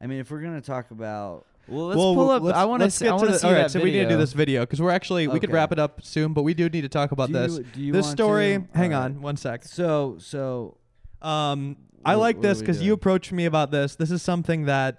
[0.00, 2.42] I mean, if we're gonna talk about, Well, let's well, pull up.
[2.42, 2.86] let's- I want to.
[2.86, 4.80] get to the- see all right, that so we need to do this video because
[4.80, 7.28] we're actually we could wrap it up soon, but we do need to talk about
[7.28, 7.58] do this.
[7.58, 8.58] You, do you this story.
[8.58, 8.78] to?
[8.78, 9.64] Hang All on, one sec.
[9.64, 10.76] So, so,
[11.22, 13.96] Um, I like this because you approached me about this.
[13.96, 14.98] This is something that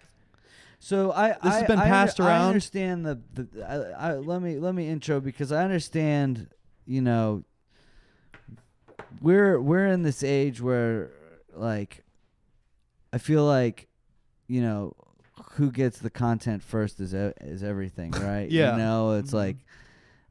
[0.79, 1.29] so I.
[1.41, 2.47] This has I- been I passed I around.
[2.47, 3.21] understand the.
[3.33, 3.65] the
[3.97, 6.49] I, I, let me let me intro because I understand.
[6.85, 7.43] You know,
[9.21, 11.11] we're we're in this age where,
[11.53, 12.03] like,
[13.11, 13.87] I feel like,
[14.47, 14.93] you know,
[15.57, 18.49] who gets the content first is e- is everything, right?
[18.49, 18.71] Yeah.
[18.71, 19.41] You know, it's Mhm.
[19.43, 19.57] like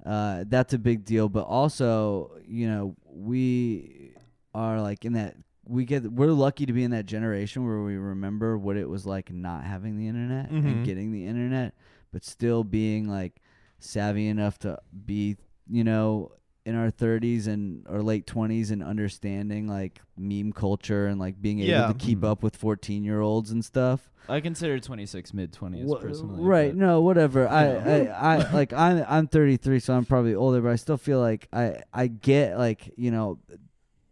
[0.05, 4.14] uh, that's a big deal, but also, you know, we
[4.55, 5.37] are like in that
[5.68, 9.05] we get we're lucky to be in that generation where we remember what it was
[9.05, 10.64] like not having the internet Mhm.
[10.64, 11.74] and getting the internet,
[12.12, 13.41] but still being like
[13.81, 15.37] savvy enough to be,
[15.68, 16.31] you know,
[16.64, 21.59] in our 30s and or late 20s and understanding like meme culture and like being
[21.61, 21.87] able Yeah.
[21.89, 22.31] to keep Mhm.
[22.31, 24.11] up with 14 year olds and stuff.
[24.29, 26.43] I consider 26 mid 20s Wha- personally.
[26.45, 26.70] right?
[26.70, 27.49] but- No, whatever.
[27.49, 27.64] I.
[27.66, 27.99] I,
[28.39, 31.83] I like I'm I'm 33, so I'm probably older, but I still feel like I
[31.93, 33.39] I get like you know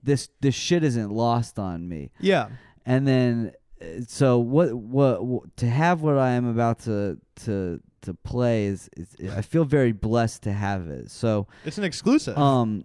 [0.02, 2.10] this this shit isn't lost on me.
[2.20, 2.48] yeah,
[2.86, 7.80] And then uh, so what what, what to have what I am about to to
[8.02, 11.10] to play is, is I feel very blessed to have it.
[11.10, 12.36] So it's an exclusive.
[12.36, 12.84] um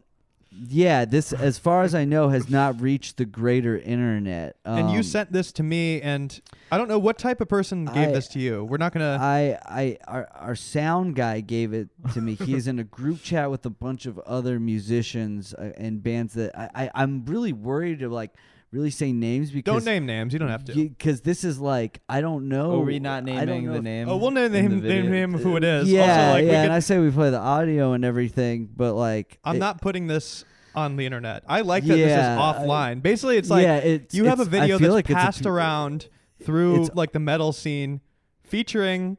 [0.52, 4.56] yeah, this as far as I know has not reached the greater internet.
[4.66, 6.40] and you Um, sent this to me, and
[6.72, 8.64] I don't know what type of person gave I- this to you.
[8.64, 9.18] We're not gonna.
[9.22, 12.36] I, I, our, our sound guy gave it to me.
[12.36, 16.34] he is in a group chat with a bunch of other musicians uh, and bands
[16.34, 18.32] that I, I, I'm really worried to like
[18.72, 20.32] really say names because don't name names.
[20.34, 20.74] You don't have to.
[20.74, 22.80] because this is like I don't know.
[22.82, 24.10] Are we not I don't naming know the if- name?
[24.10, 25.12] oh, we'll name in name, the name, video?
[25.12, 25.92] name who it is.
[25.92, 28.70] Yeah, also, like, we yeah, could- and I say we play the audio and everything,
[28.76, 30.46] but like I'm it- not putting this
[30.76, 31.44] on the internet.
[31.48, 33.02] I like that this is Yeah, I- offline.
[33.02, 35.14] Basically, it's like yeah, it's, you have a it's- I video feel that's like it's
[35.14, 36.08] a passed around
[36.44, 38.02] through like the metal scene,
[38.44, 39.18] featuring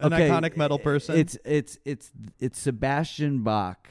[0.00, 1.16] an okay, iconic metal person.
[1.18, 3.88] It's it's it's it's Sebastian Bach,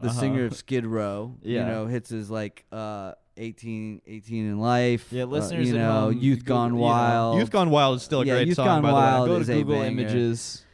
[0.00, 0.20] the Uh-huh.
[0.20, 1.36] singer of Skid Row.
[1.42, 1.60] Yeah.
[1.60, 5.12] You know, hits his like uh 18, 18 in life.
[5.12, 7.38] Yeah, uh, listeners you at know, home, Youth go- Gone you know, Wild.
[7.38, 9.36] Youth Gone Wild is still a Yeah, great Youth song, Gone by Wild the way.
[9.36, 9.86] Go is to a Google banger.
[10.02, 10.64] Images.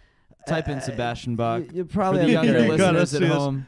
[0.47, 1.62] Type in Uh, Sebastian Bach.
[1.62, 2.61] You, you For probably the younger.
[2.69, 3.67] Listeners at home.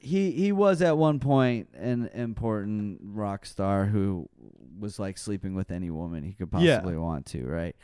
[0.00, 4.28] he he was at one point an important rock star who
[4.78, 6.76] was like sleeping with any woman he could Yeah.
[6.78, 7.76] possibly want to, right?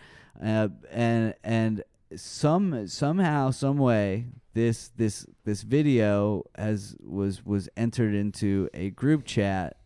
[0.43, 1.83] Uh, and and
[2.17, 9.25] some somehow some way this this this video as was was entered into a group
[9.25, 9.77] chat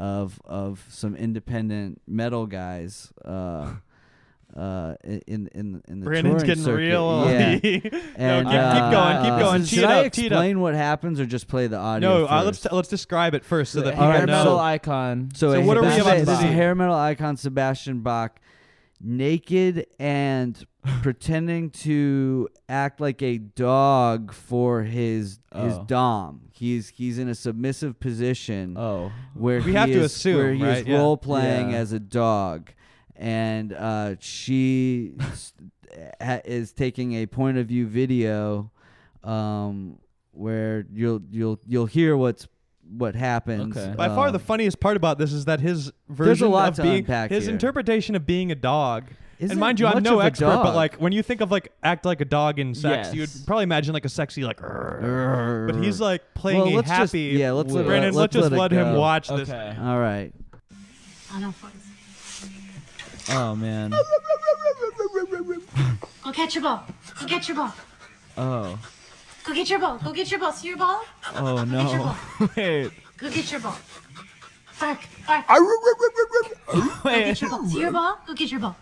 [0.00, 3.74] of of some independent metal guys uh
[4.56, 6.76] uh in in in the Brandon's touring getting circuit.
[6.88, 7.30] real.
[7.30, 9.64] yeah no, keep, uh, keep going, keep uh, going.
[9.64, 10.38] Should Tee I up, tee it up.
[10.38, 12.08] explain what happens, or just play the audio?
[12.20, 14.26] No, uh, let's t- let's describe it first so that The people All right, hair
[14.26, 14.58] metal know.
[14.58, 15.30] icon.
[15.34, 18.40] so, so what are we Sebastian- about This is hair metal icon Sebastian Bach,
[19.00, 20.62] naked and
[21.02, 25.84] pretending to act like a dog for his his Oh.
[25.86, 26.42] dom.
[26.52, 29.10] He's he's in a submissive position Oh.
[29.34, 30.78] where We have to assume, where he right?
[30.78, 30.98] is Yeah.
[30.98, 31.76] role playing Yeah.
[31.78, 32.70] as a dog,
[33.16, 35.14] and uh, she
[36.20, 38.70] ha- is taking a point of view video,
[39.24, 39.98] um,
[40.32, 42.46] where you'll you'll you'll hear what's
[42.96, 43.76] what happens.
[43.76, 43.94] Okay.
[43.96, 46.74] By far, um, the funniest part about this is that his a version lot of
[46.76, 47.52] to being unpack his here.
[47.52, 49.04] interpretation of being a dog.
[49.38, 50.74] isn't and mind you, I'm much no of a expert, but dog.
[50.74, 53.14] like when you think of like act like a dog in sex, Yes.
[53.14, 54.58] you'd probably imagine like a sexy like.
[54.60, 57.20] "Rrr." But he's like playing Well, a let's just- happy.
[57.38, 59.00] yeah, let's let it- Brandon, let's let's just let it let him go.
[59.00, 59.48] watch this.
[59.48, 59.76] Okay.
[59.80, 60.32] all right.
[61.32, 61.70] I know, boys.
[63.32, 63.94] Oh man.
[66.22, 66.84] Go catch your ball.
[67.20, 67.72] Go get your ball.
[68.36, 68.78] Oh.
[69.50, 69.98] Go get your ball.
[69.98, 70.52] Go get your ball.
[70.52, 71.02] See your ball?
[71.34, 71.98] Oh Get your no.
[71.98, 72.16] ball.
[72.56, 72.90] Wait.
[73.18, 73.76] Go get your ball.
[74.78, 75.00] Bark.
[75.26, 75.44] Bark.
[75.48, 75.54] Go
[77.02, 77.66] get your ball.
[77.66, 78.18] See your ball?
[78.28, 78.76] Go get your ball.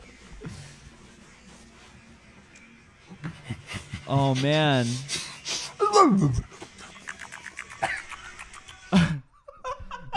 [4.06, 4.86] Oh man.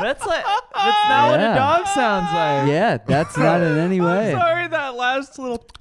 [0.02, 1.56] That's like that's not what a Yeah.
[1.56, 2.68] dog sounds like.
[2.70, 4.34] Yeah, that's not in any way.
[4.34, 5.66] Sorry, that last little.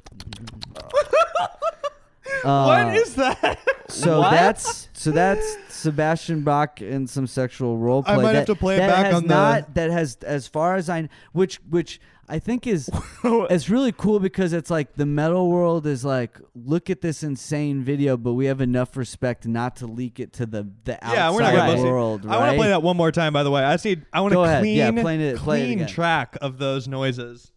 [2.44, 3.58] Uh, what is that?
[3.88, 4.30] So What?
[4.30, 8.14] that's so that's Sebastian Bach and some sexual role play.
[8.14, 10.16] I might that, have to play it that back has on the- not, That has,
[10.22, 12.88] as far as I, which which I think is,
[13.24, 17.82] it's really cool because it's like the metal world is like, look at this insane
[17.82, 21.30] video, but we have enough respect not to leak it to the the outside Yeah,
[21.32, 21.70] we're not gonna world.
[21.78, 21.90] listen.
[21.90, 22.56] World, I want to right?
[22.58, 23.32] play that one more time.
[23.32, 23.96] By the way, I see.
[24.12, 24.62] I want Go to ahead.
[24.62, 25.88] clean, Yeah, play it- play it clean again.
[25.88, 27.50] track of those noises.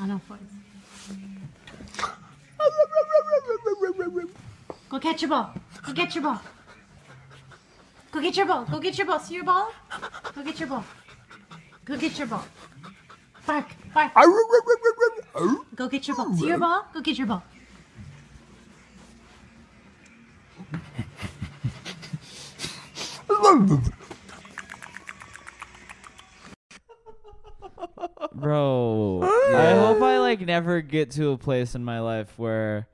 [0.00, 0.38] I know, boys.
[4.90, 5.54] Go catch your ball.
[5.84, 6.40] Go get your ball.
[8.10, 8.64] Go get your ball.
[8.64, 9.20] Go get your ball.
[9.20, 9.72] See your ball?
[10.34, 10.84] Go get your ball.
[11.84, 12.44] Go get your ball.
[13.46, 13.66] Bark.
[13.94, 14.12] Bark.
[15.74, 16.34] Go get your ball.
[16.36, 16.86] See your ball?
[16.92, 17.42] Go get your ball.
[28.34, 32.86] Bro, I hope I like never get to a place in my life where,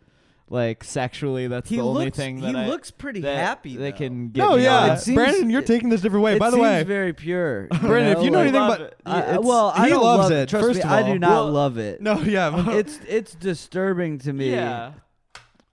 [0.50, 3.76] like, sexually, that's He the only looks- thing he that I, looks pretty that happy,
[3.76, 3.96] They though.
[3.96, 4.38] can get.
[4.40, 4.90] No, me yeah, on.
[4.90, 6.38] It seems- Brandon, you're it- taking this different way.
[6.38, 7.66] By the way, very pure.
[7.80, 8.96] Brandon, if you know I anything love about- it.
[9.06, 11.12] I, It's- well, I he don't loves love it, Trust first me, of I all.
[11.12, 12.00] do not Well, love it.
[12.02, 14.50] no, yeah, it's it's disturbing to me.
[14.50, 14.92] yeah.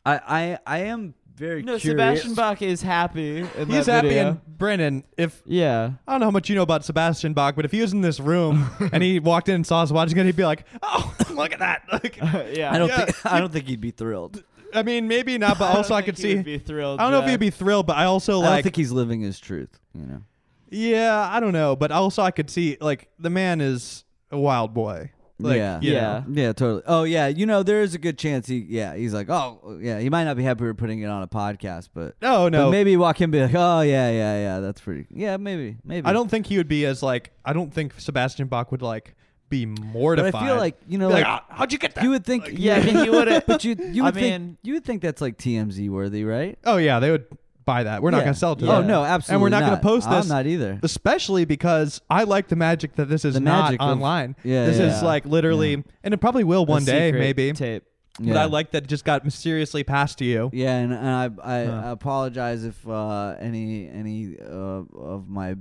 [0.05, 1.83] I I, I am very No, curious.
[2.21, 3.39] Sebastian Bach is happy.
[3.39, 4.07] In he's that happy.
[4.09, 4.27] video.
[4.29, 5.91] And Brandon, if yeah.
[6.07, 8.01] I don't know how much you know about Sebastian Bach, but if he was in
[8.01, 11.15] this room and he walked in and saw us watching it, he'd be like, "Oh,
[11.31, 12.17] look at that!" Like,
[12.55, 12.71] yeah.
[12.71, 13.05] I don't Yeah.
[13.05, 14.43] think I don't think he'd be thrilled.
[14.73, 16.35] I mean, maybe not, but also I, think could he see.
[16.35, 16.99] would be thrilled.
[16.99, 18.49] I don't know if he'd be thrilled, but I also like.
[18.49, 19.79] I don't think he's living his truth.
[19.93, 20.21] You know.
[20.69, 24.73] yeah, I don't know, but also I could see like the man is a wild
[24.73, 25.11] boy.
[25.43, 25.79] Like, yeah.
[25.81, 26.23] Yeah.
[26.27, 26.41] know.
[26.41, 26.83] Yeah, totally.
[26.85, 29.99] Oh yeah, you know there is a good chance he yeah he's like oh yeah
[29.99, 32.51] he might not be happy we're putting it on a podcast but oh, No, but
[32.51, 32.71] no.
[32.71, 36.05] maybe walk in and be like oh yeah yeah yeah that's pretty yeah maybe maybe
[36.05, 37.31] I don't think he would be as like.
[37.43, 39.15] I don't think Sebastian Bach would like
[39.51, 40.31] be mortified.
[40.31, 40.41] but.
[40.41, 42.03] I feel like you know Be like, like, "Ah, how'd you get that?
[42.03, 44.57] you would think Yeah, I mean, he would've- but you you I would think mean-
[44.63, 47.25] you would think that's like TMZ worthy right oh yeah, they would
[47.63, 48.01] buy that.
[48.01, 48.23] We're not Yeah.
[48.23, 48.87] gonna sell it to oh them.
[48.87, 50.23] no absolutely and we're not, not gonna post this.
[50.23, 53.81] I'm not either especially because I like the magic that this is The not magic
[53.81, 54.35] of- online.
[54.43, 57.51] yeah, this is like literally, and it probably will one day, secret maybe.
[57.53, 57.83] Tape.
[58.19, 58.41] But Yeah.
[58.41, 60.49] I like that it just got mysteriously passed to you.
[60.53, 61.25] Yeah, and, and I
[61.61, 61.81] I, Huh.
[61.85, 64.83] I apologize if uh, any any uh,
[65.13, 65.55] of my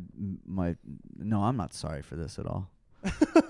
[0.46, 0.74] my
[1.16, 2.68] no, I'm not sorry for this at all.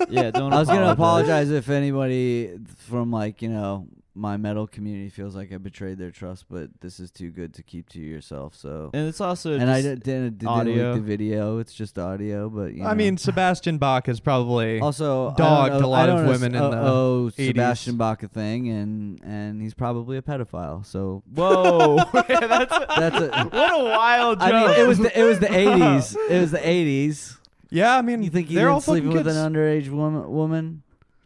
[0.09, 0.53] Yeah, don't.
[0.53, 1.49] I was gonna apologize.
[1.49, 2.59] apologize if anybody
[2.89, 6.99] from like you know my metal community feels like I betrayed their trust, but this
[6.99, 8.57] is too good to keep to yourself.
[8.57, 10.93] So And it's also and I didn't didn't, didn't audio.
[10.93, 11.59] leak the video.
[11.59, 12.95] It's just audio, but you I know.
[12.97, 16.61] mean, Sebastian Bach is probably also I dogged don't a lot of don't women in
[16.61, 20.85] the uh, oh Sebastian Bach a thing, and and he's probably a pedophile.
[20.85, 23.29] So Whoa, that's that's a.
[23.51, 24.53] what a wild joke.
[24.53, 26.17] I mean, it was the it was the 80s.
[26.29, 27.37] It was the 80s.
[27.71, 27.97] Yeah.
[27.97, 29.37] I mean, You think he they're all didn't sleeping fucking with kids.
[29.37, 30.31] an underage woman?
[30.31, 30.83] Woman?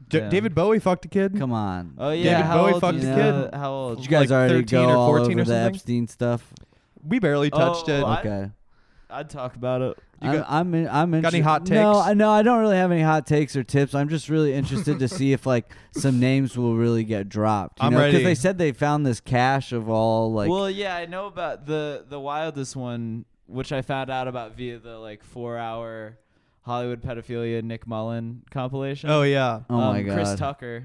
[0.08, 0.28] D- Yeah.
[0.28, 1.36] David Bowie fucked a kid.
[1.38, 1.94] Come on.
[1.98, 3.54] Oh yeah, David how Bowie old fucked is a the- kid?
[3.58, 3.96] How old?
[3.96, 5.74] Did you guys like already 13 go or all 14 over or the something?
[5.74, 6.52] Epstein stuff?
[7.06, 8.02] We barely oh, touched Oh, it.
[8.04, 8.50] I- Okay.
[9.10, 9.98] I'd talk about it.
[10.22, 12.06] You I'm, got- I'm in, I'm got any inter- hot No, takes?
[12.08, 13.94] I no, I don't really have any hot takes or tips.
[13.94, 17.80] I'm just really interested to see if like some names will really get dropped.
[17.80, 18.00] You I'm know?
[18.00, 18.24] ready.
[18.24, 20.50] they said they found this cache of all like.
[20.50, 24.78] well, yeah, I know about the the wildest one, which I found out about via
[24.78, 26.18] the like four hour
[26.64, 29.10] Hollywood pedophilia Nick Mullen compilation.
[29.10, 30.14] oh yeah, oh my Um, god.
[30.14, 30.84] Chris Tucker.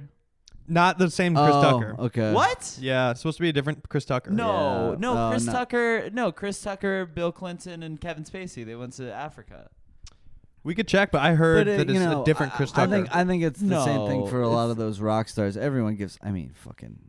[0.67, 1.95] not the same Chris oh, Tucker.
[1.99, 2.31] Okay.
[2.33, 2.77] What?
[2.81, 4.29] Yeah, it's supposed to be a different Chris Tucker.
[4.31, 4.99] No, Yeah.
[4.99, 5.51] no, Oh, Chris no.
[5.53, 6.09] Tucker.
[6.11, 8.65] No, Chris Tucker, Bill Clinton, and Kevin Spacey.
[8.65, 9.69] They went to Africa.
[10.63, 12.71] We could check, but I heard But, uh, that it's know, a different I- Chris
[12.73, 12.91] I Tucker.
[12.91, 15.55] think I think it's the same thing for a lot of those rock stars.
[15.55, 16.19] Everyone gives.
[16.21, 16.99] I mean, fucking.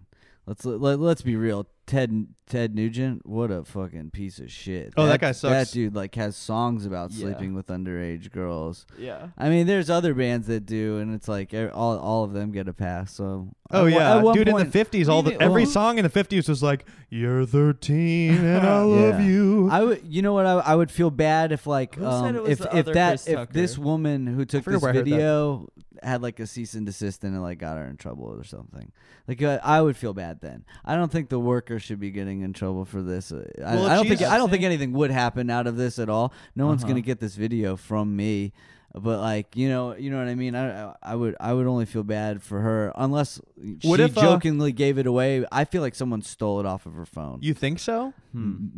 [0.50, 1.68] Let's let, let's be real.
[1.86, 4.92] Ted Ted Nugent, what a fucking piece of shit.
[4.96, 5.70] Oh, that guy sucks.
[5.70, 7.26] That dude like has songs about Yeah.
[7.26, 8.84] sleeping with underage girls.
[8.98, 9.28] Yeah.
[9.38, 12.50] I mean, there's other bands that do, and it's like e- all all of them
[12.50, 13.12] get a pass.
[13.14, 14.48] So Oh at one- yeah, at one dude!
[14.48, 15.66] in point- the fifties, all the every Oh.
[15.66, 19.26] song in the fifties was like, "You're 13 and I love Yeah.
[19.26, 20.46] you." I would, you know what?
[20.46, 22.72] I, I would feel bad if like Who said um, it was if the if
[22.86, 23.84] other that Chris if this Tucker?
[23.84, 25.10] woman who took forget this where I heard that.
[25.10, 25.68] video
[26.02, 28.92] had like a cease and desist and it like got her in trouble or something.
[29.26, 30.64] Like uh, I would feel bad then.
[30.84, 33.32] I don't think the worker should be getting in trouble for this.
[33.32, 35.98] Uh, I, Well, I don't think I don't think anything would happen out of this
[35.98, 36.32] at all.
[36.54, 36.90] No one's Uh-huh.
[36.92, 38.52] gonna get this video from me.
[38.92, 40.56] But like you know, you know what I mean.
[40.56, 43.40] I I- would I would only feel bad for her unless
[43.82, 45.44] What she if, uh, jokingly gave it away.
[45.52, 47.38] I feel like someone stole it off of her phone.
[47.40, 48.12] you think so?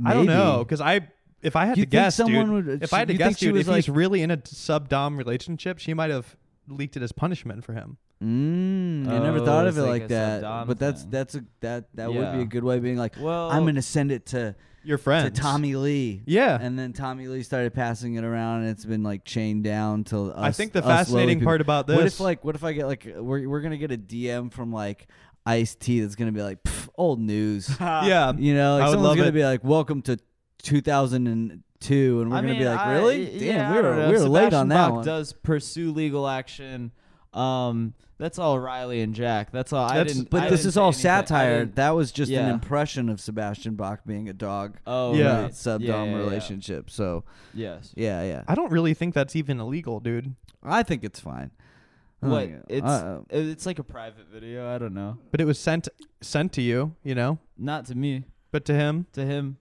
[0.04, 1.08] I don't know because I,
[1.42, 3.46] if I had You to guess, someone dude, would- if I had to guess, she
[3.46, 6.36] dude, was if he's like- really in a sub dom relationship, she might have
[6.68, 7.98] leaked it as punishment for him.
[8.22, 10.34] Mm, I never thought Oh, of it it's like, like a that.
[10.42, 11.10] sub-dom But that's thing.
[11.10, 12.42] that's a that that would be Yeah.
[12.42, 15.24] a good way of being like, Well, I'm gonna send it to Your friend.
[15.26, 16.22] to friend, Tommy Lee.
[16.24, 20.04] Yeah, And then Tommy Lee started passing it around, and it's been like chained down
[20.04, 20.30] till.
[20.30, 21.96] Us, I think the us lowly fascinating people- part about this.
[21.96, 24.72] What if like what if I get like we're we're gonna get a DM from
[24.72, 25.08] like
[25.44, 27.68] Ice T that's gonna be like "Pff, old news.
[27.80, 29.32] yeah, you know, I like would someone's love gonna it.
[29.32, 30.16] be like, "Welcome to
[30.62, 33.44] 2002," and we're I gonna be like, I- "Really?
[33.46, 34.08] yeah, Damn, I we don't were know.
[34.10, 36.92] we were late Sebastian on that Bach one." Does pursue legal action.
[37.32, 39.50] Um, that's all Riley and Jack.
[39.52, 39.86] That's all.
[39.88, 40.30] I That's- didn't.
[40.30, 41.00] But I this didn't is say all anything.
[41.10, 41.58] I satire.
[41.60, 42.52] didn't- That was just an Yeah.
[42.52, 44.76] impression of Sebastian Bach being a dog.
[44.86, 45.38] Oh, Yeah.
[45.38, 45.54] a right.
[45.54, 46.18] sub Yeah, dom yeah, yeah.
[46.22, 46.90] relationship.
[46.90, 47.24] So
[47.54, 47.92] Yes.
[47.96, 48.42] yeah, yeah.
[48.46, 50.34] I don't really think that's even illegal, dude.
[50.62, 51.50] I think it's fine.
[52.22, 52.44] I What?
[52.44, 54.72] think- It's uh, it's like a private video.
[54.72, 55.16] I don't know.
[55.32, 55.88] But it was sent
[56.20, 58.26] sent to you, you know, Not to me.
[58.52, 59.06] but to him.
[59.14, 59.56] To him.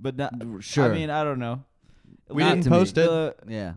[0.00, 0.32] But not.
[0.60, 0.84] sure.
[0.84, 1.64] I mean, I don't know.
[2.28, 2.76] We Not didn't to me.
[2.76, 3.06] post it.
[3.10, 3.72] The- Yeah.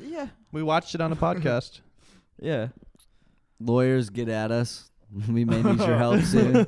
[0.00, 1.80] yeah, We watched it on a podcast.
[2.40, 2.68] yeah.
[3.58, 4.90] Lawyers get at us.
[5.28, 6.66] We may need your help soon.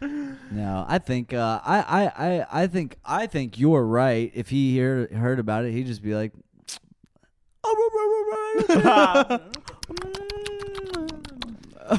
[0.50, 2.02] No, I think uh, I, I,
[2.40, 4.30] I, I think I think you're right.
[4.34, 6.32] If he hear, heard about it, he'd just be like,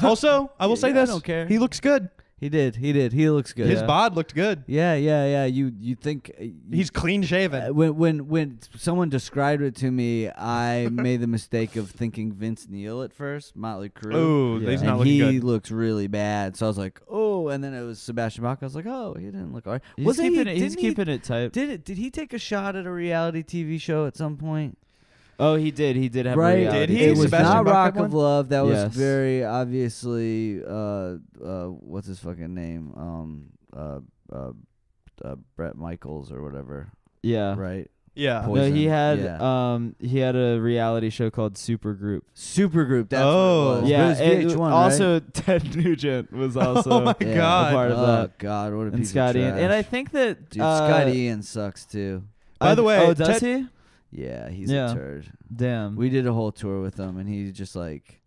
[0.02, 1.46] also, I will say Yeah, I this: don't care.
[1.46, 2.08] he looks good.
[2.38, 3.66] He did, he did, he looks good.
[3.66, 3.86] His Yeah.
[3.86, 4.64] bod looked good.
[4.66, 5.44] yeah, yeah, yeah.
[5.46, 7.74] You, you think uh, He's clean Uh, shaven.
[7.74, 12.66] when when when someone described it to me, I made the mistake of thinking Vince
[12.68, 14.14] Neil at first, Motley Crue.
[14.14, 14.70] Oh, Yeah.
[14.70, 15.44] he's and looking he good.
[15.44, 16.56] looks really bad.
[16.56, 18.58] So I was like, oh, and then it was Sebastian Bach.
[18.60, 19.82] I was like, oh, he didn't look alright.
[19.96, 20.56] He's Wasn't keeping he, it.
[20.58, 21.52] He's didn't he- keeping it tight.
[21.52, 21.84] Did it?
[21.84, 24.76] Did he take a shot at a reality TV show at some point?
[25.38, 25.96] Oh, he did.
[25.96, 26.36] He did have.
[26.36, 26.54] a right?
[26.60, 27.04] reality Did he?
[27.04, 28.14] It was Sebastian not Bach Rock of?
[28.14, 28.48] Love.
[28.50, 28.94] That was Yes.
[28.94, 30.62] very obviously.
[30.64, 32.92] Uh, uh, what's his fucking name?
[32.96, 33.46] Um,
[33.76, 34.00] uh,
[34.32, 34.50] uh,
[35.24, 36.88] uh, Bret Michaels or whatever.
[37.22, 37.54] Yeah.
[37.56, 37.90] Right.
[38.14, 38.42] yeah.
[38.46, 38.70] Poison.
[38.70, 39.72] No, he had Yeah.
[39.74, 42.22] um he had a reality show called Supergroup.
[42.34, 43.10] Supergroup.
[43.10, 43.66] That's Oh.
[43.66, 43.90] what it was.
[43.90, 47.34] yeah, But it was VH1, also Ted Nugent was also oh my Yeah.
[47.34, 47.72] god.
[47.74, 48.38] part of oh, that.
[48.38, 49.64] God, what a and piece Scotty, of and, trash.
[49.64, 52.22] and I think that Dude, uh, Scott Ian sucks too.
[52.58, 53.66] By I- the way, oh, does Ted- he?
[54.16, 54.92] Yeah, he's Yeah.
[54.92, 55.32] a turd.
[55.54, 55.94] Damn.
[55.94, 58.22] We did a whole tour with him, and he just like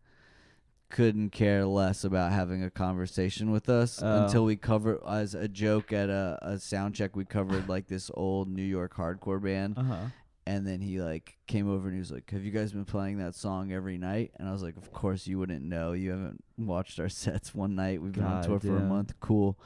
[0.90, 4.24] couldn't care less about having a conversation with us Oh.
[4.26, 7.16] until we covered as a joke at a, a sound check.
[7.16, 10.06] We covered like this old New York hardcore band, uh huh.
[10.48, 13.18] and then he like came over and he was like, "Have you guys been playing
[13.18, 15.94] that song every night?" And I was like, "Of course you wouldn't know.
[15.94, 18.00] You haven't watched our sets one night.
[18.02, 18.90] We've been on God tour for a damn.
[18.90, 19.14] month.
[19.20, 19.58] Cool."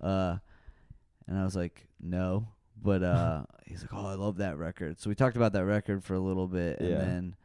[0.00, 0.36] Uh,
[1.26, 2.48] and I was like, "No."
[2.84, 6.04] But uh, he's like, "Oh, I love that record." So we talked about that record
[6.04, 6.98] for a little bit, and Yeah.
[6.98, 7.36] then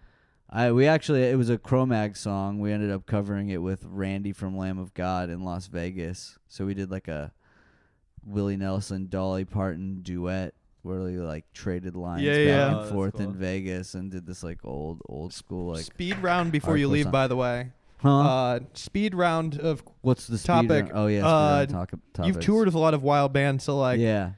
[0.50, 2.60] I we actually it was a Cro-Mag song.
[2.60, 6.38] We ended up covering it with Randy from Lamb of God in Las Vegas.
[6.50, 7.32] So we did like a
[8.26, 12.68] Willie Nelson Dolly Parton duet where we like traded lines Yeah, back yeah.
[12.68, 13.22] and Oh, that's forth cool.
[13.22, 16.92] in Vegas and did this like old old school like speed round before you hardcore
[16.92, 17.04] leave.
[17.04, 17.12] song.
[17.12, 17.72] By the way,
[18.02, 18.20] huh?
[18.20, 20.92] uh, speed round of What's the speed topic, round?
[20.96, 22.28] Oh yeah, speed uh, round topics.
[22.28, 24.32] you've toured with a lot of wild bands, so like yeah.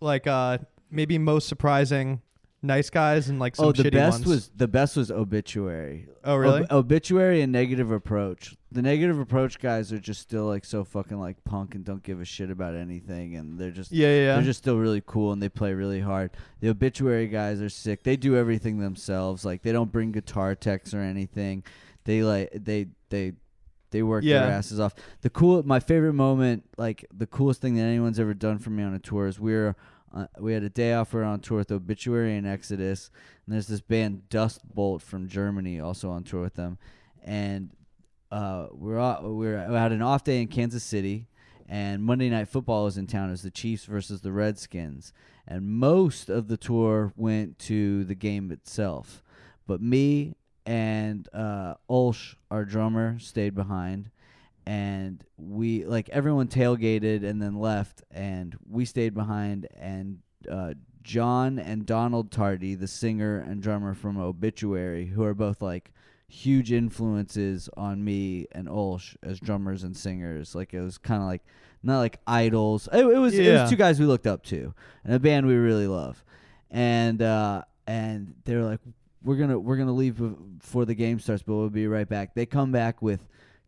[0.00, 0.58] Like uh
[0.90, 2.22] maybe most surprising,
[2.62, 4.26] nice guys and like some oh, the shitty best ones.
[4.26, 6.08] was the best was obituary.
[6.24, 6.62] oh really?
[6.64, 8.56] Ob- obituary and negative approach.
[8.70, 12.20] The negative approach guys are just still like so fucking like punk and don't give
[12.20, 14.14] a shit about anything, and they're just yeah, yeah.
[14.14, 14.34] yeah.
[14.34, 16.32] They're just still really cool and they play really hard.
[16.60, 18.02] The obituary guys are sick.
[18.02, 19.44] They do everything themselves.
[19.44, 21.64] Like they don't bring guitar techs or anything.
[22.04, 23.32] They like they they
[23.90, 24.40] they work Yeah.
[24.40, 24.94] their asses off.
[25.22, 28.82] The cool my favorite moment, like the coolest thing that anyone's ever done for me
[28.82, 29.76] on a tour is we were
[30.14, 31.12] uh, we had a day off.
[31.12, 33.10] We were on tour with Obituary and Exodus,
[33.46, 36.78] and there's this band Dust Bolt from Germany also on tour with them,
[37.22, 37.70] and
[38.30, 41.28] uh, we're out, we're we had an off day in Kansas City,
[41.68, 43.30] and Monday Night Football was in town.
[43.30, 45.12] Was the Chiefs versus the Redskins,
[45.46, 49.22] and most of the tour went to the game itself,
[49.66, 50.34] but me
[50.68, 54.10] and uh, Ulsh, our drummer, stayed behind.
[54.66, 59.66] And we like everyone tailgated and then left, and we stayed behind.
[59.74, 60.18] And
[60.48, 65.90] uh, John and Donald Tardy, the singer and drummer from Obituary, who are both like
[66.28, 70.54] huge influences on me and Ulsh as drummers and singers.
[70.54, 71.42] Like it was kind of like
[71.82, 72.90] not like idols.
[72.92, 75.54] It, it was it was two guys we looked up to and a band we
[75.54, 76.22] really love.
[76.70, 78.80] And uh and they were like
[79.22, 80.18] we're going to we're to leave
[80.58, 82.34] before the game starts, but we'll be right back.
[82.34, 83.26] They come back with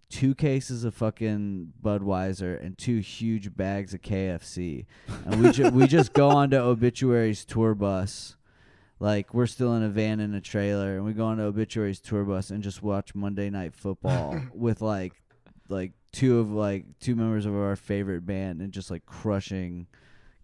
[0.08, 4.86] two cases of fucking Budweiser and two huge bags of KFC.
[5.24, 8.36] And we ju- we just go onto Obituary's tour bus
[9.00, 11.98] like we're still in a van in a trailer and we go on to obituaries
[11.98, 15.14] tour bus and just watch monday night football with like
[15.68, 19.86] like two of like two members of our favorite band and just like crushing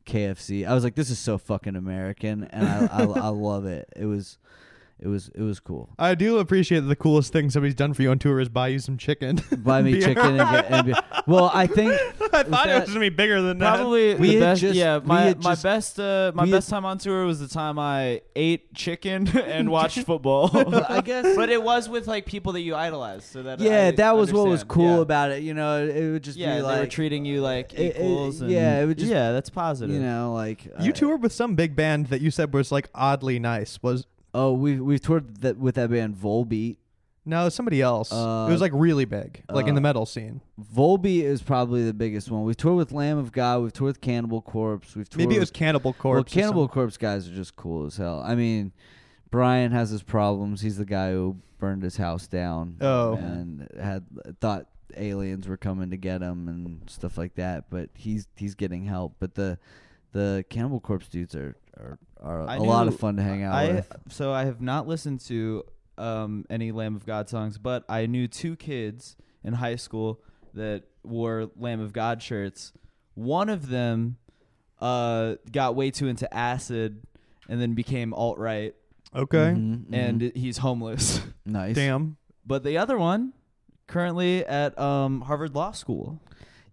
[0.07, 3.89] kfc i was like this is so fucking american and i i, I love it
[3.95, 4.39] it was
[4.99, 8.03] it was it was cool I do appreciate that the coolest thing somebody's done for
[8.03, 9.41] you on tour is buy you some chicken.
[9.59, 10.03] buy me Beer.
[10.03, 10.95] chicken and get and be,
[11.27, 11.93] well i think
[12.33, 13.77] I thought it was gonna be bigger than that.
[13.77, 14.61] Probably We the had best.
[14.61, 17.25] just- yeah, my had my just- best uh, my we had- best time on tour
[17.25, 20.51] was the time I ate chicken and watched football.
[20.89, 23.91] i guess but it was with like people that you idolize, so that yeah I
[23.93, 25.01] that was what was cool Yeah.
[25.03, 27.73] about it you know it would just Yeah, be they like were treating you like
[27.75, 28.41] It- it- equals.
[28.41, 29.95] and, yeah, it would just- yeah, that's positive.
[29.95, 32.89] you know like you uh, toured with some big band that you said was like
[32.95, 33.79] oddly nice.
[33.83, 34.07] Was
[34.37, 36.77] oh we we've toured that with that band volbeat
[37.29, 38.13] no somebody else.
[38.13, 40.41] Uh, it was like really big, like in the uh, metal scene.
[40.73, 42.45] Volbeat is probably the biggest one.
[42.45, 43.63] We've toured with Lamb of God.
[43.63, 44.95] We've toured with Cannibal Corpse.
[44.95, 46.33] We've toured Maybe it was with, Cannibal Corpse.
[46.33, 46.69] well, Cannibal.
[46.69, 48.23] Corpse guys are just cool as hell.
[48.25, 48.73] I mean,
[49.29, 50.61] Brian has his problems.
[50.61, 52.77] He's the guy who burned his house down.
[52.81, 53.15] Oh.
[53.15, 54.05] and had
[54.41, 57.71] thought aliens were coming to get him and stuff like that.
[57.71, 59.17] But he's he's getting help.
[59.19, 59.59] But the
[60.13, 63.55] the Cannibal Corpse dudes are are, are I a lot of fun to hang out
[63.55, 63.93] I with.
[64.11, 65.65] so I have not listened to
[65.99, 70.21] um, any Lamb of God songs, but I knew two kids in high school
[70.55, 72.73] that wore Lamb of God shirts.
[73.15, 74.17] One of them
[74.81, 77.03] uh, got way too into acid
[77.49, 78.75] and then became alt right,
[79.15, 79.55] Okay.
[79.57, 79.95] Mhm, mhm.
[79.95, 81.21] and he's homeless.
[81.47, 81.75] nice.
[81.77, 82.17] Damn.
[82.45, 83.33] but the other one
[83.87, 86.21] currently at um, Harvard Law School.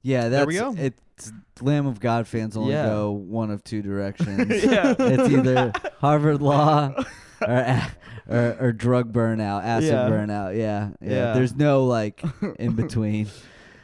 [0.04, 0.76] Yeah, that's There we go.
[0.78, 1.32] It's
[1.62, 2.86] Lamb of God fans only Yeah.
[2.88, 4.50] go one of two directions.
[4.64, 4.96] Yeah.
[5.00, 6.94] it's either Harvard Law
[7.48, 7.82] or,
[8.28, 10.10] or or drug burnout, acid Yeah.
[10.10, 10.58] burnout.
[10.58, 11.10] Yeah, yeah.
[11.10, 11.34] Yeah.
[11.34, 12.22] There's no like
[12.60, 13.28] in between.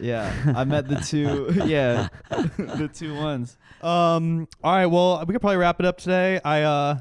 [0.01, 1.51] Yeah, I met the two.
[1.67, 3.57] Yeah, the two ones.
[3.81, 4.47] Um.
[4.63, 4.85] All right.
[4.85, 6.39] Well, we could probably wrap it up today.
[6.43, 6.99] I uh,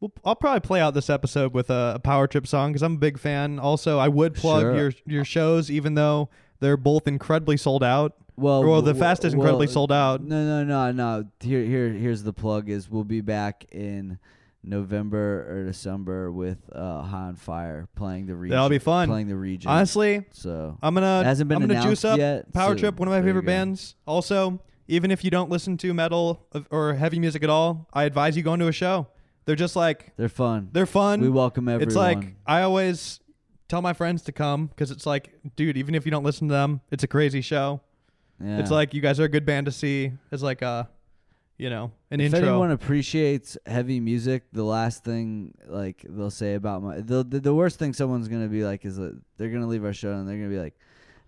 [0.00, 2.94] well, I'll probably play out this episode with a, a power trip song because I'm
[2.94, 3.58] a big fan.
[3.60, 4.74] Also, I would plug Sure.
[4.76, 6.28] your your shows, even though
[6.60, 8.14] they're both incredibly sold out.
[8.36, 10.22] Well, Well, the fest is well, incredibly sold out.
[10.22, 11.24] No, no, no, no.
[11.40, 14.18] Here, here, here's the plug: is we'll be back in
[14.62, 18.54] November or December with uh, High on Fire playing the region.
[18.54, 19.08] That'll be fun.
[19.08, 19.70] Playing the region.
[19.70, 22.98] Honestly, so I'm gonna It hasn't been I'm gonna juice up yet, Power so Trip,
[22.98, 23.94] one of my favorite bands.
[24.06, 28.36] Also, even if you don't listen to metal or heavy music at all, I advise
[28.36, 29.06] you going to a show.
[29.44, 30.70] They're just like they're fun.
[30.72, 31.20] they're fun.
[31.20, 31.88] we welcome everyone.
[31.88, 33.20] It's like I always
[33.68, 36.54] tell my friends to come because it's like, dude, even if you don't listen to
[36.54, 37.80] them, it's a crazy show.
[38.42, 38.58] Yeah.
[38.58, 40.88] It's like you guys are a good band to see as like a,
[41.58, 42.38] you know, an intro.
[42.40, 47.40] if anyone appreciates heavy music, the last thing like they'll say about my the the,
[47.40, 50.28] the worst thing someone's gonna be like is that they're gonna leave our show and
[50.28, 50.74] they're gonna be like,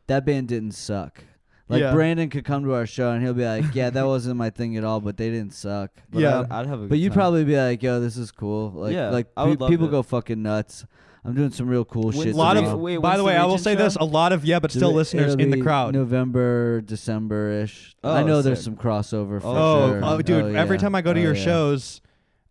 [0.06, 1.22] that band didn't suck.
[1.70, 1.92] Like Yeah.
[1.92, 4.76] Brandon could come to our show and he'll be like, yeah, that wasn't my thing
[4.76, 5.90] at all, but they didn't suck.
[6.10, 6.40] But Yeah.
[6.40, 6.86] I'd, I'd have a.
[6.88, 7.16] But you'd time.
[7.18, 8.70] probably be like, yo, this is cool.
[8.70, 9.90] Like, Yeah, like I would pe- love people it.
[9.90, 10.84] go fucking nuts.
[11.24, 12.34] I'm doing some real cool shit.
[12.34, 14.04] a lot the of, wait, by the the way, I will Regent say this: a
[14.04, 15.92] lot of yeah, but still It'll- listeners in the crowd.
[15.94, 17.94] November, December ish.
[18.04, 20.00] Oh, I know there's some crossover for oh, sure.
[20.04, 20.54] oh, dude!
[20.56, 20.80] Every yeah.
[20.80, 21.44] time I go to Oh, your yeah.
[21.44, 22.00] shows,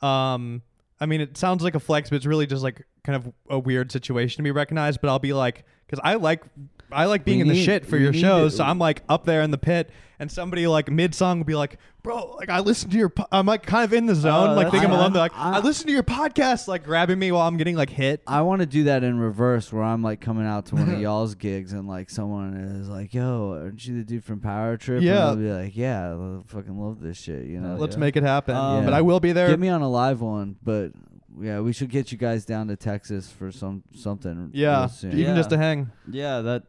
[0.02, 0.61] um,
[0.99, 3.57] I mean, it sounds like a flex, but it's really just like kind of a
[3.60, 4.99] weird situation to be recognized.
[5.02, 6.44] But I'll be like, because I like,
[6.91, 8.53] I like being We in the need- shit for your shows.
[8.53, 8.57] it.
[8.57, 9.89] So I'm like up there in the pit,
[10.19, 11.77] and somebody like mid song will be like,
[12.07, 13.27] "Bro, like I listen to your," po-.
[13.31, 15.11] I'm like kind of in the zone, Oh, like that's thinking I'm fun.
[15.11, 15.13] alone.
[15.13, 18.21] Like, I- "I listened to your podcast," like grabbing me while I'm getting like hit.
[18.27, 20.99] I want to do that in reverse, where I'm like coming out to one of
[21.01, 25.01] y'all's gigs, and like someone is like, "Yo, aren't you the dude from Power Trip?"
[25.01, 25.11] Yeah.
[25.11, 27.99] and I'll be like, "Yeah, I fucking love this shit." You know, Let's yeah.
[27.99, 28.55] make it happen.
[28.55, 29.47] Um, But I will be there.
[29.49, 30.91] get me on a live one, but
[31.39, 34.49] yeah, we should get you guys down to Texas for some something.
[34.53, 35.11] yeah, real soon.
[35.11, 35.35] even Yeah.
[35.35, 35.91] just to hang.
[36.09, 36.63] Yeah, that.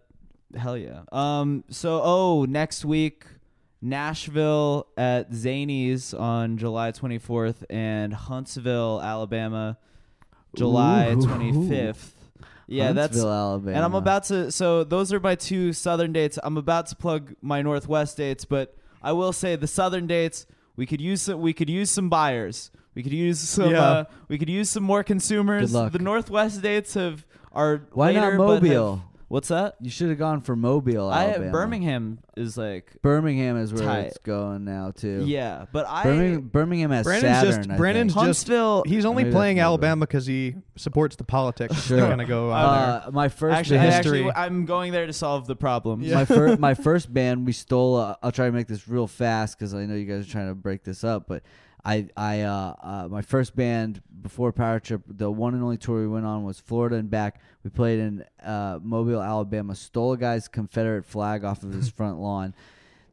[0.56, 1.00] Hell yeah.
[1.12, 1.64] Um.
[1.70, 3.26] So, oh, next week,
[3.80, 9.78] Nashville at Zany's on July 24th, and Huntsville, Alabama,
[10.56, 11.16] July Ooh.
[11.18, 12.10] 25th.
[12.66, 13.18] Yeah, that's.
[13.18, 13.76] Alabama.
[13.76, 14.52] And I'm about to.
[14.52, 16.38] So those are my two southern dates.
[16.42, 20.46] I'm about to plug my northwest dates, but I will say the southern dates.
[20.76, 21.40] We could use some.
[21.40, 22.70] We could use some buyers.
[22.94, 23.70] We could use some.
[23.70, 23.82] Yeah.
[23.82, 25.72] Uh, we could use some more consumers.
[25.72, 29.02] The northwest dates have are Why not later, have- Mobile?
[29.28, 29.76] What's that?
[29.80, 31.52] You should have gone for Mobile, I Alabama.
[31.52, 34.00] Birmingham is like Birmingham is where Tight.
[34.06, 35.22] it's going now too.
[35.26, 37.54] yeah, but I Birmingham, Birmingham has Brandon's Saturn.
[37.62, 38.26] just I Brandon's think.
[38.26, 38.82] just Huntsville.
[38.86, 39.60] he's only Maybe playing.
[39.60, 41.84] Alabama because he supports the politics.
[41.84, 41.98] Sure.
[41.98, 43.02] They're gonna go on there.
[43.06, 46.08] Uh, my first actually, I band, actually, I'm going there to solve the problem.
[46.08, 49.58] my first my first band we stole uh, I'll try to make this real fast
[49.58, 51.42] because I know you guys are trying to break this up but
[51.84, 56.00] I I uh, uh my first band before Power Trip the one and only tour
[56.00, 60.18] we went on was Florida and back we played in uh, Mobile Alabama stole a
[60.18, 62.54] guy's Confederate flag off of his front lawn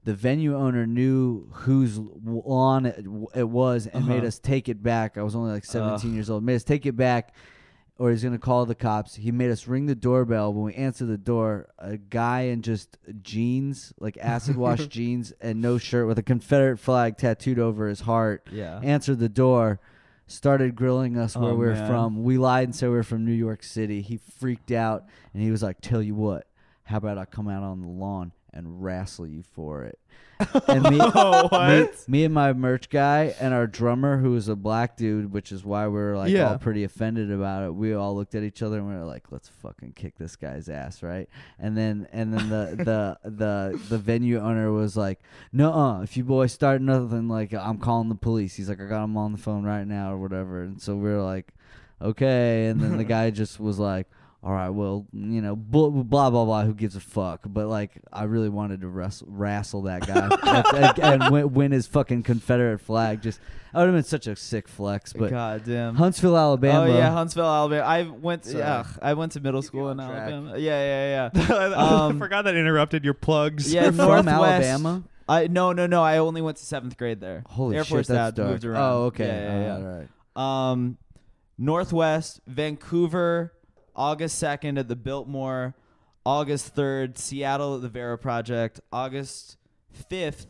[0.04, 4.28] the venue owner knew whose lawn it, it was and made Uh-huh.
[4.28, 6.14] us take it back I was only like 17 Ugh.
[6.16, 7.34] years old made us take it back
[7.98, 9.16] or he's gonna call the cops.
[9.16, 10.54] He made us ring the doorbell.
[10.54, 15.62] When we answered the door, a guy in just jeans, like acid wash jeans, and
[15.62, 18.80] no shirt, with a Confederate flag tattooed over his heart, Yeah.
[18.84, 19.80] answered the door.
[20.28, 21.88] Started grilling us where Oh, we were man.
[21.88, 22.24] from.
[22.24, 24.02] We lied and said we were from New York City.
[24.02, 26.48] He freaked out and he was like, "Tell you what,
[26.86, 30.00] how about I come out on the lawn and wrestle you for it?"
[30.68, 34.56] And me, Oh, me, me and my merch guy and our drummer, who is a
[34.56, 36.50] black dude, which is why we are like Yeah.
[36.50, 37.74] all pretty offended about it.
[37.74, 40.68] We all looked at each other and we were like, "Let's fucking kick this guy's
[40.68, 42.84] ass, right?" And then and then the
[43.24, 45.22] the the the venue owner was like,
[45.54, 49.06] "No, if you boys start nothing, like I'm calling the police." He's like, "I got
[49.06, 51.54] him on the phone right now or whatever." And so we are like,
[52.02, 54.08] "Okay." And then the guy just was like.
[54.46, 56.64] All right, well, you know, blah, blah blah blah.
[56.66, 57.42] Who gives a fuck?
[57.48, 60.30] But like, I really wanted to wrestle, wrestle that guy
[60.76, 63.24] and, and win, win his fucking Confederate flag.
[63.24, 63.40] Just,
[63.74, 65.14] that would have been such a sick flex.
[65.14, 65.96] But God damn.
[65.96, 66.82] Huntsville, Alabama.
[66.94, 67.84] Oh yeah, Huntsville, Alabama.
[67.88, 68.46] I went.
[68.46, 68.60] Sorry.
[68.60, 70.10] Yeah, I went to middle school in track.
[70.12, 70.60] Alabama.
[70.60, 71.56] Yeah, yeah, yeah.
[71.76, 73.74] I Um, forgot that interrupted your plugs.
[73.74, 74.28] Yeah, from Northwest-
[74.64, 75.04] Alabama.
[75.28, 76.04] I no no no.
[76.04, 77.44] I only went to seventh grade there.
[77.48, 78.52] Holy Air shit, Force that's dad dark.
[78.52, 78.84] moved around.
[78.84, 79.26] Oh, okay.
[79.26, 79.74] Yeah, yeah, yeah.
[79.88, 80.06] All
[80.38, 80.72] right.
[80.72, 80.98] Um,
[81.58, 83.52] Northwest, Vancouver,
[83.96, 85.76] August 2nd at the Biltmore,
[86.26, 89.58] August 3rd, Seattle at the Vera Project, August
[90.12, 90.46] 5th,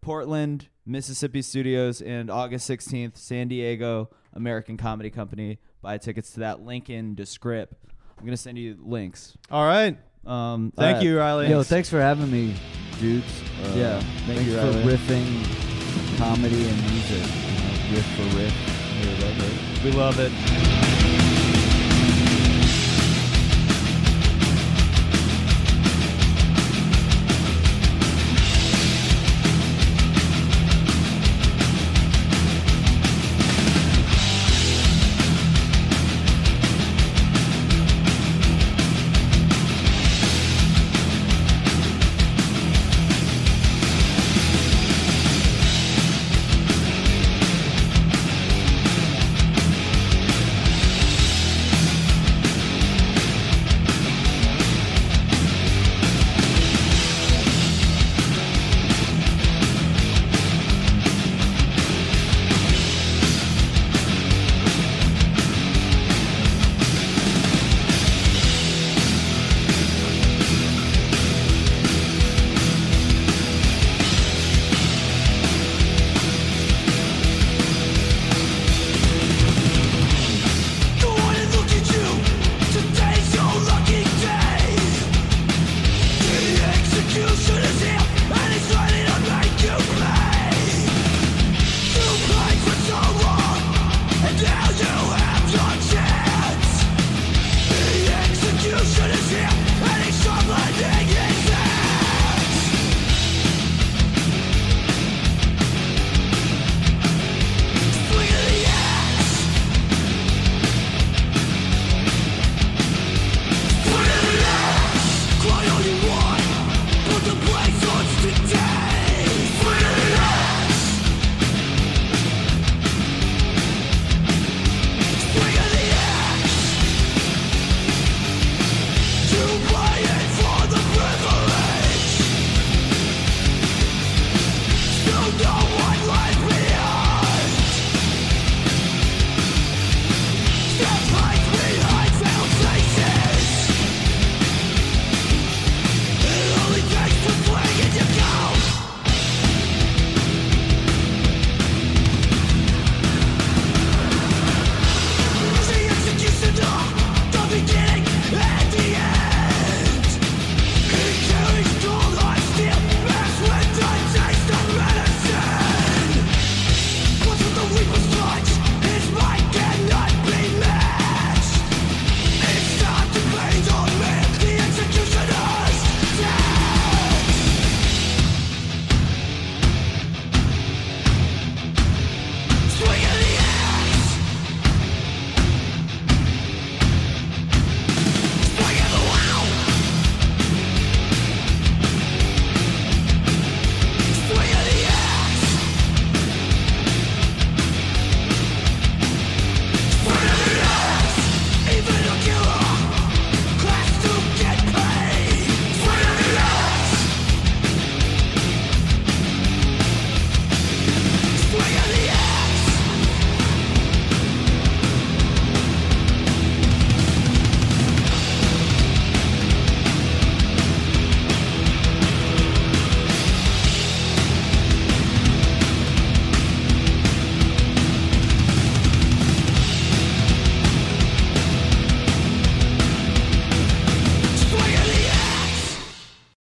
[0.00, 5.58] Portland, Mississippi Studios, and August 16th, San Diego, American Comedy Company.
[5.82, 7.74] Buy tickets to that link in descript.
[8.18, 9.36] I'm going to send you links.
[9.50, 9.98] All right.
[10.26, 11.02] Um, Thank alright.
[11.04, 11.48] you, Riley.
[11.50, 12.54] Yo, thanks for having me,
[12.98, 13.42] dudes.
[13.62, 14.82] Uh, Yeah, thank thanks you, for Riley.
[14.96, 17.18] riffing comedy and music.
[17.18, 18.54] You know, riff for riff.
[18.54, 19.84] Here, right here.
[19.84, 21.23] we love it.